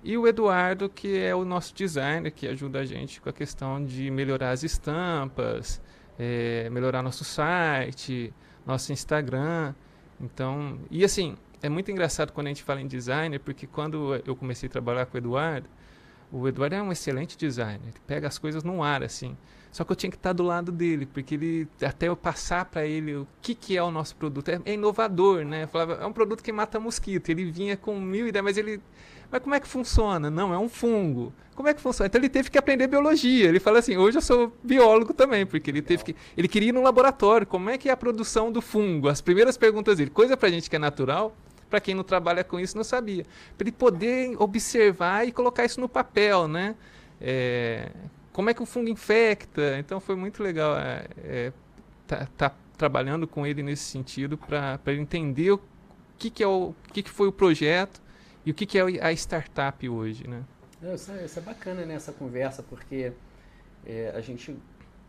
E 0.04 0.18
o 0.18 0.28
Eduardo, 0.28 0.88
que 0.88 1.18
é 1.18 1.34
o 1.34 1.46
nosso 1.46 1.74
designer, 1.74 2.30
que 2.30 2.46
ajuda 2.46 2.80
a 2.80 2.84
gente 2.84 3.22
com 3.22 3.30
a 3.30 3.32
questão 3.32 3.82
de 3.82 4.10
melhorar 4.10 4.50
as 4.50 4.62
estampas, 4.62 5.80
é, 6.18 6.68
melhorar 6.68 7.02
nosso 7.02 7.24
site, 7.24 8.32
nosso 8.66 8.92
Instagram. 8.92 9.74
Então, 10.20 10.78
e 10.90 11.04
assim, 11.04 11.36
é 11.62 11.70
muito 11.70 11.90
engraçado 11.90 12.32
quando 12.32 12.48
a 12.48 12.50
gente 12.50 12.62
fala 12.62 12.82
em 12.82 12.86
designer, 12.86 13.40
porque 13.40 13.66
quando 13.66 14.20
eu 14.26 14.36
comecei 14.36 14.68
a 14.68 14.70
trabalhar 14.70 15.06
com 15.06 15.16
o 15.16 15.18
Eduardo, 15.18 15.68
o 16.30 16.46
Eduardo 16.46 16.74
é 16.74 16.82
um 16.82 16.92
excelente 16.92 17.38
designer, 17.38 17.88
ele 17.88 18.00
pega 18.06 18.28
as 18.28 18.36
coisas 18.36 18.62
no 18.62 18.82
ar, 18.82 19.02
assim. 19.02 19.34
Só 19.74 19.82
que 19.82 19.90
eu 19.90 19.96
tinha 19.96 20.10
que 20.10 20.16
estar 20.16 20.32
do 20.32 20.44
lado 20.44 20.70
dele, 20.70 21.04
porque 21.04 21.34
ele 21.34 21.68
até 21.82 22.06
eu 22.06 22.16
passar 22.16 22.64
para 22.64 22.86
ele 22.86 23.16
o 23.16 23.26
que, 23.42 23.56
que 23.56 23.76
é 23.76 23.82
o 23.82 23.90
nosso 23.90 24.14
produto. 24.14 24.48
É, 24.48 24.60
é, 24.66 24.74
inovador, 24.74 25.44
né? 25.44 25.64
Eu 25.64 25.68
falava, 25.68 25.94
é 25.94 26.06
um 26.06 26.12
produto 26.12 26.44
que 26.44 26.52
mata 26.52 26.78
mosquito. 26.78 27.28
Ele 27.30 27.50
vinha 27.50 27.76
com 27.76 27.98
mil 27.98 28.28
ideias, 28.28 28.44
mas 28.44 28.56
ele. 28.56 28.80
Mas 29.34 29.42
como 29.42 29.52
é 29.52 29.58
que 29.58 29.66
funciona? 29.66 30.30
Não, 30.30 30.54
é 30.54 30.58
um 30.60 30.68
fungo. 30.68 31.32
Como 31.56 31.68
é 31.68 31.74
que 31.74 31.80
funciona? 31.80 32.06
Então 32.06 32.20
ele 32.20 32.28
teve 32.28 32.48
que 32.52 32.56
aprender 32.56 32.86
biologia. 32.86 33.48
Ele 33.48 33.58
fala 33.58 33.80
assim, 33.80 33.96
hoje 33.96 34.18
eu 34.18 34.22
sou 34.22 34.52
biólogo 34.62 35.12
também, 35.12 35.44
porque 35.44 35.72
ele 35.72 35.82
teve 35.82 36.04
que. 36.04 36.16
Ele 36.36 36.46
queria 36.46 36.68
ir 36.68 36.72
no 36.72 36.80
laboratório. 36.80 37.44
Como 37.44 37.68
é 37.68 37.76
que 37.76 37.88
é 37.88 37.92
a 37.92 37.96
produção 37.96 38.52
do 38.52 38.62
fungo? 38.62 39.08
As 39.08 39.20
primeiras 39.20 39.56
perguntas 39.56 39.98
dele, 39.98 40.08
coisa 40.08 40.36
pra 40.36 40.48
gente 40.50 40.70
que 40.70 40.76
é 40.76 40.78
natural 40.78 41.34
para 41.68 41.80
quem 41.80 41.96
não 41.96 42.04
trabalha 42.04 42.44
com 42.44 42.60
isso 42.60 42.76
não 42.76 42.84
sabia. 42.84 43.26
Para 43.58 43.66
ele 43.66 43.72
poder 43.72 44.40
observar 44.40 45.26
e 45.26 45.32
colocar 45.32 45.64
isso 45.64 45.80
no 45.80 45.88
papel, 45.88 46.46
né? 46.46 46.76
É, 47.20 47.90
como 48.32 48.50
é 48.50 48.54
que 48.54 48.62
o 48.62 48.66
fungo 48.66 48.88
infecta? 48.88 49.76
Então 49.80 49.98
foi 49.98 50.14
muito 50.14 50.44
legal 50.44 50.78
é, 50.78 51.06
é, 51.24 51.52
tá, 52.06 52.28
tá 52.36 52.54
trabalhando 52.78 53.26
com 53.26 53.44
ele 53.44 53.64
nesse 53.64 53.82
sentido 53.82 54.38
para 54.38 54.78
ele 54.86 55.00
entender 55.00 55.50
o 55.50 55.60
que, 56.16 56.30
que, 56.30 56.40
é 56.44 56.46
o, 56.46 56.68
o 56.68 56.92
que, 56.92 57.02
que 57.02 57.10
foi 57.10 57.26
o 57.26 57.32
projeto 57.32 58.03
e 58.44 58.50
o 58.50 58.54
que, 58.54 58.66
que 58.66 58.78
é 58.78 58.82
a 58.82 59.12
startup 59.12 59.88
hoje, 59.88 60.26
né? 60.28 60.42
Isso 60.94 61.10
é, 61.12 61.24
isso 61.24 61.38
é 61.38 61.42
bacana 61.42 61.86
nessa 61.86 62.12
né, 62.12 62.16
conversa, 62.18 62.62
porque 62.62 63.12
é, 63.86 64.12
a 64.14 64.20
gente 64.20 64.54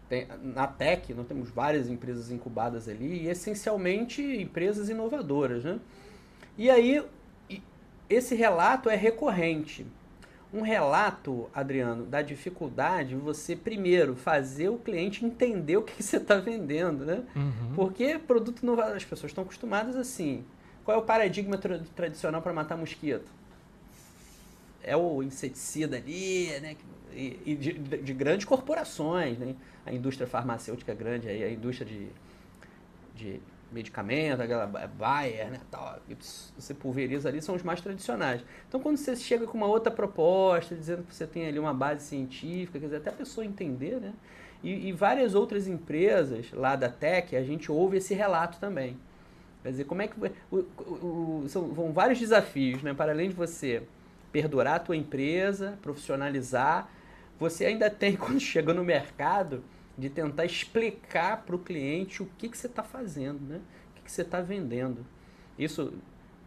tem, 0.07 0.27
na 0.41 0.67
Tech 0.67 1.13
nós 1.13 1.27
temos 1.27 1.49
várias 1.49 1.89
empresas 1.89 2.31
incubadas 2.31 2.87
ali 2.87 3.23
e 3.23 3.27
essencialmente 3.27 4.21
empresas 4.21 4.89
inovadoras, 4.89 5.63
né? 5.63 5.79
E 6.57 6.69
aí, 6.69 7.03
esse 8.09 8.35
relato 8.35 8.89
é 8.89 8.95
recorrente. 8.95 9.85
Um 10.53 10.61
relato, 10.61 11.49
Adriano, 11.53 12.05
da 12.05 12.21
dificuldade, 12.21 13.15
você 13.15 13.55
primeiro 13.57 14.15
fazer 14.15 14.69
o 14.69 14.77
cliente 14.77 15.25
entender 15.25 15.75
o 15.75 15.81
que 15.81 16.01
você 16.01 16.15
está 16.15 16.37
vendendo, 16.37 17.03
né? 17.03 17.23
Uhum. 17.35 17.73
Porque 17.75 18.17
produto 18.17 18.65
não 18.65 18.79
as 18.79 19.03
pessoas 19.03 19.31
estão 19.31 19.43
acostumadas 19.43 19.97
assim. 19.97 20.45
Qual 20.85 20.95
é 20.95 21.01
o 21.01 21.03
paradigma 21.03 21.57
tra 21.57 21.79
tradicional 21.95 22.43
para 22.43 22.53
matar 22.53 22.77
mosquito? 22.77 23.25
É 24.83 24.95
o 24.95 25.23
inseticida 25.23 25.97
ali, 25.97 26.47
né? 26.61 26.77
E, 27.11 27.39
e 27.43 27.55
de, 27.55 27.73
de, 27.73 28.13
grandes 28.13 28.45
corporações, 28.45 29.39
né? 29.39 29.55
A 29.83 29.91
indústria 29.91 30.27
farmacêutica 30.27 30.93
grande, 30.93 31.27
aí, 31.27 31.43
a 31.43 31.49
indústria 31.49 31.87
de, 31.87 32.07
de 33.15 33.41
medicamento, 33.71 34.41
aquela 34.41 34.67
Bayer, 34.67 35.49
né, 35.49 35.59
tal, 35.71 35.99
você 36.57 36.73
pulveriza 36.73 37.29
ali, 37.29 37.41
são 37.41 37.55
os 37.55 37.63
mais 37.63 37.81
tradicionais. 37.81 38.41
Então, 38.67 38.79
quando 38.79 38.97
você 38.97 39.15
chega 39.15 39.45
com 39.47 39.57
uma 39.57 39.67
outra 39.67 39.91
proposta, 39.91 40.75
dizendo 40.75 41.03
que 41.03 41.13
você 41.13 41.25
tem 41.25 41.47
ali 41.47 41.57
uma 41.57 41.73
base 41.73 42.05
científica, 42.05 42.79
quer 42.79 42.85
dizer, 42.85 42.97
até 42.97 43.09
a 43.09 43.13
pessoa 43.13 43.45
entender, 43.45 43.99
né? 43.99 44.13
E, 44.63 44.89
e 44.89 44.91
várias 44.91 45.35
outras 45.35 45.67
empresas 45.67 46.51
lá 46.51 46.75
da 46.75 46.89
Tech, 46.89 47.35
a 47.35 47.43
gente 47.43 47.71
ouve 47.71 47.97
esse 47.97 48.13
relato 48.13 48.59
também. 48.59 48.97
Quer 49.65 49.71
dizer, 49.71 49.85
como 49.85 49.99
é 50.03 50.07
que... 50.07 50.13
O, 50.51 50.57
o, 50.57 51.41
o, 51.43 51.45
são, 51.49 51.69
vão 51.69 51.91
vários 51.91 52.19
desafios, 52.19 52.83
né? 52.83 52.93
Para 52.93 53.11
além 53.11 53.29
de 53.29 53.35
você 53.35 53.81
perdurar 54.31 54.75
a 54.75 54.79
tua 54.79 54.95
empresa, 54.95 55.75
profissionalizar, 55.81 56.87
você 57.39 57.65
ainda 57.65 57.89
tem, 57.89 58.13
quando 58.15 58.39
chega 58.39 58.75
no 58.75 58.83
mercado 58.83 59.63
de 59.97 60.07
tentar 60.07 60.45
explicar 60.45 61.37
para 61.37 61.55
o 61.55 61.57
cliente 61.57 62.21
o 62.21 62.29
que, 62.37 62.47
que 62.47 62.55
você 62.55 62.67
está 62.67 62.83
fazendo, 62.83 63.39
né? 63.39 63.59
o 63.89 63.95
que, 63.95 64.01
que 64.03 64.11
você 64.11 64.21
está 64.21 64.39
vendendo. 64.39 65.03
Isso, 65.57 65.93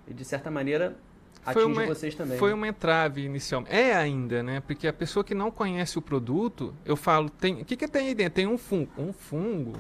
de 0.07 0.25
certa 0.25 0.49
maneira, 0.49 0.97
atinge 1.45 1.67
uma, 1.67 1.87
vocês 1.87 2.15
também. 2.15 2.39
Foi 2.39 2.51
né? 2.51 2.55
uma 2.55 2.69
entrave 2.69 3.23
inicial. 3.23 3.65
É 3.67 3.97
ainda, 3.97 4.45
né? 4.45 4.61
Porque 4.61 4.87
a 4.87 4.93
pessoa 4.93 5.25
que 5.25 5.35
não 5.35 5.51
conhece 5.51 5.99
o 5.99 6.03
produto, 6.03 6.73
eu 6.85 6.95
falo, 6.95 7.29
tem, 7.29 7.63
o 7.63 7.65
que, 7.65 7.77
que 7.77 7.89
tem 7.89 8.07
aí 8.07 8.15
dentro? 8.15 8.35
Tem 8.35 8.47
um 8.47 8.57
fungo. 8.57 8.93
Um 8.97 9.13
fungo 9.13 9.77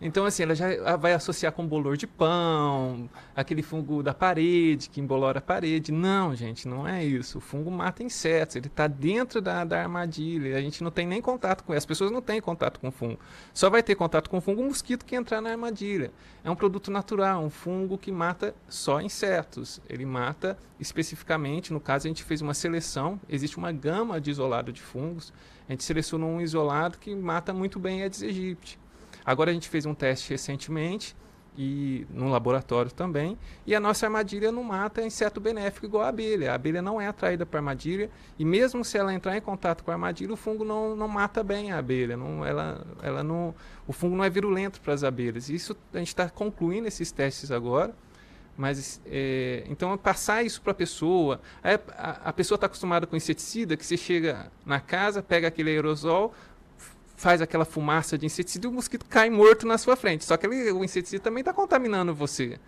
então, 0.00 0.24
assim, 0.24 0.44
ela 0.44 0.54
já 0.54 0.96
vai 0.96 1.12
associar 1.12 1.52
com 1.52 1.66
bolor 1.66 1.96
de 1.96 2.06
pão, 2.06 3.10
aquele 3.34 3.62
fungo 3.62 4.00
da 4.00 4.14
parede, 4.14 4.88
que 4.88 5.00
embolora 5.00 5.40
a 5.40 5.42
parede. 5.42 5.90
Não, 5.90 6.34
gente, 6.36 6.68
não 6.68 6.86
é 6.86 7.04
isso. 7.04 7.38
O 7.38 7.40
fungo 7.40 7.68
mata 7.68 8.04
insetos, 8.04 8.54
ele 8.54 8.68
está 8.68 8.86
dentro 8.86 9.40
da, 9.40 9.64
da 9.64 9.82
armadilha. 9.82 10.56
A 10.56 10.60
gente 10.60 10.84
não 10.84 10.90
tem 10.92 11.04
nem 11.04 11.20
contato 11.20 11.64
com 11.64 11.72
ele. 11.72 11.78
As 11.78 11.86
pessoas 11.86 12.12
não 12.12 12.22
têm 12.22 12.40
contato 12.40 12.78
com 12.78 12.88
o 12.88 12.92
fungo. 12.92 13.18
Só 13.52 13.68
vai 13.68 13.82
ter 13.82 13.96
contato 13.96 14.30
com 14.30 14.38
o 14.38 14.40
fungo 14.40 14.62
o 14.62 14.66
mosquito 14.66 15.04
que 15.04 15.16
entrar 15.16 15.40
na 15.40 15.50
armadilha. 15.50 16.12
É 16.44 16.50
um 16.50 16.56
produto 16.56 16.92
natural, 16.92 17.42
um 17.42 17.50
fungo 17.50 17.98
que 17.98 18.12
mata 18.12 18.54
só 18.68 19.00
insetos. 19.00 19.80
Ele 19.88 20.06
mata 20.06 20.56
especificamente, 20.78 21.72
no 21.72 21.80
caso, 21.80 22.06
a 22.06 22.08
gente 22.08 22.22
fez 22.22 22.40
uma 22.40 22.54
seleção, 22.54 23.20
existe 23.28 23.58
uma 23.58 23.72
gama 23.72 24.20
de 24.20 24.30
isolado 24.30 24.72
de 24.72 24.80
fungos. 24.80 25.32
A 25.68 25.72
gente 25.72 25.82
selecionou 25.82 26.30
um 26.30 26.40
isolado 26.40 26.98
que 26.98 27.12
mata 27.16 27.52
muito 27.52 27.80
bem 27.80 28.00
a 28.00 28.04
Aedes 28.04 28.22
aegypti. 28.22 28.78
Agora 29.24 29.50
a 29.50 29.54
gente 29.54 29.68
fez 29.68 29.86
um 29.86 29.94
teste 29.94 30.30
recentemente 30.30 31.16
e 31.58 32.06
no 32.08 32.30
laboratório 32.30 32.88
também, 32.92 33.36
e 33.66 33.74
a 33.74 33.80
nossa 33.80 34.06
armadilha 34.06 34.52
não 34.52 34.62
mata 34.62 35.02
inseto 35.02 35.40
benéfico 35.40 35.86
igual 35.86 36.04
a 36.04 36.08
abelha. 36.08 36.52
A 36.52 36.54
abelha 36.54 36.80
não 36.80 37.00
é 37.00 37.08
atraída 37.08 37.44
para 37.44 37.58
armadilha 37.58 38.08
e 38.38 38.44
mesmo 38.44 38.84
se 38.84 38.96
ela 38.96 39.12
entrar 39.12 39.36
em 39.36 39.40
contato 39.40 39.82
com 39.82 39.90
a 39.90 39.94
armadilha, 39.94 40.32
o 40.32 40.36
fungo 40.36 40.64
não, 40.64 40.94
não 40.94 41.08
mata 41.08 41.42
bem 41.42 41.72
a 41.72 41.78
abelha. 41.78 42.16
Não, 42.16 42.46
ela, 42.46 42.86
ela 43.02 43.24
não, 43.24 43.52
o 43.88 43.92
fungo 43.92 44.14
não 44.14 44.22
é 44.22 44.30
virulento 44.30 44.80
para 44.80 44.94
as 44.94 45.02
abelhas. 45.02 45.48
Isso 45.50 45.76
a 45.92 45.98
gente 45.98 46.08
está 46.08 46.30
concluindo 46.30 46.86
esses 46.86 47.10
testes 47.10 47.50
agora. 47.50 47.92
Mas 48.56 49.00
é, 49.06 49.64
então 49.68 49.96
passar 49.96 50.42
isso 50.42 50.60
para 50.60 50.72
a 50.72 50.74
pessoa, 50.74 51.40
a, 51.62 52.28
a 52.28 52.32
pessoa 52.32 52.56
está 52.56 52.66
acostumada 52.66 53.06
com 53.06 53.14
inseticida, 53.14 53.76
que 53.76 53.86
você 53.86 53.96
chega 53.96 54.50
na 54.66 54.80
casa, 54.80 55.22
pega 55.22 55.46
aquele 55.46 55.70
aerosol, 55.70 56.34
faz 57.18 57.42
aquela 57.42 57.64
fumaça 57.64 58.16
de 58.16 58.24
inseticida 58.24 58.66
e 58.66 58.70
o 58.70 58.72
mosquito 58.72 59.04
cai 59.04 59.28
morto 59.28 59.66
na 59.66 59.76
sua 59.76 59.96
frente. 59.96 60.24
Só 60.24 60.36
que 60.36 60.46
ele, 60.46 60.70
o 60.70 60.84
inseticida 60.84 61.22
também 61.22 61.40
está 61.40 61.52
contaminando 61.52 62.14
você. 62.14 62.58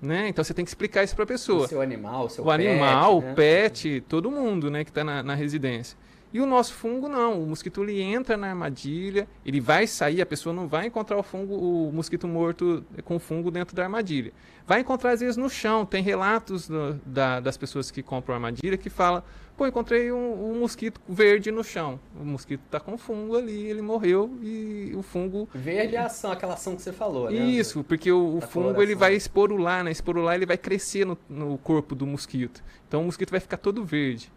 Né? 0.00 0.28
Então 0.28 0.44
você 0.44 0.52
tem 0.52 0.62
que 0.62 0.70
explicar 0.70 1.02
isso 1.02 1.14
para 1.14 1.24
a 1.24 1.26
pessoa. 1.26 1.64
O 1.64 1.68
seu 1.68 1.80
animal, 1.80 2.26
o 2.26 2.28
seu 2.28 2.44
o 2.44 2.46
pet. 2.46 2.68
Animal, 2.68 3.22
né? 3.22 3.32
o 3.32 3.34
pet, 3.34 4.04
todo 4.06 4.30
mundo 4.30 4.70
né, 4.70 4.84
que 4.84 4.90
está 4.90 5.02
na, 5.02 5.22
na 5.22 5.34
residência. 5.34 5.96
E 6.34 6.40
o 6.40 6.46
nosso 6.46 6.74
fungo 6.74 7.08
não, 7.08 7.40
o 7.40 7.46
mosquito 7.46 7.82
ele 7.84 8.02
entra 8.02 8.36
na 8.36 8.48
armadilha, 8.48 9.26
ele 9.46 9.60
vai 9.60 9.86
sair, 9.86 10.20
a 10.20 10.26
pessoa 10.26 10.52
não 10.52 10.66
vai 10.66 10.86
encontrar 10.86 11.16
o 11.16 11.22
fungo, 11.22 11.54
o 11.54 11.92
mosquito 11.92 12.26
morto 12.26 12.84
com 13.04 13.18
fungo 13.20 13.52
dentro 13.52 13.74
da 13.74 13.84
armadilha. 13.84 14.32
Vai 14.66 14.80
encontrar 14.80 15.12
às 15.12 15.20
vezes 15.20 15.36
no 15.36 15.48
chão, 15.48 15.86
tem 15.86 16.02
relatos 16.02 16.68
do, 16.68 16.94
da, 17.06 17.38
das 17.38 17.56
pessoas 17.56 17.90
que 17.90 18.02
compram 18.02 18.34
armadilha 18.34 18.76
que 18.76 18.90
fala, 18.90 19.24
pô, 19.56 19.66
encontrei 19.66 20.10
um, 20.12 20.50
um 20.50 20.60
mosquito 20.60 21.00
verde 21.08 21.50
no 21.50 21.62
chão. 21.62 21.98
O 22.18 22.24
mosquito 22.24 22.62
está 22.64 22.80
com 22.80 22.98
fungo 22.98 23.36
ali, 23.36 23.66
ele 23.66 23.82
morreu 23.82 24.36
e 24.42 24.92
o 24.96 25.02
fungo... 25.02 25.48
Verde 25.54 25.96
é 25.96 26.00
a 26.00 26.06
ação, 26.06 26.32
aquela 26.32 26.54
ação 26.54 26.76
que 26.76 26.82
você 26.82 26.92
falou, 26.92 27.30
né? 27.30 27.36
Isso, 27.36 27.84
porque 27.84 28.10
o, 28.10 28.36
o 28.36 28.40
fungo 28.40 28.50
coloração. 28.66 28.82
ele 28.82 28.94
vai 28.94 29.14
esporular, 29.14 29.84
né? 29.84 29.90
Esporular 29.90 30.34
ele 30.34 30.46
vai 30.46 30.58
crescer 30.58 31.04
no, 31.04 31.16
no 31.28 31.58
corpo 31.58 31.94
do 31.94 32.06
mosquito. 32.06 32.62
Então 32.88 33.02
o 33.02 33.04
mosquito 33.04 33.30
vai 33.30 33.40
ficar 33.40 33.56
todo 33.56 33.84
verde. 33.84 34.32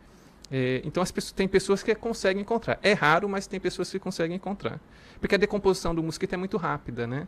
É, 0.51 0.81
então 0.85 1.03
as 1.03 1.11
pessoas, 1.11 1.31
tem 1.31 1.47
pessoas 1.47 1.83
que 1.83 1.93
conseguem 1.95 2.41
encontrar. 2.41 2.79
É 2.81 2.93
raro, 2.93 3.27
mas 3.27 3.47
tem 3.47 3.59
pessoas 3.59 3.91
que 3.91 3.99
conseguem 3.99 4.37
encontrar. 4.37 4.79
Porque 5.19 5.35
a 5.35 5.37
decomposição 5.37 5.93
do 5.93 6.01
mosquito 6.01 6.33
é 6.33 6.37
muito 6.37 6.57
rápida, 6.57 7.05
né? 7.05 7.27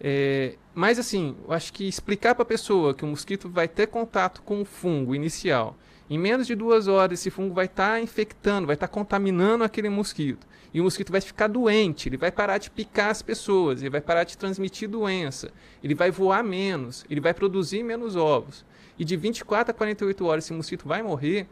É, 0.00 0.56
mas 0.74 0.98
assim, 0.98 1.36
eu 1.46 1.52
acho 1.52 1.72
que 1.72 1.86
explicar 1.86 2.34
para 2.34 2.42
a 2.42 2.46
pessoa 2.46 2.94
que 2.94 3.04
o 3.04 3.06
mosquito 3.06 3.48
vai 3.48 3.68
ter 3.68 3.86
contato 3.86 4.42
com 4.42 4.60
o 4.60 4.64
fungo 4.64 5.14
inicial, 5.14 5.76
em 6.14 6.18
menos 6.18 6.46
de 6.46 6.54
duas 6.54 6.88
horas 6.88 7.18
esse 7.18 7.30
fungo 7.30 7.54
vai 7.54 7.64
estar 7.64 7.92
tá 7.92 8.00
infectando, 8.00 8.66
vai 8.66 8.74
estar 8.74 8.86
tá 8.86 8.92
contaminando 8.92 9.64
aquele 9.64 9.88
mosquito. 9.88 10.46
E 10.74 10.78
o 10.78 10.84
mosquito 10.84 11.10
vai 11.10 11.22
ficar 11.22 11.46
doente, 11.46 12.06
ele 12.06 12.18
vai 12.18 12.30
parar 12.30 12.58
de 12.58 12.70
picar 12.70 13.08
as 13.08 13.22
pessoas, 13.22 13.80
ele 13.80 13.88
vai 13.88 14.00
parar 14.02 14.24
de 14.24 14.36
transmitir 14.36 14.90
doença, 14.90 15.50
ele 15.82 15.94
vai 15.94 16.10
voar 16.10 16.44
menos, 16.44 17.06
ele 17.08 17.18
vai 17.18 17.32
produzir 17.32 17.82
menos 17.82 18.14
ovos. 18.14 18.62
E 18.98 19.06
de 19.06 19.16
24 19.16 19.70
a 19.70 19.74
48 19.74 20.26
horas 20.26 20.44
esse 20.44 20.52
mosquito 20.52 20.86
vai 20.86 21.02
morrer, 21.02 21.46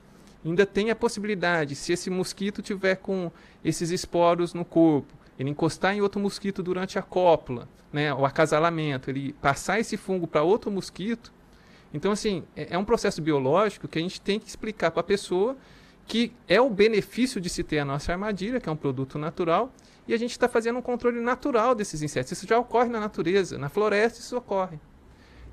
ainda 0.45 0.67
tem 0.67 0.91
a 0.91 0.95
possibilidade, 0.95 1.75
se 1.75 1.95
esse 1.95 2.11
mosquito 2.11 2.61
tiver 2.61 2.97
com 2.97 3.33
esses 3.65 3.91
esporos 3.91 4.53
no 4.53 4.65
corpo, 4.65 5.15
ele 5.39 5.49
encostar 5.49 5.95
em 5.95 6.03
outro 6.03 6.21
mosquito 6.21 6.63
durante 6.63 6.99
a 6.99 7.03
cópula, 7.03 7.67
né, 7.91 8.13
o 8.13 8.27
acasalamento, 8.27 9.09
ele 9.09 9.33
passar 9.41 9.81
esse 9.81 9.97
fungo 9.97 10.27
para 10.27 10.43
outro 10.43 10.71
mosquito. 10.71 11.33
Então, 11.93 12.13
assim, 12.13 12.45
é, 12.57 12.75
é 12.75 12.79
um 12.79 12.85
processo 12.85 13.21
biológico 13.21 13.89
que 13.89 13.99
a 13.99 14.03
gente 14.03 14.21
tem 14.21 14.39
que 14.39 14.49
explicar 14.49 14.91
para 14.91 15.01
a 15.01 15.05
pessoa 15.05 15.57
que 16.11 16.33
é 16.49 16.61
o 16.61 16.69
benefício 16.69 17.41
de 17.41 17.49
se 17.49 17.63
ter 17.63 17.79
a 17.79 17.85
nossa 17.85 18.11
armadilha, 18.11 18.59
que 18.59 18.69
é 18.69 18.73
um 18.73 18.77
produto 18.77 19.17
natural, 19.17 19.73
e 20.09 20.13
a 20.13 20.17
gente 20.17 20.33
está 20.33 20.49
fazendo 20.49 20.81
um 20.81 20.83
controle 20.83 21.21
natural 21.21 21.73
desses 21.73 22.03
insetos. 22.03 22.33
Isso 22.33 22.49
já 22.49 22.59
ocorre 22.59 22.89
na 22.89 22.99
natureza, 22.99 23.57
na 23.57 23.69
floresta 23.69 24.19
isso 24.19 24.37
ocorre. 24.37 24.81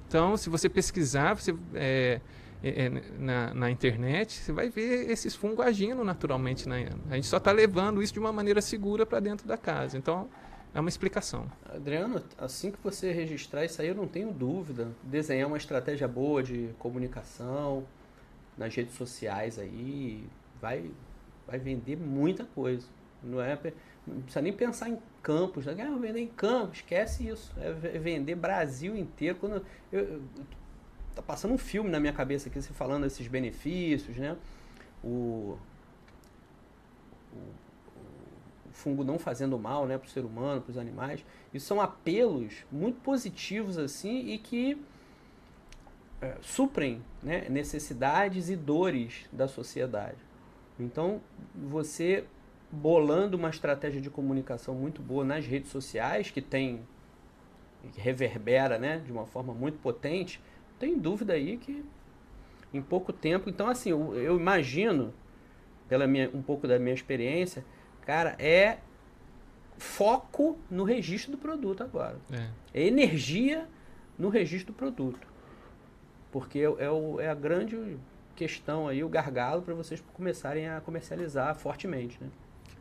Então, 0.07 0.35
se 0.35 0.49
você 0.49 0.67
pesquisar, 0.67 1.35
você 1.35 1.53
é, 1.75 2.21
é, 2.63 2.85
é, 2.85 2.89
na, 3.19 3.53
na, 3.53 3.69
internet, 3.69 4.33
você 4.33 4.51
vai 4.51 4.67
ver 4.67 5.11
esses 5.11 5.35
fungos 5.35 5.63
agindo 5.63 6.03
naturalmente. 6.03 6.67
Né? 6.67 6.89
A 7.11 7.15
gente 7.15 7.27
só 7.27 7.37
está 7.37 7.51
levando 7.51 8.01
isso 8.01 8.13
de 8.13 8.19
uma 8.19 8.31
maneira 8.31 8.59
segura 8.59 9.05
para 9.05 9.19
dentro 9.19 9.47
da 9.47 9.57
casa. 9.57 9.95
Então, 9.95 10.27
é 10.73 10.79
uma 10.79 10.89
explicação. 10.89 11.49
Adriano, 11.65 12.21
assim 12.37 12.71
que 12.71 12.77
você 12.83 13.11
registrar 13.11 13.65
isso 13.65 13.81
aí, 13.81 13.87
eu 13.87 13.95
não 13.95 14.07
tenho 14.07 14.31
dúvida. 14.31 14.89
Desenhar 15.03 15.47
uma 15.47 15.57
estratégia 15.57 16.07
boa 16.07 16.43
de 16.43 16.69
comunicação 16.77 17.85
nas 18.57 18.75
redes 18.75 18.95
sociais 18.95 19.59
aí, 19.59 20.23
vai, 20.61 20.89
vai 21.45 21.59
vender 21.59 21.95
muita 21.95 22.45
coisa. 22.45 22.87
Não 23.23 23.41
é 23.41 23.57
não 24.07 24.21
precisa 24.21 24.41
nem 24.41 24.53
pensar 24.53 24.89
em 24.89 24.97
campos, 25.21 25.65
né? 25.65 25.75
Ah, 25.83 25.97
vender 25.97 26.21
em 26.21 26.27
campos, 26.27 26.77
esquece 26.77 27.27
isso. 27.27 27.53
É 27.59 27.73
vender 27.73 28.35
Brasil 28.35 28.95
inteiro. 28.95 29.37
Quando 29.37 29.65
eu, 29.91 29.99
eu 29.99 30.21
tá 31.13 31.21
passando 31.21 31.53
um 31.53 31.57
filme 31.57 31.89
na 31.89 31.99
minha 31.99 32.13
cabeça 32.13 32.47
aqui, 32.47 32.61
você 32.61 32.71
falando 32.71 33.03
desses 33.03 33.27
benefícios, 33.27 34.15
né? 34.15 34.37
O, 35.03 35.57
o 37.33 37.66
fungo 38.77 39.03
não 39.03 39.17
fazendo 39.17 39.57
mal, 39.57 39.85
né, 39.85 39.97
para 39.97 40.07
o 40.07 40.09
ser 40.09 40.23
humano, 40.23 40.61
para 40.61 40.71
os 40.71 40.77
animais. 40.77 41.25
Isso 41.53 41.65
são 41.65 41.81
apelos 41.81 42.65
muito 42.71 42.99
positivos 43.01 43.77
assim 43.77 44.29
e 44.29 44.37
que 44.37 44.81
é, 46.21 46.35
suprem 46.41 47.01
né, 47.21 47.47
necessidades 47.49 48.49
e 48.49 48.55
dores 48.55 49.25
da 49.31 49.47
sociedade. 49.47 50.17
Então, 50.79 51.21
você 51.55 52.25
bolando 52.71 53.37
uma 53.37 53.49
estratégia 53.49 54.01
de 54.01 54.09
comunicação 54.09 54.75
muito 54.75 55.01
boa 55.01 55.23
nas 55.23 55.45
redes 55.45 55.71
sociais, 55.71 56.29
que 56.29 56.41
tem 56.41 56.81
que 57.93 58.01
reverbera 58.01 58.77
né, 58.77 59.01
de 59.05 59.11
uma 59.11 59.25
forma 59.25 59.53
muito 59.53 59.77
potente, 59.79 60.41
tem 60.77 60.97
dúvida 60.97 61.33
aí 61.33 61.57
que 61.57 61.85
em 62.73 62.81
pouco 62.81 63.13
tempo. 63.13 63.49
Então, 63.49 63.67
assim, 63.67 63.91
eu, 63.91 64.13
eu 64.15 64.37
imagino, 64.37 65.13
pela 65.87 66.05
minha, 66.05 66.29
um 66.33 66.41
pouco 66.41 66.67
da 66.67 66.77
minha 66.77 66.93
experiência, 66.93 67.63
cara, 68.07 68.37
é 68.39 68.77
foco 69.77 70.57
no 70.71 70.85
registro 70.85 71.33
do 71.33 71.37
produto 71.37 71.83
agora. 71.83 72.17
É, 72.31 72.47
é 72.73 72.87
energia 72.87 73.67
no 74.17 74.29
registro 74.29 74.71
do 74.73 74.77
produto. 74.77 75.27
Porque 76.31 76.59
é, 76.59 76.85
é, 76.85 76.89
o, 76.89 77.19
é 77.19 77.27
a 77.27 77.35
grande 77.35 77.97
questão 78.33 78.87
aí, 78.87 79.03
o 79.03 79.09
gargalo 79.09 79.61
para 79.61 79.73
vocês 79.73 80.01
começarem 80.13 80.69
a 80.69 80.79
comercializar 80.79 81.53
fortemente, 81.55 82.17
né? 82.21 82.29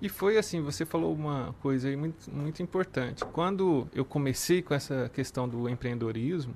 E 0.00 0.08
foi 0.08 0.38
assim, 0.38 0.60
você 0.60 0.84
falou 0.84 1.12
uma 1.12 1.54
coisa 1.60 1.88
aí 1.88 1.96
muito, 1.96 2.30
muito 2.32 2.62
importante. 2.62 3.24
Quando 3.24 3.88
eu 3.92 4.04
comecei 4.04 4.62
com 4.62 4.74
essa 4.74 5.10
questão 5.12 5.48
do 5.48 5.68
empreendedorismo, 5.68 6.54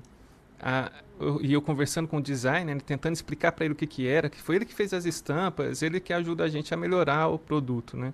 a, 0.61 0.91
eu, 1.19 1.41
e 1.41 1.51
eu 1.51 1.61
conversando 1.61 2.07
com 2.07 2.17
o 2.17 2.21
designer, 2.21 2.75
né, 2.75 2.81
tentando 2.85 3.15
explicar 3.15 3.51
para 3.51 3.65
ele 3.65 3.73
o 3.73 3.75
que, 3.75 3.87
que 3.87 4.07
era, 4.07 4.29
que 4.29 4.39
foi 4.39 4.55
ele 4.55 4.65
que 4.65 4.73
fez 4.73 4.93
as 4.93 5.05
estampas, 5.05 5.81
ele 5.81 5.99
que 5.99 6.13
ajuda 6.13 6.45
a 6.45 6.47
gente 6.47 6.73
a 6.73 6.77
melhorar 6.77 7.27
o 7.27 7.39
produto, 7.39 7.97
né? 7.97 8.13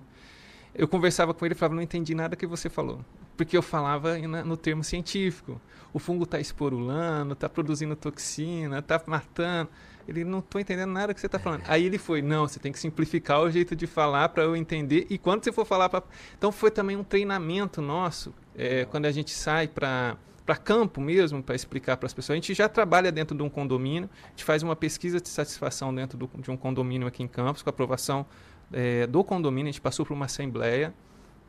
Eu 0.78 0.86
conversava 0.86 1.34
com 1.34 1.44
ele 1.44 1.54
e 1.54 1.58
falava, 1.58 1.74
não 1.74 1.82
entendi 1.82 2.14
nada 2.14 2.36
que 2.36 2.46
você 2.46 2.70
falou. 2.70 3.04
Porque 3.36 3.56
eu 3.56 3.62
falava 3.62 4.16
no 4.16 4.56
termo 4.56 4.84
científico. 4.84 5.60
O 5.92 5.98
fungo 5.98 6.22
está 6.22 6.38
esporulando, 6.38 7.32
está 7.32 7.48
produzindo 7.48 7.96
toxina, 7.96 8.78
está 8.78 9.02
matando. 9.04 9.68
Ele 10.06 10.24
não 10.24 10.38
estou 10.38 10.60
entendendo 10.60 10.92
nada 10.92 11.12
que 11.12 11.20
você 11.20 11.26
está 11.26 11.38
falando. 11.38 11.64
Aí 11.66 11.84
ele 11.84 11.98
foi, 11.98 12.22
não, 12.22 12.46
você 12.46 12.60
tem 12.60 12.70
que 12.70 12.78
simplificar 12.78 13.40
o 13.40 13.50
jeito 13.50 13.74
de 13.74 13.88
falar 13.88 14.28
para 14.28 14.44
eu 14.44 14.54
entender. 14.54 15.04
E 15.10 15.18
quando 15.18 15.42
você 15.42 15.50
for 15.50 15.66
falar 15.66 15.88
para. 15.88 16.04
Então 16.36 16.52
foi 16.52 16.70
também 16.70 16.96
um 16.96 17.04
treinamento 17.04 17.82
nosso, 17.82 18.32
é, 18.56 18.84
quando 18.84 19.06
a 19.06 19.10
gente 19.10 19.32
sai 19.32 19.66
para 19.66 20.16
para 20.46 20.56
campo 20.56 20.98
mesmo, 20.98 21.42
para 21.42 21.54
explicar 21.54 21.98
para 21.98 22.06
as 22.06 22.14
pessoas. 22.14 22.32
A 22.32 22.36
gente 22.36 22.54
já 22.54 22.70
trabalha 22.70 23.12
dentro 23.12 23.36
de 23.36 23.42
um 23.42 23.50
condomínio, 23.50 24.08
a 24.24 24.28
gente 24.30 24.44
faz 24.44 24.62
uma 24.62 24.74
pesquisa 24.74 25.20
de 25.20 25.28
satisfação 25.28 25.94
dentro 25.94 26.16
do, 26.16 26.30
de 26.38 26.50
um 26.50 26.56
condomínio 26.56 27.06
aqui 27.06 27.22
em 27.22 27.28
Campos, 27.28 27.62
com 27.62 27.68
aprovação 27.68 28.24
é, 28.72 29.06
do 29.06 29.22
condomínio, 29.24 29.68
a 29.68 29.72
gente 29.72 29.80
passou 29.80 30.04
por 30.04 30.14
uma 30.14 30.26
assembleia, 30.26 30.94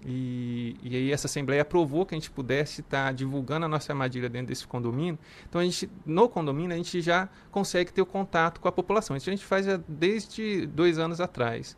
e, 0.05 0.77
e, 0.81 0.95
aí 0.95 1.11
essa 1.11 1.27
assembleia 1.27 1.61
aprovou 1.61 2.05
que 2.05 2.15
a 2.15 2.17
gente 2.17 2.31
pudesse 2.31 2.81
estar 2.81 3.07
tá 3.07 3.11
divulgando 3.11 3.65
a 3.65 3.69
nossa 3.69 3.91
armadilha 3.91 4.29
dentro 4.29 4.47
desse 4.47 4.65
condomínio. 4.65 5.19
Então 5.47 5.59
a 5.59 5.63
gente, 5.63 5.89
no 6.05 6.29
condomínio, 6.29 6.73
a 6.73 6.77
gente 6.77 7.01
já 7.01 7.27
consegue 7.51 7.91
ter 7.91 8.01
o 8.01 8.05
contato 8.05 8.61
com 8.61 8.67
a 8.67 8.71
população. 8.71 9.17
Isso 9.17 9.29
a 9.29 9.33
gente 9.33 9.45
faz 9.45 9.65
desde 9.87 10.65
dois 10.67 10.97
anos 10.97 11.19
atrás. 11.19 11.75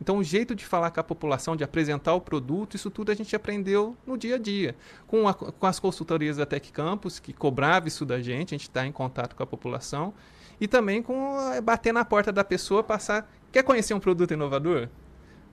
Então 0.00 0.16
o 0.16 0.24
jeito 0.24 0.54
de 0.54 0.64
falar 0.64 0.90
com 0.90 0.98
a 0.98 1.04
população, 1.04 1.54
de 1.54 1.62
apresentar 1.62 2.14
o 2.14 2.20
produto, 2.20 2.74
isso 2.74 2.90
tudo 2.90 3.12
a 3.12 3.14
gente 3.14 3.36
aprendeu 3.36 3.96
no 4.06 4.16
dia 4.16 4.36
a 4.36 4.38
dia. 4.38 4.74
Com, 5.06 5.28
a, 5.28 5.34
com 5.34 5.66
as 5.66 5.78
consultorias 5.78 6.38
da 6.38 6.46
Tec 6.46 6.72
Campus, 6.72 7.18
que 7.18 7.32
cobrava 7.32 7.86
isso 7.86 8.06
da 8.06 8.20
gente, 8.20 8.54
a 8.54 8.58
gente 8.58 8.68
está 8.68 8.86
em 8.86 8.92
contato 8.92 9.36
com 9.36 9.42
a 9.42 9.46
população. 9.46 10.14
E 10.60 10.66
também 10.66 11.02
com 11.02 11.34
bater 11.62 11.92
na 11.92 12.04
porta 12.04 12.32
da 12.32 12.44
pessoa, 12.44 12.82
passar. 12.82 13.30
Quer 13.52 13.64
conhecer 13.64 13.94
um 13.94 14.00
produto 14.00 14.32
inovador? 14.32 14.88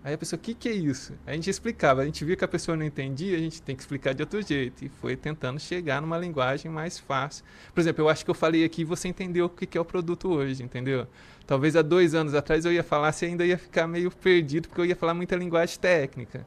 Aí 0.04 0.14
a 0.14 0.18
pessoa, 0.18 0.38
o 0.38 0.42
que, 0.42 0.54
que 0.54 0.70
é 0.70 0.72
isso? 0.72 1.14
A 1.26 1.34
gente 1.34 1.50
explicava, 1.50 2.02
a 2.02 2.06
gente 2.06 2.24
via 2.24 2.36
que 2.36 2.46
a 2.46 2.48
pessoa 2.48 2.78
não 2.78 2.86
entendia, 2.86 3.36
a 3.36 3.40
gente 3.40 3.62
tem 3.62 3.76
que 3.76 3.82
explicar 3.82 4.14
de 4.14 4.22
outro 4.22 4.42
jeito. 4.42 4.86
E 4.86 4.90
foi 4.90 5.16
tentando 5.16 5.60
chegar 5.60 6.02
numa 6.02 6.18
linguagem 6.18 6.72
mais 6.72 7.00
fácil. 7.00 7.44
Por 7.74 7.82
exemplo, 7.82 8.04
eu 8.04 8.10
acho 8.10 8.24
que 8.24 8.30
eu 8.30 8.36
falei 8.36 8.64
aqui 8.64 8.82
e 8.82 8.86
você 8.86 9.08
entendeu 9.08 9.48
o 9.48 9.50
que, 9.50 9.66
que 9.66 9.78
é 9.78 9.82
o 9.82 9.86
produto 9.86 10.30
hoje, 10.30 10.64
entendeu? 10.64 11.08
Talvez 11.46 11.76
há 11.76 11.82
dois 11.82 12.14
anos 12.14 12.36
atrás 12.36 12.64
eu 12.66 12.72
ia 12.72 12.84
falar, 12.84 13.12
você 13.12 13.26
ainda 13.26 13.46
ia 13.46 13.58
ficar 13.58 13.88
meio 13.88 14.12
perdido, 14.12 14.70
porque 14.70 14.80
eu 14.80 14.86
ia 14.86 14.96
falar 14.96 15.14
muita 15.14 15.36
linguagem 15.36 15.78
técnica. 15.80 16.46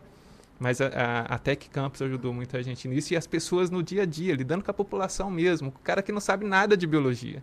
Mas 0.59 0.81
a, 0.81 0.87
a, 0.87 1.35
a 1.35 1.39
Tech 1.39 1.69
Campus 1.69 2.01
ajudou 2.03 2.33
muita 2.33 2.63
gente 2.63 2.87
nisso 2.87 3.13
e 3.13 3.17
as 3.17 3.27
pessoas 3.27 3.71
no 3.71 3.83
dia 3.83 4.03
a 4.03 4.07
dia, 4.07 4.35
lidando 4.35 4.63
com 4.63 4.71
a 4.71 4.75
população 4.75 5.31
mesmo, 5.31 5.69
o 5.71 5.73
cara 5.73 6.01
que 6.01 6.13
não 6.13 6.21
sabe 6.21 6.47
nada 6.47 6.77
de 6.77 6.87
biologia. 6.87 7.43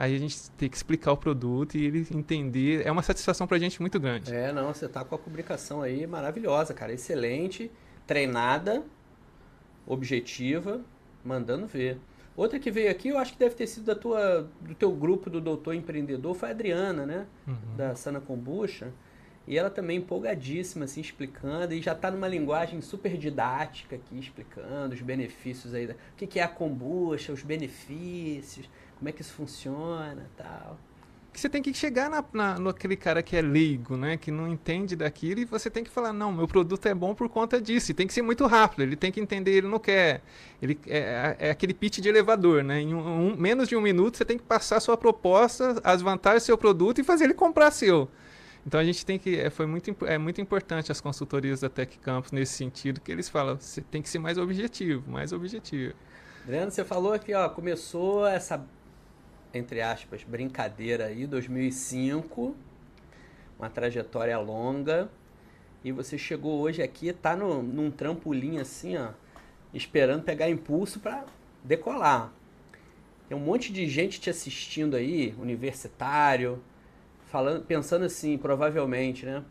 Aí 0.00 0.16
a 0.16 0.18
gente 0.18 0.50
tem 0.52 0.66
que 0.66 0.74
explicar 0.74 1.12
o 1.12 1.16
produto 1.18 1.76
e 1.76 1.84
ele 1.84 2.06
entender. 2.14 2.86
É 2.86 2.90
uma 2.90 3.02
satisfação 3.02 3.46
pra 3.46 3.58
gente 3.58 3.82
muito 3.82 4.00
grande. 4.00 4.34
É, 4.34 4.50
não, 4.50 4.72
você 4.72 4.88
tá 4.88 5.04
com 5.04 5.14
a 5.14 5.18
publicação 5.18 5.82
aí 5.82 6.06
maravilhosa, 6.06 6.72
cara. 6.72 6.90
Excelente, 6.90 7.70
treinada, 8.06 8.82
objetiva, 9.86 10.80
mandando 11.22 11.66
ver. 11.66 11.98
Outra 12.34 12.58
que 12.58 12.70
veio 12.70 12.90
aqui, 12.90 13.08
eu 13.08 13.18
acho 13.18 13.34
que 13.34 13.38
deve 13.38 13.54
ter 13.54 13.66
sido 13.66 13.84
da 13.84 13.94
tua, 13.94 14.48
do 14.62 14.74
teu 14.74 14.90
grupo 14.90 15.28
do 15.28 15.38
Doutor 15.38 15.74
Empreendedor, 15.74 16.34
foi 16.34 16.48
a 16.48 16.52
Adriana, 16.52 17.04
né? 17.04 17.26
Uhum. 17.46 17.76
Da 17.76 17.94
Sana 17.94 18.22
Kombucha. 18.22 18.94
E 19.46 19.58
ela 19.58 19.68
também 19.68 19.98
empolgadíssima, 19.98 20.86
assim, 20.86 21.02
explicando, 21.02 21.74
e 21.74 21.82
já 21.82 21.92
está 21.92 22.10
numa 22.10 22.28
linguagem 22.28 22.80
super 22.80 23.18
didática 23.18 23.96
aqui, 23.96 24.18
explicando 24.18 24.94
os 24.94 25.02
benefícios 25.02 25.74
aí. 25.74 25.88
Da, 25.88 25.92
o 25.92 25.96
que, 26.16 26.26
que 26.26 26.40
é 26.40 26.42
a 26.42 26.48
kombucha, 26.48 27.34
os 27.34 27.42
benefícios, 27.42 28.66
como 29.00 29.08
é 29.08 29.12
que 29.12 29.22
isso 29.22 29.32
funciona 29.32 30.30
tal. 30.36 30.78
Que 31.32 31.40
você 31.40 31.48
tem 31.48 31.62
que 31.62 31.72
chegar 31.72 32.10
na, 32.10 32.24
na, 32.32 32.58
no 32.58 32.68
aquele 32.68 32.96
cara 32.96 33.22
que 33.22 33.36
é 33.36 33.40
leigo, 33.40 33.96
né? 33.96 34.16
Que 34.16 34.30
não 34.30 34.46
entende 34.46 34.94
daquilo 34.94 35.40
e 35.40 35.44
você 35.44 35.70
tem 35.70 35.82
que 35.82 35.88
falar, 35.88 36.12
não, 36.12 36.30
meu 36.30 36.46
produto 36.46 36.84
é 36.86 36.92
bom 36.92 37.14
por 37.14 37.28
conta 37.28 37.60
disso. 37.60 37.92
E 37.92 37.94
tem 37.94 38.06
que 38.06 38.12
ser 38.12 38.20
muito 38.20 38.46
rápido, 38.46 38.82
ele 38.82 38.96
tem 38.96 39.10
que 39.10 39.20
entender, 39.20 39.52
ele 39.52 39.68
não 39.68 39.78
quer. 39.78 40.22
Ele, 40.60 40.78
é, 40.86 41.36
é, 41.38 41.48
é 41.48 41.50
aquele 41.50 41.72
pitch 41.72 42.00
de 42.00 42.08
elevador, 42.08 42.62
né? 42.62 42.80
Em 42.80 42.92
um, 42.92 43.30
um, 43.30 43.36
menos 43.36 43.68
de 43.68 43.76
um 43.76 43.80
minuto 43.80 44.18
você 44.18 44.24
tem 44.24 44.36
que 44.36 44.44
passar 44.44 44.76
a 44.76 44.80
sua 44.80 44.98
proposta, 44.98 45.80
as 45.82 46.02
vantagens 46.02 46.42
do 46.42 46.46
seu 46.46 46.58
produto 46.58 47.00
e 47.00 47.04
fazer 47.04 47.24
ele 47.24 47.34
comprar 47.34 47.70
seu. 47.70 48.10
Então 48.66 48.78
a 48.78 48.84
gente 48.84 49.06
tem 49.06 49.18
que. 49.18 49.38
É, 49.38 49.48
foi 49.48 49.66
muito, 49.66 49.96
é 50.04 50.18
muito 50.18 50.40
importante 50.40 50.92
as 50.92 51.00
consultorias 51.00 51.60
da 51.60 51.70
Tech 51.70 51.96
Campus 52.00 52.32
nesse 52.32 52.52
sentido, 52.52 53.00
que 53.00 53.10
eles 53.10 53.28
falam, 53.30 53.56
você 53.58 53.80
tem 53.80 54.02
que 54.02 54.08
ser 54.10 54.18
mais 54.18 54.36
objetivo, 54.36 55.10
mais 55.10 55.32
objetivo. 55.32 55.94
Adriano, 56.42 56.70
você 56.70 56.84
falou 56.84 57.16
que 57.18 57.32
ó, 57.32 57.48
começou 57.48 58.26
essa 58.26 58.66
entre 59.58 59.80
aspas, 59.80 60.22
brincadeira 60.22 61.06
aí, 61.06 61.26
2005, 61.26 62.54
uma 63.58 63.68
trajetória 63.68 64.38
longa, 64.38 65.10
e 65.82 65.92
você 65.92 66.18
chegou 66.18 66.60
hoje 66.60 66.82
aqui, 66.82 67.12
tá 67.12 67.34
no, 67.34 67.62
num 67.62 67.90
trampolim 67.90 68.58
assim, 68.58 68.96
ó, 68.96 69.10
esperando 69.72 70.22
pegar 70.22 70.48
impulso 70.48 71.00
para 71.00 71.24
decolar. 71.64 72.32
Tem 73.28 73.36
um 73.36 73.40
monte 73.40 73.72
de 73.72 73.88
gente 73.88 74.20
te 74.20 74.28
assistindo 74.28 74.96
aí, 74.96 75.34
universitário, 75.38 76.62
falando, 77.26 77.64
pensando 77.64 78.04
assim, 78.04 78.36
provavelmente, 78.36 79.24
né? 79.24 79.44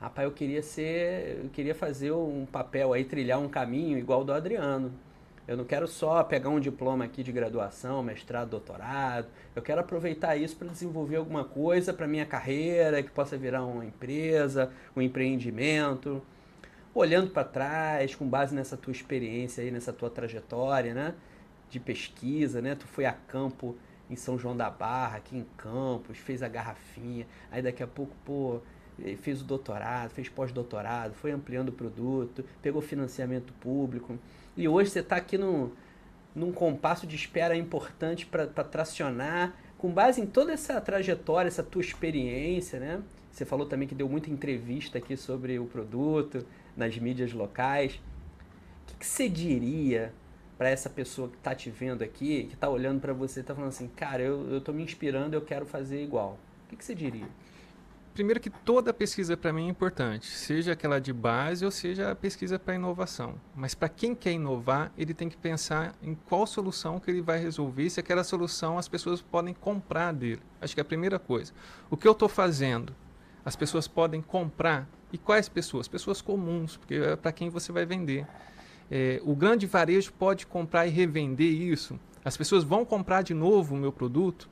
Rapaz, 0.00 0.26
eu 0.26 0.32
queria 0.32 0.62
ser, 0.62 1.40
eu 1.44 1.50
queria 1.50 1.74
fazer 1.74 2.12
um 2.12 2.46
papel 2.46 2.92
aí, 2.92 3.04
trilhar 3.04 3.38
um 3.40 3.48
caminho 3.48 3.98
igual 3.98 4.24
do 4.24 4.32
Adriano. 4.32 4.92
Eu 5.48 5.56
não 5.56 5.64
quero 5.64 5.88
só 5.88 6.22
pegar 6.22 6.50
um 6.50 6.60
diploma 6.60 7.06
aqui 7.06 7.22
de 7.22 7.32
graduação, 7.32 8.02
mestrado, 8.02 8.50
doutorado. 8.50 9.28
Eu 9.56 9.62
quero 9.62 9.80
aproveitar 9.80 10.36
isso 10.36 10.54
para 10.54 10.68
desenvolver 10.68 11.16
alguma 11.16 11.42
coisa 11.42 11.90
para 11.90 12.06
minha 12.06 12.26
carreira, 12.26 13.02
que 13.02 13.10
possa 13.10 13.34
virar 13.34 13.64
uma 13.64 13.82
empresa, 13.82 14.70
um 14.94 15.00
empreendimento. 15.00 16.20
Olhando 16.94 17.30
para 17.30 17.44
trás, 17.44 18.14
com 18.14 18.28
base 18.28 18.54
nessa 18.54 18.76
tua 18.76 18.90
experiência 18.90 19.64
aí, 19.64 19.70
nessa 19.70 19.90
tua 19.90 20.10
trajetória, 20.10 20.92
né? 20.92 21.14
De 21.70 21.80
pesquisa, 21.80 22.60
né? 22.60 22.74
Tu 22.74 22.86
foi 22.86 23.06
a 23.06 23.12
campo 23.14 23.74
em 24.10 24.16
São 24.16 24.38
João 24.38 24.54
da 24.54 24.68
Barra, 24.68 25.16
aqui 25.16 25.34
em 25.34 25.46
Campos, 25.56 26.18
fez 26.18 26.42
a 26.42 26.48
garrafinha. 26.48 27.26
Aí 27.50 27.62
daqui 27.62 27.82
a 27.82 27.86
pouco, 27.86 28.14
pô, 28.22 28.60
fez 29.22 29.40
o 29.40 29.44
doutorado, 29.44 30.10
fez 30.10 30.28
pós-doutorado, 30.28 31.14
foi 31.14 31.30
ampliando 31.30 31.70
o 31.70 31.72
produto, 31.72 32.44
pegou 32.60 32.82
financiamento 32.82 33.50
público. 33.54 34.18
E 34.58 34.66
hoje 34.66 34.90
você 34.90 34.98
está 34.98 35.14
aqui 35.14 35.38
no, 35.38 35.70
num 36.34 36.50
compasso 36.50 37.06
de 37.06 37.14
espera 37.14 37.56
importante 37.56 38.26
para 38.26 38.44
tracionar, 38.64 39.54
com 39.78 39.88
base 39.88 40.20
em 40.20 40.26
toda 40.26 40.52
essa 40.52 40.80
trajetória, 40.80 41.46
essa 41.46 41.62
tua 41.62 41.80
experiência, 41.80 42.80
né? 42.80 43.00
Você 43.30 43.44
falou 43.44 43.66
também 43.66 43.86
que 43.86 43.94
deu 43.94 44.08
muita 44.08 44.28
entrevista 44.30 44.98
aqui 44.98 45.16
sobre 45.16 45.60
o 45.60 45.66
produto, 45.66 46.44
nas 46.76 46.98
mídias 46.98 47.32
locais. 47.32 47.94
O 47.94 48.86
que, 48.88 48.94
que 48.98 49.06
você 49.06 49.28
diria 49.28 50.12
para 50.58 50.68
essa 50.68 50.90
pessoa 50.90 51.28
que 51.28 51.36
está 51.36 51.54
te 51.54 51.70
vendo 51.70 52.02
aqui, 52.02 52.46
que 52.48 52.54
está 52.54 52.68
olhando 52.68 53.00
para 53.00 53.12
você, 53.12 53.38
está 53.38 53.54
falando 53.54 53.68
assim, 53.68 53.86
cara, 53.86 54.24
eu 54.24 54.58
estou 54.58 54.74
me 54.74 54.82
inspirando, 54.82 55.34
eu 55.34 55.42
quero 55.42 55.66
fazer 55.66 56.02
igual. 56.02 56.36
O 56.64 56.70
que, 56.70 56.74
que 56.74 56.84
você 56.84 56.96
diria? 56.96 57.28
Primeiro 58.18 58.40
que 58.40 58.50
toda 58.50 58.92
pesquisa 58.92 59.36
para 59.36 59.52
mim 59.52 59.68
é 59.68 59.70
importante, 59.70 60.26
seja 60.26 60.72
aquela 60.72 60.98
de 60.98 61.12
base 61.12 61.64
ou 61.64 61.70
seja 61.70 62.10
a 62.10 62.16
pesquisa 62.16 62.58
para 62.58 62.74
inovação. 62.74 63.36
Mas 63.54 63.76
para 63.76 63.88
quem 63.88 64.12
quer 64.12 64.32
inovar, 64.32 64.92
ele 64.98 65.14
tem 65.14 65.28
que 65.28 65.36
pensar 65.36 65.94
em 66.02 66.16
qual 66.16 66.44
solução 66.44 66.98
que 66.98 67.08
ele 67.12 67.22
vai 67.22 67.38
resolver, 67.38 67.88
se 67.88 68.00
aquela 68.00 68.24
solução 68.24 68.76
as 68.76 68.88
pessoas 68.88 69.22
podem 69.22 69.54
comprar 69.54 70.12
dele. 70.12 70.42
Acho 70.60 70.74
que 70.74 70.80
é 70.80 70.82
a 70.82 70.84
primeira 70.84 71.16
coisa. 71.16 71.52
O 71.88 71.96
que 71.96 72.08
eu 72.08 72.12
estou 72.12 72.28
fazendo, 72.28 72.92
as 73.44 73.54
pessoas 73.54 73.86
podem 73.86 74.20
comprar. 74.20 74.88
E 75.12 75.16
quais 75.16 75.48
pessoas? 75.48 75.86
Pessoas 75.86 76.20
comuns, 76.20 76.76
porque 76.76 76.94
é 76.94 77.14
para 77.14 77.30
quem 77.30 77.48
você 77.48 77.70
vai 77.70 77.86
vender. 77.86 78.26
É, 78.90 79.22
o 79.22 79.36
grande 79.36 79.64
varejo 79.64 80.12
pode 80.12 80.44
comprar 80.44 80.88
e 80.88 80.90
revender 80.90 81.52
isso. 81.52 82.00
As 82.24 82.36
pessoas 82.36 82.64
vão 82.64 82.84
comprar 82.84 83.22
de 83.22 83.32
novo 83.32 83.76
o 83.76 83.78
meu 83.78 83.92
produto. 83.92 84.50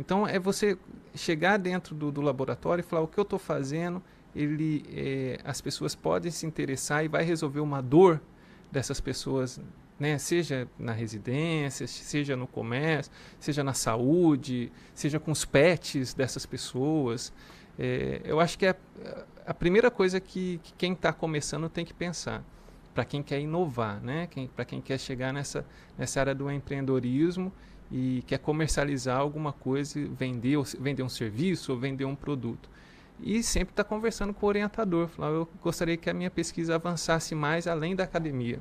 Então 0.00 0.26
é 0.26 0.40
você 0.40 0.76
chegar 1.14 1.58
dentro 1.58 1.94
do, 1.94 2.10
do 2.10 2.20
laboratório 2.20 2.82
e 2.82 2.84
falar 2.84 3.02
o 3.02 3.08
que 3.08 3.18
eu 3.18 3.22
estou 3.22 3.38
fazendo, 3.38 4.02
ele, 4.34 4.84
é, 4.92 5.40
as 5.44 5.60
pessoas 5.60 5.94
podem 5.94 6.30
se 6.30 6.44
interessar 6.46 7.04
e 7.04 7.08
vai 7.08 7.24
resolver 7.24 7.60
uma 7.60 7.80
dor 7.80 8.20
dessas 8.70 9.00
pessoas, 9.00 9.60
né? 9.98 10.18
seja 10.18 10.66
na 10.78 10.92
residência, 10.92 11.86
seja 11.86 12.36
no 12.36 12.46
comércio, 12.46 13.12
seja 13.38 13.62
na 13.62 13.74
saúde, 13.74 14.72
seja 14.92 15.20
com 15.20 15.30
os 15.30 15.44
pets 15.44 16.12
dessas 16.14 16.44
pessoas. 16.44 17.32
É, 17.78 18.20
eu 18.24 18.40
acho 18.40 18.58
que 18.58 18.66
é 18.66 18.76
a 19.46 19.54
primeira 19.54 19.90
coisa 19.90 20.18
que, 20.18 20.60
que 20.62 20.72
quem 20.74 20.92
está 20.92 21.12
começando 21.12 21.68
tem 21.68 21.84
que 21.84 21.94
pensar 21.94 22.42
para 22.94 23.04
quem 23.04 23.22
quer 23.22 23.40
inovar, 23.40 24.00
né? 24.00 24.28
Para 24.54 24.64
quem 24.64 24.80
quer 24.80 24.98
chegar 24.98 25.32
nessa, 25.32 25.66
nessa 25.98 26.20
área 26.20 26.34
do 26.34 26.50
empreendedorismo 26.50 27.52
e 27.96 28.24
quer 28.26 28.38
comercializar 28.38 29.20
alguma 29.20 29.52
coisa, 29.52 30.00
vender, 30.18 30.58
vender 30.80 31.04
um 31.04 31.08
serviço 31.08 31.70
ou 31.70 31.78
vender 31.78 32.04
um 32.04 32.16
produto. 32.16 32.68
E 33.20 33.40
sempre 33.40 33.70
está 33.70 33.84
conversando 33.84 34.34
com 34.34 34.44
o 34.44 34.48
orientador. 34.48 35.06
Falar, 35.06 35.30
eu 35.30 35.48
gostaria 35.62 35.96
que 35.96 36.10
a 36.10 36.12
minha 36.12 36.28
pesquisa 36.28 36.74
avançasse 36.74 37.36
mais 37.36 37.68
além 37.68 37.94
da 37.94 38.02
academia. 38.02 38.58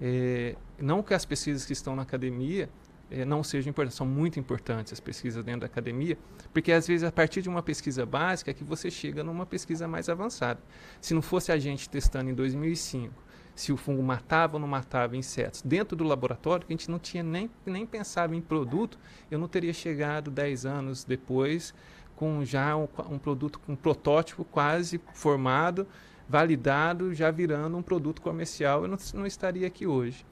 É, 0.00 0.56
não 0.78 1.02
que 1.02 1.12
as 1.12 1.26
pesquisas 1.26 1.66
que 1.66 1.74
estão 1.74 1.94
na 1.94 2.00
academia 2.00 2.70
é, 3.10 3.22
não 3.26 3.44
sejam 3.44 3.68
importantes, 3.68 3.98
são 3.98 4.06
muito 4.06 4.40
importantes 4.40 4.94
as 4.94 5.00
pesquisas 5.00 5.44
dentro 5.44 5.60
da 5.60 5.66
academia, 5.66 6.16
porque 6.50 6.72
às 6.72 6.86
vezes 6.86 7.06
a 7.06 7.12
partir 7.12 7.42
de 7.42 7.50
uma 7.50 7.62
pesquisa 7.62 8.06
básica 8.06 8.50
é 8.50 8.54
que 8.54 8.64
você 8.64 8.90
chega 8.90 9.22
numa 9.22 9.44
pesquisa 9.44 9.86
mais 9.86 10.08
avançada. 10.08 10.58
Se 11.02 11.12
não 11.12 11.20
fosse 11.20 11.52
a 11.52 11.58
gente 11.58 11.86
testando 11.86 12.30
em 12.30 12.34
2005 12.34 13.12
se 13.54 13.72
o 13.72 13.76
fungo 13.76 14.02
matava 14.02 14.54
ou 14.54 14.60
não 14.60 14.66
matava 14.66 15.16
insetos 15.16 15.62
dentro 15.62 15.96
do 15.96 16.04
laboratório, 16.04 16.66
que 16.66 16.72
a 16.72 16.76
gente 16.76 16.90
não 16.90 16.98
tinha 16.98 17.22
nem, 17.22 17.50
nem 17.64 17.86
pensado 17.86 18.34
em 18.34 18.40
produto, 18.40 18.98
eu 19.30 19.38
não 19.38 19.46
teria 19.46 19.72
chegado 19.72 20.30
10 20.30 20.66
anos 20.66 21.04
depois 21.04 21.74
com 22.16 22.44
já 22.44 22.76
um, 22.76 22.88
um 23.10 23.18
produto, 23.18 23.60
um 23.68 23.76
protótipo 23.76 24.44
quase 24.44 25.00
formado, 25.12 25.86
validado, 26.28 27.14
já 27.14 27.30
virando 27.30 27.76
um 27.76 27.82
produto 27.82 28.22
comercial, 28.22 28.82
eu 28.82 28.88
não, 28.88 28.98
não 29.14 29.26
estaria 29.26 29.66
aqui 29.66 29.86
hoje. 29.86 30.24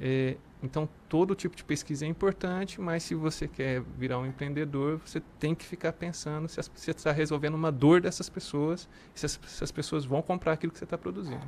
É, 0.00 0.36
então, 0.62 0.88
todo 1.08 1.34
tipo 1.34 1.56
de 1.56 1.64
pesquisa 1.64 2.04
é 2.04 2.08
importante, 2.08 2.80
mas 2.80 3.02
se 3.02 3.14
você 3.14 3.48
quer 3.48 3.80
virar 3.98 4.18
um 4.18 4.26
empreendedor, 4.26 5.00
você 5.04 5.20
tem 5.38 5.54
que 5.54 5.64
ficar 5.64 5.92
pensando 5.92 6.48
se 6.48 6.60
você 6.74 6.90
está 6.90 7.12
resolvendo 7.12 7.54
uma 7.54 7.72
dor 7.72 8.00
dessas 8.00 8.28
pessoas, 8.28 8.88
se 9.14 9.24
as, 9.26 9.40
se 9.46 9.64
as 9.64 9.70
pessoas 9.70 10.04
vão 10.04 10.20
comprar 10.20 10.52
aquilo 10.52 10.72
que 10.72 10.78
você 10.78 10.84
está 10.84 10.98
produzindo. 10.98 11.46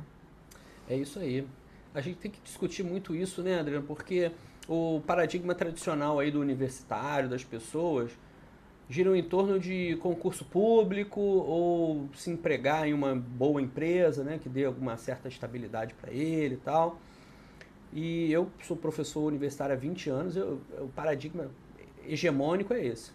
É 0.89 0.95
isso 0.95 1.19
aí. 1.19 1.47
A 1.93 2.01
gente 2.01 2.17
tem 2.17 2.31
que 2.31 2.41
discutir 2.43 2.83
muito 2.83 3.15
isso, 3.15 3.41
né, 3.41 3.59
Adriano? 3.59 3.85
Porque 3.85 4.31
o 4.67 5.01
paradigma 5.05 5.53
tradicional 5.53 6.19
aí 6.19 6.31
do 6.31 6.39
universitário, 6.39 7.29
das 7.29 7.43
pessoas, 7.43 8.11
giram 8.89 9.15
em 9.15 9.23
torno 9.23 9.59
de 9.59 9.97
concurso 9.97 10.45
público 10.45 11.19
ou 11.19 12.09
se 12.15 12.29
empregar 12.31 12.87
em 12.87 12.93
uma 12.93 13.15
boa 13.15 13.61
empresa, 13.61 14.23
né, 14.23 14.39
que 14.41 14.49
dê 14.49 14.65
alguma 14.65 14.97
certa 14.97 15.27
estabilidade 15.27 15.93
para 15.93 16.11
ele 16.11 16.55
e 16.55 16.57
tal. 16.57 16.99
E 17.91 18.31
eu 18.31 18.49
sou 18.63 18.75
professor 18.75 19.21
universitário 19.21 19.73
há 19.75 19.77
20 19.77 20.09
anos, 20.09 20.35
eu, 20.35 20.59
o 20.79 20.87
paradigma 20.89 21.49
hegemônico 22.05 22.73
é 22.73 22.85
esse. 22.85 23.11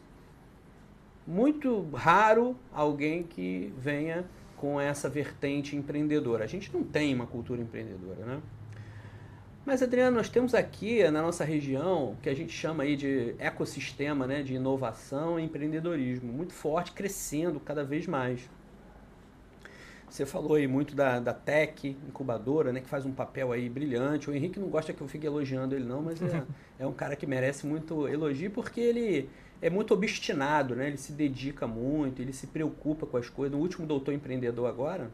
Muito 1.27 1.89
raro 1.93 2.57
alguém 2.73 3.23
que 3.23 3.73
venha 3.77 4.25
com 4.59 4.81
essa 4.81 5.09
vertente 5.09 5.77
empreendedora. 5.77 6.45
A 6.45 6.47
gente 6.47 6.73
não 6.73 6.83
tem 6.83 7.15
uma 7.15 7.27
cultura 7.27 7.61
empreendedora, 7.61 8.25
né? 8.25 8.41
Mas, 9.65 9.83
Adriano, 9.83 10.17
nós 10.17 10.31
temos 10.31 10.55
aqui 10.55 11.03
na 11.11 11.21
nossa 11.21 11.45
região 11.45 12.17
que 12.23 12.29
a 12.31 12.35
gente 12.35 12.53
chama 12.53 12.85
aí 12.85 12.97
de 12.97 13.35
ecossistema 13.39 14.27
né, 14.27 14.43
de 14.43 14.55
inovação 14.55 15.39
e 15.39 15.45
empreendedorismo, 15.45 16.33
muito 16.33 16.55
forte, 16.55 16.93
crescendo 16.93 17.61
cada 17.61 17.85
vez 17.85 18.07
mais. 18.07 18.49
Você 20.09 20.25
falou 20.25 20.55
aí 20.55 20.67
muito 20.67 20.97
da, 20.97 21.21
da 21.21 21.35
Tech, 21.35 21.87
incubadora, 22.09 22.73
né, 22.73 22.81
que 22.81 22.89
faz 22.89 23.05
um 23.05 23.13
papel 23.13 23.53
aí 23.53 23.69
brilhante. 23.69 24.31
O 24.31 24.35
Henrique 24.35 24.59
não 24.59 24.69
gosta 24.69 24.95
que 24.95 25.03
eu 25.03 25.07
fique 25.07 25.27
elogiando 25.27 25.75
ele 25.75 25.85
não, 25.85 26.01
mas 26.01 26.21
é, 26.23 26.43
é 26.81 26.87
um 26.87 26.93
cara 26.95 27.15
que 27.15 27.27
merece 27.27 27.67
muito 27.67 28.09
elogio 28.09 28.51
porque 28.51 28.81
ele 28.81 29.29
é 29.61 29.69
muito 29.69 29.93
obstinado, 29.93 30.77
né? 30.77 30.87
Ele 30.87 30.97
se 30.97 31.13
dedica 31.13 31.67
muito, 31.67 32.23
ele 32.23 32.33
se 32.33 32.47
preocupa 32.47 33.07
com 33.07 33.17
as 33.17 33.29
coisas. 33.29 33.57
No 33.57 33.63
último 33.63 33.87
Doutor 33.87 34.13
Empreendedor 34.15 34.69
agora, 34.69 35.11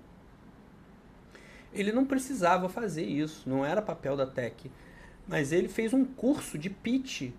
ele 1.72 1.92
não 1.92 2.04
precisava 2.04 2.68
fazer 2.68 3.04
isso, 3.04 3.48
não 3.48 3.64
era 3.64 3.80
papel 3.80 4.16
da 4.16 4.26
Tech. 4.26 4.70
Mas 5.26 5.52
ele 5.52 5.68
fez 5.68 5.92
um 5.94 6.04
curso 6.04 6.58
de 6.58 6.68
pitch. 6.68 7.30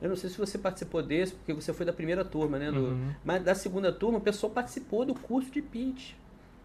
Eu 0.00 0.08
não 0.08 0.16
sei 0.16 0.30
se 0.30 0.38
você 0.38 0.56
participou 0.56 1.02
desse, 1.02 1.34
porque 1.34 1.52
você 1.52 1.72
foi 1.72 1.84
da 1.84 1.92
primeira 1.92 2.24
turma, 2.24 2.58
né? 2.58 2.70
Do, 2.72 2.80
uhum. 2.80 3.14
Mas 3.24 3.42
da 3.42 3.54
segunda 3.54 3.92
turma, 3.92 4.18
o 4.18 4.20
pessoal 4.20 4.52
participou 4.52 5.04
do 5.04 5.14
curso 5.14 5.50
de 5.50 5.60
pitch. 5.60 6.12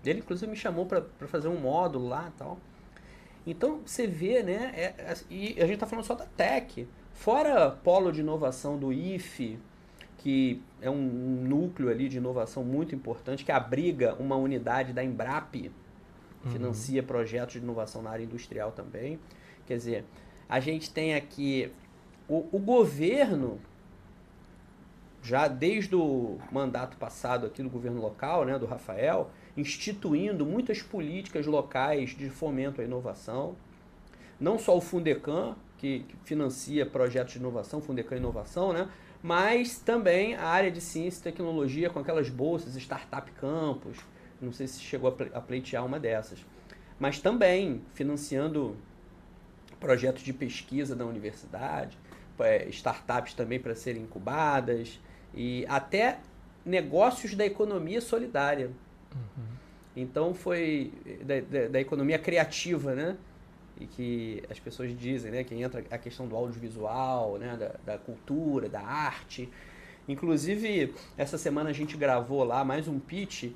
Ele, 0.06 0.20
inclusive, 0.20 0.50
me 0.50 0.58
chamou 0.58 0.86
para 0.86 1.04
fazer 1.28 1.48
um 1.48 1.60
módulo 1.60 2.08
lá 2.08 2.32
tal. 2.38 2.60
Então, 3.46 3.82
você 3.86 4.08
vê, 4.08 4.42
né? 4.42 4.72
É, 4.76 4.84
é, 4.98 5.16
e 5.30 5.56
a 5.58 5.66
gente 5.66 5.74
está 5.74 5.88
falando 5.88 6.06
só 6.06 6.16
da 6.16 6.26
Tech. 6.26 6.88
Fora 7.14 7.72
polo 7.72 8.12
de 8.12 8.22
inovação 8.22 8.78
do 8.78 8.92
IFE, 8.92 9.60
que 10.18 10.62
é 10.82 10.90
um, 10.90 10.98
núcleo 10.98 11.90
ali 11.90 12.08
de 12.08 12.18
inovação 12.18 12.64
muito 12.64 12.96
importante, 12.96 13.44
que 13.44 13.52
abriga 13.52 14.16
uma 14.16 14.36
unidade 14.36 14.94
da 14.94 15.04
Embrap, 15.04 15.72
uhum. 16.44 16.52
financia 16.52 17.02
uhum. 17.02 17.08
projetos 17.08 17.54
de 17.54 17.60
inovação 17.60 18.02
na 18.02 18.10
área 18.10 18.24
industrial 18.24 18.72
também. 18.72 19.20
Quer 19.66 19.78
dizer, 19.78 20.06
a 20.48 20.60
gente 20.60 20.92
tem 20.92 21.14
aqui 21.14 21.72
o, 22.28 22.48
o 22.52 22.60
governo, 22.60 23.60
já 25.22 25.48
desde 25.48 25.96
o 25.96 26.38
mandato 26.52 26.98
passado 26.98 27.46
aqui 27.46 27.62
do 27.62 27.70
governo 27.70 28.02
local, 28.02 28.46
né, 28.46 28.58
do 28.58 28.66
Rafael, 28.66 29.30
instituindo 29.56 30.46
muitas 30.46 30.82
políticas 30.82 31.46
locais 31.46 32.12
de 32.12 32.30
fomento 32.30 32.82
à 32.82 32.84
inovação. 32.84 33.56
Não 34.40 34.58
só 34.58 34.76
o 34.76 34.82
Fundecam, 34.82 35.56
que, 35.84 36.00
que 36.00 36.16
financia 36.24 36.86
projetos 36.86 37.34
de 37.34 37.40
inovação, 37.40 37.82
Fundecam 37.82 38.18
Inovação, 38.18 38.72
né, 38.72 38.88
mas 39.22 39.78
também 39.78 40.34
a 40.34 40.48
área 40.48 40.72
de 40.72 40.80
ciência 40.80 41.20
e 41.20 41.24
tecnologia 41.24 41.90
com 41.90 42.00
aquelas 42.00 42.30
bolsas, 42.30 42.74
Startup 42.78 43.30
Campus, 43.34 43.98
não 44.42 44.54
sei 44.54 44.66
se 44.66 44.80
chegou 44.80 45.16
a 45.34 45.42
pleitear 45.42 45.86
uma 45.86 46.00
dessas. 46.00 46.40
Mas 46.98 47.20
também 47.20 47.82
financiando 47.94 48.78
projetos 49.80 50.24
de 50.24 50.32
pesquisa 50.32 50.96
da 50.96 51.06
universidade, 51.06 51.98
é, 52.40 52.68
startups 52.70 53.34
também 53.34 53.60
para 53.60 53.76
serem 53.76 54.04
incubadas 54.04 55.00
e 55.34 55.66
até 55.68 56.20
negócios 56.66 57.36
da 57.36 57.46
economia 57.46 58.00
solidária. 58.00 58.72
Uhum. 59.14 59.44
Então 59.96 60.34
foi 60.34 60.94
da, 61.24 61.40
da, 61.42 61.68
da, 61.68 61.80
economia 61.82 62.18
criativa, 62.18 62.96
né? 62.96 63.18
E 63.80 63.86
que 63.88 64.44
as 64.50 64.60
pessoas 64.60 64.98
dizem, 64.98 65.32
né? 65.32 65.44
Que 65.44 65.56
entra 65.56 65.84
a 65.90 65.98
questão 65.98 66.28
do 66.28 66.36
audiovisual, 66.36 67.38
né? 67.38 67.58
Da, 67.58 67.94
da 67.94 67.98
cultura, 67.98 68.70
da 68.70 68.82
arte. 68.82 69.50
Inclusive, 70.08 70.94
essa 71.18 71.38
semana 71.38 71.70
a 71.70 71.74
gente 71.74 71.96
gravou 71.96 72.44
lá 72.44 72.64
mais 72.64 72.88
um 72.88 73.00
pitch 73.00 73.52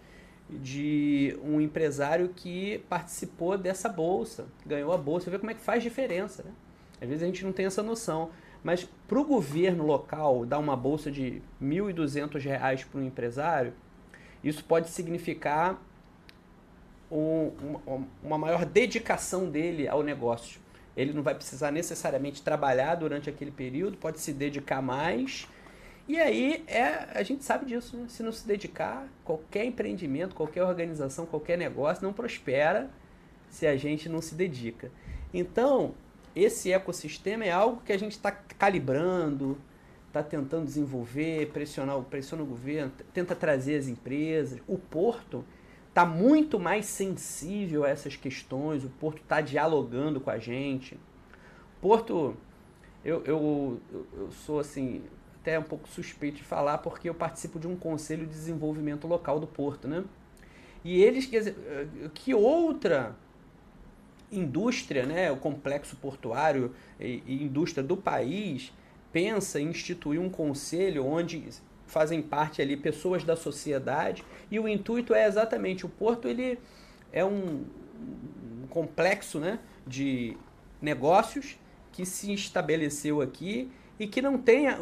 de 0.50 1.38
um 1.44 1.60
empresário 1.60 2.30
que 2.30 2.80
participou 2.90 3.58
dessa 3.58 3.90
bolsa, 3.90 4.48
ganhou 4.66 4.94
a 4.94 4.98
bolsa. 4.98 5.30
Vê 5.30 5.38
como 5.38 5.52
é 5.52 5.54
que 5.54 5.60
faz 5.60 5.84
diferença, 5.84 6.44
né? 6.44 6.52
Às 7.02 7.08
vezes 7.08 7.24
a 7.24 7.26
gente 7.26 7.44
não 7.44 7.52
tem 7.52 7.66
essa 7.66 7.84
noção. 7.84 8.30
Mas 8.64 8.88
para 9.08 9.20
o 9.20 9.24
governo 9.24 9.86
local 9.86 10.46
dar 10.46 10.58
uma 10.60 10.76
bolsa 10.76 11.12
de 11.12 11.42
R$ 11.62 11.68
1.200 11.94 12.86
para 12.86 13.00
um 13.00 13.04
empresário, 13.04 13.74
isso 14.44 14.64
pode 14.64 14.90
significar 14.90 15.82
um, 17.12 17.52
uma, 18.24 18.38
maior 18.38 18.66
dedicação 18.66 19.50
dele 19.50 19.88
ao 19.88 20.04
negócio. 20.04 20.60
Ele 20.96 21.14
não 21.14 21.22
vai 21.22 21.36
precisar 21.36 21.72
necessariamente 21.72 22.42
trabalhar 22.42 22.96
durante 22.96 23.30
aquele 23.30 23.52
período, 23.52 23.98
pode 23.98 24.20
se 24.20 24.34
dedicar 24.34 24.82
mais 24.82 25.48
e 26.08 26.18
aí 26.18 26.64
é, 26.68 27.10
a 27.14 27.22
gente 27.22 27.44
sabe 27.44 27.66
disso, 27.66 27.98
né? 27.98 28.06
Se 28.08 28.24
não 28.24 28.32
se 28.32 28.48
dedicar, 28.48 29.10
qualquer 29.26 29.66
empreendimento, 29.66 30.36
qualquer 30.36 30.64
organização, 30.64 31.26
qualquer 31.26 31.58
negócio 31.58 32.02
não 32.02 32.14
prospera 32.14 32.90
se 33.50 33.68
a 33.68 33.76
gente 33.76 34.08
não 34.08 34.22
se 34.22 34.34
dedica. 34.34 34.90
Então, 35.34 35.94
esse 36.34 36.72
ecossistema 36.72 37.44
é 37.44 37.52
algo 37.52 37.82
que 37.86 37.92
a 37.92 38.00
gente 38.00 38.14
está 38.14 38.32
calibrando, 38.32 39.58
está 40.08 40.24
tentando 40.24 40.64
desenvolver, 40.64 41.52
pressionar, 41.52 42.00
pressiona 42.04 42.42
o 42.42 42.46
governo, 42.46 42.90
tenta 43.14 43.36
trazer 43.36 43.76
as 43.76 43.90
empresas. 43.90 44.62
O 44.66 44.78
Porto 44.78 45.44
está 45.98 46.06
muito 46.06 46.60
mais 46.60 46.86
sensível 46.86 47.84
a 47.84 47.90
essas 47.90 48.16
questões, 48.16 48.84
o 48.84 48.90
Porto 48.90 49.20
está 49.20 49.42
dialogando 49.42 50.22
com 50.22 50.30
a 50.30 50.38
gente. 50.38 50.96
Porto, 51.82 52.38
eu, 53.04 53.24
eu, 53.26 53.82
eu 54.14 54.30
sou 54.46 54.60
assim, 54.60 55.02
até 55.42 55.58
um 55.58 55.64
pouco 55.64 55.88
suspeito 55.88 56.38
de 56.38 56.44
falar, 56.44 56.78
porque 56.78 57.10
eu 57.10 57.16
participo 57.16 57.58
de 57.58 57.68
um 57.68 57.76
conselho 57.76 58.28
de 58.28 58.32
desenvolvimento 58.32 59.08
local 59.08 59.40
do 59.40 59.48
Porto, 59.48 59.88
né? 59.88 60.04
E 60.84 61.02
eles, 61.02 61.28
dizer, 61.28 61.56
eh, 61.66 61.88
que 62.14 62.32
outra 62.32 63.16
indústria, 64.32 65.04
né, 65.04 65.32
o 65.32 65.38
complexo 65.38 65.96
portuário 65.96 66.76
e, 67.00 67.24
e 67.26 67.44
indústria 67.44 67.84
do 67.84 67.98
país 67.98 68.72
pensa 69.12 69.60
em 69.60 69.70
instituir 69.70 70.22
um 70.22 70.30
conselho 70.30 71.08
onde 71.08 71.44
fazem 71.88 72.22
parte 72.22 72.62
ali 72.62 72.78
pessoas 72.78 73.24
da 73.24 73.36
sociedade 73.36 74.24
e 74.52 74.60
o 74.60 74.68
intuito 74.68 75.14
é 75.14 75.26
exatamente 75.26 75.86
o 75.86 75.90
porto 75.90 76.28
ele 76.28 76.60
é 77.12 77.26
um, 77.26 77.66
um 78.64 78.68
complexo 78.70 79.40
né, 79.40 79.60
de 79.86 80.38
negócios 80.82 81.58
que 81.92 82.06
se 82.06 82.34
estabeleceu 82.34 83.22
aqui 83.22 83.72
e 84.00 84.06
que 84.06 84.22
não 84.22 84.38
tem 84.38 84.68
a, 84.68 84.78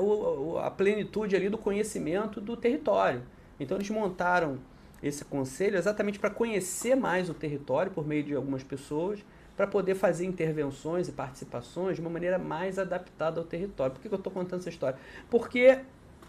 a 0.64 0.72
plenitude 0.72 1.36
ali 1.36 1.48
do 1.48 1.58
conhecimento 1.58 2.42
do 2.42 2.58
território. 2.58 3.24
Então 3.60 3.78
eles 3.78 3.90
montaram 3.90 4.60
esse 5.02 5.24
conselho 5.24 5.78
exatamente 5.78 6.20
para 6.20 6.30
conhecer 6.30 6.96
mais 6.96 7.30
o 7.30 7.34
território 7.34 7.92
por 7.92 8.06
meio 8.06 8.24
de 8.24 8.36
algumas 8.36 8.64
pessoas, 8.64 9.24
para 9.56 9.66
poder 9.66 9.96
fazer 9.96 10.26
intervenções 10.26 11.08
e 11.08 11.12
participações 11.12 11.96
de 11.96 12.02
uma 12.02 12.10
maneira 12.10 12.38
mais 12.38 12.78
adaptada 12.78 13.40
ao 13.40 13.46
território. 13.46 13.94
Por 13.94 14.02
que, 14.02 14.10
que 14.10 14.14
eu 14.14 14.18
estou 14.18 14.34
contando 14.34 14.60
essa 14.60 14.70
história? 14.70 15.00
Porque 15.30 15.80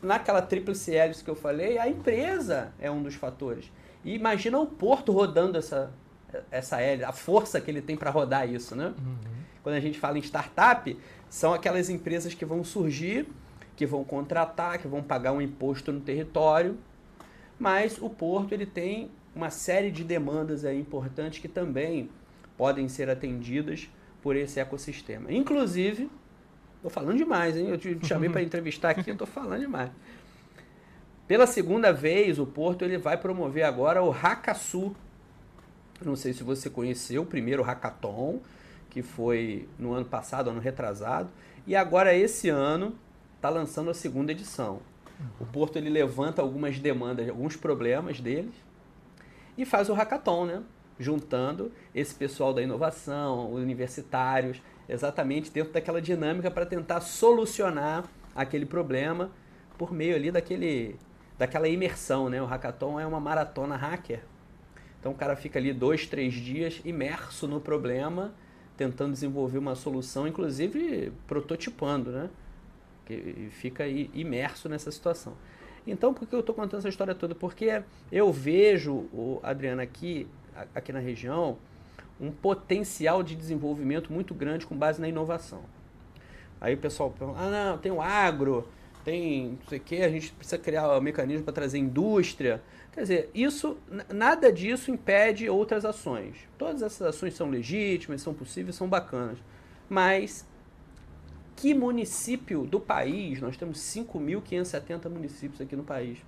naquela 0.02 0.42
tríplice 0.42 0.94
hélice 0.94 1.24
que 1.24 1.30
eu 1.30 1.34
falei, 1.34 1.78
a 1.78 1.88
empresa 1.88 2.72
é 2.78 2.90
um 2.90 3.02
dos 3.02 3.14
fatores. 3.14 3.70
E 4.04 4.14
imagina 4.14 4.58
o 4.58 4.66
porto 4.66 5.12
rodando 5.12 5.58
essa, 5.58 5.90
essa 6.50 6.80
hélice, 6.80 7.04
a 7.04 7.12
força 7.12 7.60
que 7.60 7.70
ele 7.70 7.82
tem 7.82 7.96
para 7.96 8.10
rodar 8.10 8.48
isso, 8.48 8.74
né? 8.76 8.94
Uhum. 8.98 9.16
Quando 9.62 9.74
a 9.74 9.80
gente 9.80 9.98
fala 9.98 10.16
em 10.16 10.22
startup, 10.22 10.96
são 11.28 11.52
aquelas 11.52 11.90
empresas 11.90 12.34
que 12.34 12.44
vão 12.44 12.62
surgir, 12.62 13.26
que 13.74 13.84
vão 13.84 14.04
contratar, 14.04 14.78
que 14.78 14.86
vão 14.86 15.02
pagar 15.02 15.32
um 15.32 15.40
imposto 15.40 15.92
no 15.92 16.00
território, 16.00 16.78
mas 17.58 17.98
o 18.00 18.08
porto 18.08 18.52
ele 18.52 18.66
tem 18.66 19.10
uma 19.34 19.50
série 19.50 19.90
de 19.90 20.04
demandas 20.04 20.64
aí 20.64 20.80
importantes 20.80 21.40
que 21.40 21.48
também 21.48 22.08
podem 22.56 22.88
ser 22.88 23.10
atendidas 23.10 23.88
por 24.22 24.34
esse 24.34 24.58
ecossistema. 24.58 25.30
Inclusive, 25.30 26.10
estou 26.86 26.90
falando 26.90 27.18
demais, 27.18 27.56
hein? 27.56 27.68
Eu 27.68 27.78
te 27.78 27.98
chamei 28.06 28.28
para 28.28 28.40
entrevistar 28.42 28.90
aqui, 28.90 29.10
eu 29.10 29.14
estou 29.14 29.26
falando 29.26 29.60
demais. 29.60 29.90
Pela 31.26 31.46
segunda 31.46 31.92
vez, 31.92 32.38
o 32.38 32.46
Porto 32.46 32.84
ele 32.84 32.98
vai 32.98 33.16
promover 33.16 33.64
agora 33.64 34.02
o 34.02 34.10
Hackaçu. 34.10 34.94
Não 36.04 36.14
sei 36.14 36.32
se 36.32 36.44
você 36.44 36.70
conheceu 36.70 37.22
o 37.22 37.26
primeiro 37.26 37.62
hackathon, 37.62 38.40
que 38.90 39.02
foi 39.02 39.66
no 39.78 39.94
ano 39.94 40.04
passado, 40.04 40.50
ano 40.50 40.60
retrasado, 40.60 41.30
e 41.66 41.74
agora 41.74 42.14
esse 42.14 42.48
ano 42.50 42.94
está 43.34 43.48
lançando 43.48 43.90
a 43.90 43.94
segunda 43.94 44.30
edição. 44.30 44.80
O 45.40 45.46
Porto 45.46 45.76
ele 45.76 45.88
levanta 45.88 46.42
algumas 46.42 46.78
demandas, 46.78 47.28
alguns 47.28 47.56
problemas 47.56 48.20
deles 48.20 48.52
e 49.56 49.64
faz 49.64 49.88
o 49.88 49.94
hackathon, 49.94 50.44
né? 50.44 50.62
Juntando 50.98 51.72
esse 51.94 52.14
pessoal 52.14 52.52
da 52.52 52.62
inovação, 52.62 53.52
universitários, 53.52 54.60
exatamente 54.88 55.50
dentro 55.50 55.72
daquela 55.72 56.00
dinâmica 56.00 56.50
para 56.50 56.66
tentar 56.66 57.00
solucionar 57.00 58.04
aquele 58.34 58.66
problema 58.66 59.30
por 59.76 59.92
meio 59.92 60.14
ali 60.14 60.30
daquele, 60.30 60.96
daquela 61.38 61.68
imersão, 61.68 62.28
né? 62.28 62.40
O 62.40 62.46
hackathon 62.46 62.98
é 63.00 63.06
uma 63.06 63.20
maratona 63.20 63.76
hacker. 63.76 64.20
Então 65.00 65.12
o 65.12 65.14
cara 65.14 65.36
fica 65.36 65.58
ali 65.58 65.72
dois, 65.72 66.06
três 66.06 66.34
dias 66.34 66.80
imerso 66.84 67.46
no 67.46 67.60
problema, 67.60 68.34
tentando 68.76 69.12
desenvolver 69.12 69.58
uma 69.58 69.74
solução, 69.74 70.26
inclusive 70.26 71.12
prototipando, 71.26 72.10
né? 72.10 72.30
que 73.06 73.48
fica 73.52 73.86
imerso 73.86 74.68
nessa 74.68 74.90
situação. 74.90 75.34
Então, 75.86 76.12
por 76.12 76.26
que 76.26 76.34
eu 76.34 76.40
estou 76.40 76.54
contando 76.54 76.80
essa 76.80 76.88
história 76.88 77.14
toda? 77.14 77.34
Porque 77.34 77.82
eu 78.10 78.32
vejo, 78.32 78.92
o 79.12 79.38
Adriano, 79.42 79.80
aqui, 79.80 80.26
aqui 80.74 80.92
na 80.92 80.98
região, 80.98 81.56
um 82.20 82.30
potencial 82.30 83.22
de 83.22 83.34
desenvolvimento 83.34 84.12
muito 84.12 84.34
grande 84.34 84.66
com 84.66 84.76
base 84.76 85.00
na 85.00 85.08
inovação. 85.08 85.62
Aí 86.60 86.74
o 86.74 86.78
pessoal 86.78 87.10
pergunta, 87.10 87.40
ah, 87.40 87.50
não, 87.50 87.78
tem 87.78 87.92
o 87.92 88.00
agro, 88.00 88.66
tem 89.04 89.58
não 89.60 89.68
sei 89.68 89.78
o 89.78 89.80
que, 89.80 90.02
a 90.02 90.08
gente 90.08 90.32
precisa 90.32 90.58
criar 90.58 90.96
um 90.96 91.00
mecanismo 91.00 91.44
para 91.44 91.52
trazer 91.52 91.78
indústria. 91.78 92.62
Quer 92.92 93.02
dizer, 93.02 93.30
isso, 93.34 93.76
nada 94.12 94.50
disso 94.50 94.90
impede 94.90 95.48
outras 95.50 95.84
ações. 95.84 96.36
Todas 96.56 96.82
essas 96.82 97.08
ações 97.08 97.34
são 97.34 97.50
legítimas, 97.50 98.22
são 98.22 98.32
possíveis, 98.32 98.74
são 98.74 98.88
bacanas. 98.88 99.38
Mas 99.88 100.46
que 101.54 101.72
município 101.72 102.64
do 102.64 102.80
país, 102.80 103.40
nós 103.40 103.56
temos 103.56 103.78
5.570 103.78 105.08
municípios 105.08 105.60
aqui 105.60 105.74
no 105.74 105.84
país, 105.84 106.18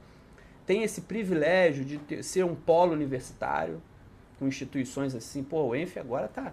tem 0.67 0.83
esse 0.83 1.03
privilégio 1.03 1.85
de 1.85 1.99
ter, 1.99 2.23
ser 2.23 2.45
um 2.45 2.55
polo 2.55 2.93
universitário, 2.93 3.81
com 4.39 4.47
instituições 4.47 5.15
assim, 5.15 5.43
pô, 5.43 5.69
o 5.69 5.75
ENF 5.75 5.99
agora 5.99 6.27
está 6.27 6.53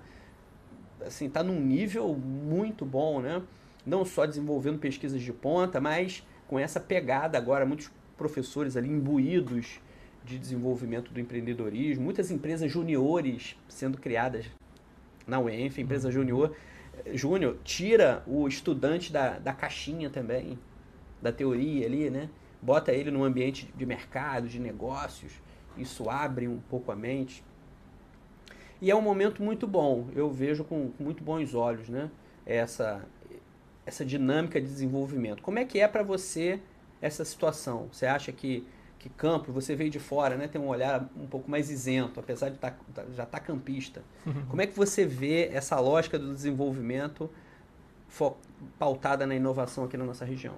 assim, 1.05 1.29
tá 1.29 1.43
num 1.43 1.59
nível 1.59 2.13
muito 2.15 2.85
bom, 2.85 3.21
né? 3.21 3.41
Não 3.85 4.03
só 4.03 4.25
desenvolvendo 4.25 4.79
pesquisas 4.79 5.21
de 5.21 5.31
ponta, 5.31 5.79
mas 5.79 6.25
com 6.47 6.57
essa 6.57 6.79
pegada 6.79 7.37
agora, 7.37 7.65
muitos 7.65 7.91
professores 8.17 8.75
ali 8.75 8.89
imbuídos 8.89 9.79
de 10.23 10.39
desenvolvimento 10.39 11.11
do 11.11 11.19
empreendedorismo, 11.19 12.03
muitas 12.03 12.31
empresas 12.31 12.71
juniores 12.71 13.55
sendo 13.67 13.97
criadas 13.97 14.45
na 15.27 15.39
UENF, 15.39 15.79
empresa 15.79 16.07
uhum. 16.07 16.13
junior 16.13 16.55
Júnior 17.13 17.57
tira 17.63 18.23
o 18.25 18.47
estudante 18.47 19.11
da, 19.11 19.37
da 19.37 19.53
caixinha 19.53 20.09
também, 20.09 20.57
da 21.21 21.31
teoria 21.31 21.85
ali, 21.85 22.09
né? 22.09 22.29
Bota 22.61 22.91
ele 22.91 23.11
num 23.11 23.23
ambiente 23.23 23.71
de 23.75 23.85
mercado, 23.85 24.47
de 24.47 24.59
negócios. 24.59 25.33
Isso 25.77 26.09
abre 26.09 26.47
um 26.47 26.59
pouco 26.69 26.91
a 26.91 26.95
mente. 26.95 27.43
E 28.81 28.91
é 28.91 28.95
um 28.95 29.01
momento 29.01 29.41
muito 29.41 29.65
bom, 29.65 30.07
eu 30.15 30.29
vejo 30.31 30.63
com, 30.63 30.91
com 30.91 31.03
muito 31.03 31.23
bons 31.23 31.53
olhos, 31.53 31.89
né? 31.89 32.09
Essa, 32.45 33.03
essa 33.85 34.05
dinâmica 34.05 34.59
de 34.59 34.67
desenvolvimento. 34.67 35.41
Como 35.41 35.57
é 35.57 35.65
que 35.65 35.79
é 35.79 35.87
para 35.87 36.03
você 36.03 36.59
essa 37.01 37.25
situação? 37.25 37.87
Você 37.91 38.05
acha 38.05 38.31
que 38.31 38.67
que 39.05 39.09
campo, 39.09 39.51
você 39.51 39.75
veio 39.75 39.91
de 39.91 39.99
fora, 39.99 40.35
né, 40.35 40.47
tem 40.47 40.59
um 40.59 40.67
olhar 40.67 41.07
um 41.15 41.27
pouco 41.27 41.49
mais 41.49 41.69
isento, 41.69 42.19
apesar 42.19 42.49
de 42.49 42.57
tá, 42.57 42.71
tá 42.71 43.03
já 43.13 43.21
estar 43.21 43.25
tá 43.25 43.39
campista. 43.39 44.01
Uhum. 44.25 44.47
Como 44.47 44.59
é 44.63 44.65
que 44.65 44.75
você 44.75 45.05
vê 45.05 45.47
essa 45.53 45.79
lógica 45.79 46.17
do 46.17 46.33
desenvolvimento 46.33 47.29
pautada 48.79 49.27
na 49.27 49.35
inovação 49.35 49.83
aqui 49.83 49.95
na 49.95 50.05
nossa 50.05 50.25
região? 50.25 50.55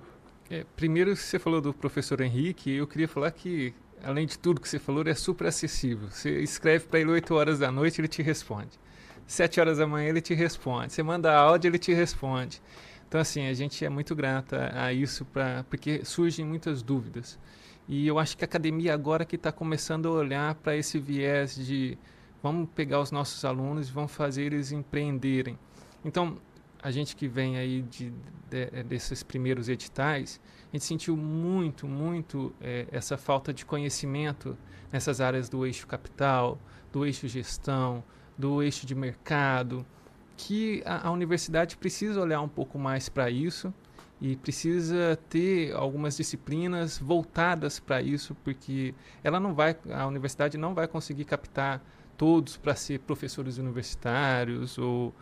É, 0.50 0.66
primeiro, 0.78 1.14
você 1.14 1.38
falou 1.38 1.60
do 1.60 1.74
professor 1.74 2.22
Henrique, 2.22 2.72
eu 2.72 2.88
queria 2.88 3.10
falar 3.10 3.32
que, 3.32 3.74
além 4.04 4.26
de 4.26 4.38
tudo 4.38 4.62
que 4.62 4.70
você 4.70 4.80
falou, 4.80 5.02
ele 5.02 5.12
é 5.12 5.16
super 5.16 5.48
acessível. 5.48 6.10
Você 6.10 6.42
escreve 6.42 6.86
para 6.86 7.00
ele 7.00 7.12
8 7.12 7.34
horas 7.34 7.60
da 7.60 7.72
noite, 7.72 8.02
ele 8.02 8.08
te 8.08 8.22
responde. 8.22 8.80
7 9.26 9.60
horas 9.60 9.78
da 9.78 9.88
manhã, 9.88 10.10
ele 10.10 10.22
te 10.22 10.34
responde. 10.34 10.94
Você 10.94 11.04
manda 11.04 11.34
áudio, 11.36 11.70
ele 11.70 11.80
te 11.80 11.94
responde. 11.94 12.62
Então, 13.08 13.22
assim, 13.22 13.48
a 13.48 13.54
gente 13.54 13.84
é 13.86 13.90
muito 13.90 14.16
grata 14.16 14.72
a 14.74 14.92
isso, 14.92 15.26
pra, 15.26 15.64
porque 15.70 16.04
surgem 16.04 16.46
muitas 16.46 16.82
dúvidas. 16.82 17.40
E 17.88 18.06
eu 18.06 18.20
acho 18.20 18.38
que 18.38 18.44
a 18.44 18.48
academia 18.48 18.94
agora 18.94 19.24
que 19.24 19.38
está 19.38 19.52
começando 19.52 20.08
a 20.08 20.12
olhar 20.12 20.56
para 20.56 20.76
esse 20.76 21.00
viés 21.00 21.56
de 21.56 21.98
vamos 22.44 22.70
pegar 22.76 23.00
os 23.00 23.12
nossos 23.12 23.44
alunos 23.46 23.88
e 23.88 23.92
vamos 23.92 24.12
fazer 24.12 24.44
eles 24.44 24.72
empreenderem. 24.72 25.58
Então, 26.04 26.38
a 26.88 26.92
gente 26.92 27.18
que 27.18 27.28
vem 27.28 27.58
aí 27.58 27.82
de, 27.82 28.14
de, 28.50 28.84
desses 28.84 29.22
primeiros 29.22 29.68
editais, 29.68 30.40
a 30.72 30.76
gente 30.78 30.86
sentiu 30.86 31.18
muito, 31.18 31.86
muito 31.86 32.56
é, 32.62 32.88
essa 32.90 33.18
falta 33.18 33.54
de 33.54 33.66
conhecimento 33.66 34.58
nessas 34.90 35.20
áreas 35.20 35.50
do 35.50 35.66
eixo 35.66 35.86
capital, 35.86 36.58
do 36.90 37.06
eixo 37.06 37.28
gestão, 37.28 38.02
do 38.38 38.64
eixo 38.64 38.86
de 38.86 38.96
mercado, 38.96 39.86
que 40.38 40.82
a, 40.86 41.10
a 41.10 41.12
universidade 41.12 41.76
precisa 41.76 42.22
olhar 42.22 42.40
um 42.40 42.48
pouco 42.48 42.80
mais 42.80 43.10
para 43.10 43.30
isso 43.30 43.74
e 44.22 44.38
precisa 44.38 45.20
ter 45.28 45.76
algumas 45.76 46.16
disciplinas 46.16 46.98
voltadas 46.98 47.82
para 47.82 48.02
isso, 48.02 48.34
porque 48.46 48.96
ela 49.22 49.42
não 49.42 49.54
vai, 49.54 49.76
a 49.92 50.08
universidade 50.08 50.58
não 50.58 50.74
vai 50.74 50.88
conseguir 50.88 51.26
captar 51.26 51.84
todos 52.16 52.56
para 52.56 52.76
ser 52.76 53.02
professores 53.02 53.58
universitários 53.58 54.78
ou 54.78 55.14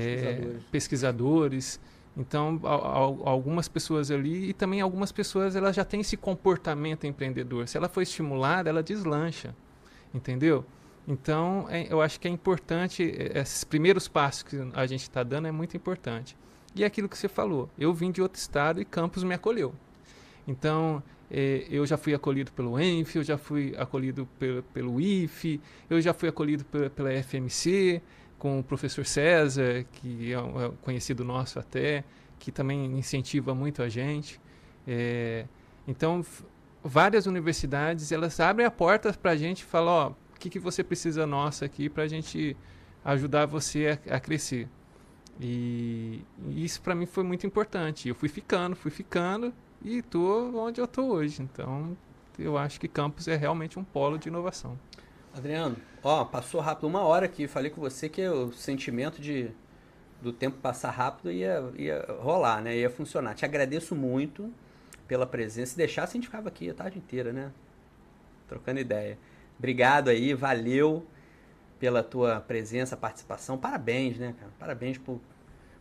pesquisadores. 0.00 0.62
pesquisadores. 0.70 1.80
Então, 2.16 2.60
algumas 3.24 3.66
pessoas 3.66 4.10
ali 4.10 4.50
e 4.50 4.52
também 4.52 4.80
algumas 4.80 5.10
pessoas 5.10 5.56
elas 5.56 5.74
já 5.74 5.84
têm 5.84 6.00
esse 6.00 6.16
comportamento 6.16 7.06
empreendedor. 7.06 7.66
Se 7.66 7.76
ela 7.76 7.88
for 7.88 8.02
estimulada, 8.02 8.70
ela 8.70 8.82
deslancha, 8.82 9.54
entendeu? 10.14 10.64
Então, 11.06 11.66
é, 11.68 11.92
eu 11.92 12.00
acho 12.00 12.18
que 12.18 12.28
é 12.28 12.30
importante 12.30 13.02
é, 13.02 13.40
esses 13.40 13.64
primeiros 13.64 14.08
passos 14.08 14.42
que 14.44 14.56
a 14.72 14.86
gente 14.86 15.02
está 15.02 15.22
dando 15.22 15.48
é 15.48 15.52
muito 15.52 15.76
importante. 15.76 16.36
E 16.74 16.82
é 16.82 16.86
aquilo 16.86 17.08
que 17.08 17.18
você 17.18 17.28
falou. 17.28 17.68
Eu 17.78 17.92
vim 17.92 18.10
de 18.10 18.22
outro 18.22 18.38
estado 18.38 18.80
e 18.80 18.84
Campos 18.84 19.22
me 19.22 19.34
acolheu. 19.34 19.74
Então, 20.46 21.02
eh, 21.30 21.66
eu 21.70 21.86
já 21.86 21.96
fui 21.96 22.14
acolhido 22.14 22.52
pelo 22.52 22.78
ENF, 22.78 23.16
eu 23.16 23.22
já 23.22 23.38
fui 23.38 23.74
acolhido 23.76 24.26
pelo, 24.38 24.62
pelo 24.62 25.00
IFE, 25.00 25.60
eu 25.88 26.00
já 26.00 26.12
fui 26.12 26.28
acolhido 26.28 26.64
pela, 26.64 26.90
pela 26.90 27.10
FMC, 27.22 28.02
com 28.44 28.58
o 28.58 28.62
professor 28.62 29.06
César, 29.06 29.86
que 29.90 30.30
é 30.30 30.38
um, 30.38 30.60
é 30.60 30.68
um 30.68 30.76
conhecido 30.76 31.24
nosso 31.24 31.58
até, 31.58 32.04
que 32.38 32.52
também 32.52 32.84
incentiva 32.98 33.54
muito 33.54 33.82
a 33.82 33.88
gente. 33.88 34.38
É, 34.86 35.46
então, 35.88 36.22
várias 36.82 37.24
universidades, 37.24 38.12
elas 38.12 38.38
abrem 38.38 38.66
a 38.66 38.70
porta 38.70 39.14
para 39.14 39.30
a 39.30 39.36
gente 39.36 39.60
e 39.60 39.64
falam, 39.64 39.94
ó, 39.94 40.08
o 40.10 40.38
que, 40.38 40.50
que 40.50 40.58
você 40.58 40.84
precisa 40.84 41.26
nossa 41.26 41.64
aqui 41.64 41.88
para 41.88 42.02
a 42.02 42.06
gente 42.06 42.54
ajudar 43.02 43.46
você 43.46 43.98
a, 44.10 44.16
a 44.16 44.20
crescer. 44.20 44.68
E, 45.40 46.20
e 46.46 46.66
isso 46.66 46.82
para 46.82 46.94
mim 46.94 47.06
foi 47.06 47.24
muito 47.24 47.46
importante. 47.46 48.10
Eu 48.10 48.14
fui 48.14 48.28
ficando, 48.28 48.76
fui 48.76 48.90
ficando 48.90 49.54
e 49.82 50.02
tô 50.02 50.50
onde 50.60 50.82
eu 50.82 50.86
tô 50.86 51.06
hoje. 51.06 51.40
Então, 51.40 51.96
eu 52.38 52.58
acho 52.58 52.78
que 52.78 52.88
campus 52.88 53.26
é 53.26 53.36
realmente 53.36 53.78
um 53.78 53.84
polo 53.84 54.18
de 54.18 54.28
inovação. 54.28 54.78
Adriano, 55.36 55.76
ó, 56.00 56.24
passou 56.24 56.60
rápido 56.60 56.86
uma 56.86 57.02
hora 57.02 57.26
aqui. 57.26 57.48
Falei 57.48 57.68
com 57.68 57.80
você 57.80 58.08
que 58.08 58.26
o 58.26 58.52
sentimento 58.52 59.20
de 59.20 59.50
do 60.22 60.32
tempo 60.32 60.56
passar 60.58 60.90
rápido 60.90 61.30
ia, 61.30 61.62
ia 61.76 62.06
rolar, 62.20 62.62
né? 62.62 62.76
Ia 62.76 62.88
funcionar. 62.88 63.34
Te 63.34 63.44
agradeço 63.44 63.94
muito 63.96 64.50
pela 65.08 65.26
presença. 65.26 65.72
Se 65.72 65.76
deixasse, 65.76 66.12
a 66.12 66.14
gente 66.14 66.28
ficava 66.28 66.48
aqui 66.48 66.70
a 66.70 66.74
tarde 66.74 66.98
inteira, 66.98 67.32
né? 67.32 67.50
Trocando 68.48 68.78
ideia. 68.78 69.18
Obrigado 69.58 70.08
aí, 70.08 70.32
valeu 70.32 71.04
pela 71.80 72.02
tua 72.02 72.40
presença, 72.40 72.96
participação. 72.96 73.58
Parabéns, 73.58 74.16
né, 74.16 74.34
cara? 74.38 74.52
Parabéns 74.58 74.98
por, 74.98 75.20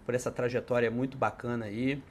por 0.03 0.15
essa 0.15 0.31
trajetória 0.31 0.89
muito 0.89 1.15
bacana 1.15 1.65
aí. 1.65 2.01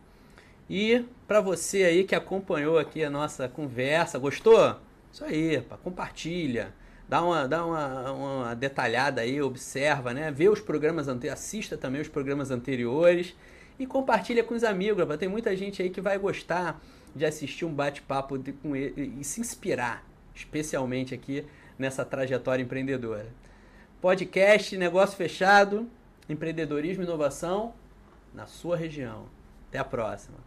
E 0.71 1.05
para 1.27 1.41
você 1.41 1.83
aí 1.83 2.05
que 2.05 2.15
acompanhou 2.15 2.79
aqui 2.79 3.03
a 3.03 3.11
nossa 3.11 3.49
conversa, 3.49 4.19
gostou? 4.19 4.77
Isso 5.13 5.25
aí, 5.25 5.61
compartilha, 5.83 6.73
dá 7.13 7.23
uma, 7.23 7.47
dá 7.47 7.67
uma, 7.67 8.13
uma 8.13 8.55
detalhada 8.55 9.21
aí, 9.21 9.43
observa, 9.43 10.15
né? 10.15 10.31
Vê 10.31 10.49
os 10.49 10.61
programas 10.61 11.09
anteriores, 11.09 11.45
assista 11.45 11.77
também 11.77 12.01
os 12.01 12.09
programas 12.09 12.51
anteriores 12.51 13.37
e 13.79 13.87
compartilha 13.87 14.43
com 14.43 14.55
os 14.55 14.65
amigos. 14.65 15.05
Tem 15.19 15.29
muita 15.29 15.55
gente 15.55 15.83
aí 15.83 15.91
que 15.91 16.01
vai 16.01 16.17
gostar 16.17 16.81
de 17.15 17.27
assistir 17.27 17.67
um 17.67 17.75
bate-papo 17.75 18.43
com 18.63 18.75
ele 18.75 19.19
e 19.21 19.25
se 19.25 19.43
inspirar, 19.43 20.03
especialmente 20.35 21.15
aqui 21.15 21.45
nessa 21.79 22.03
trajetória 22.03 22.63
empreendedora. 22.63 23.29
Podcast 24.01 24.75
Negócio 24.79 25.15
Fechado, 25.15 25.87
empreendedorismo 26.31 27.03
e 27.03 27.07
inovação 27.07 27.75
na 28.33 28.47
sua 28.47 28.75
região. 28.75 29.27
Até 29.69 29.79
a 29.79 29.85
próxima. 29.85 30.39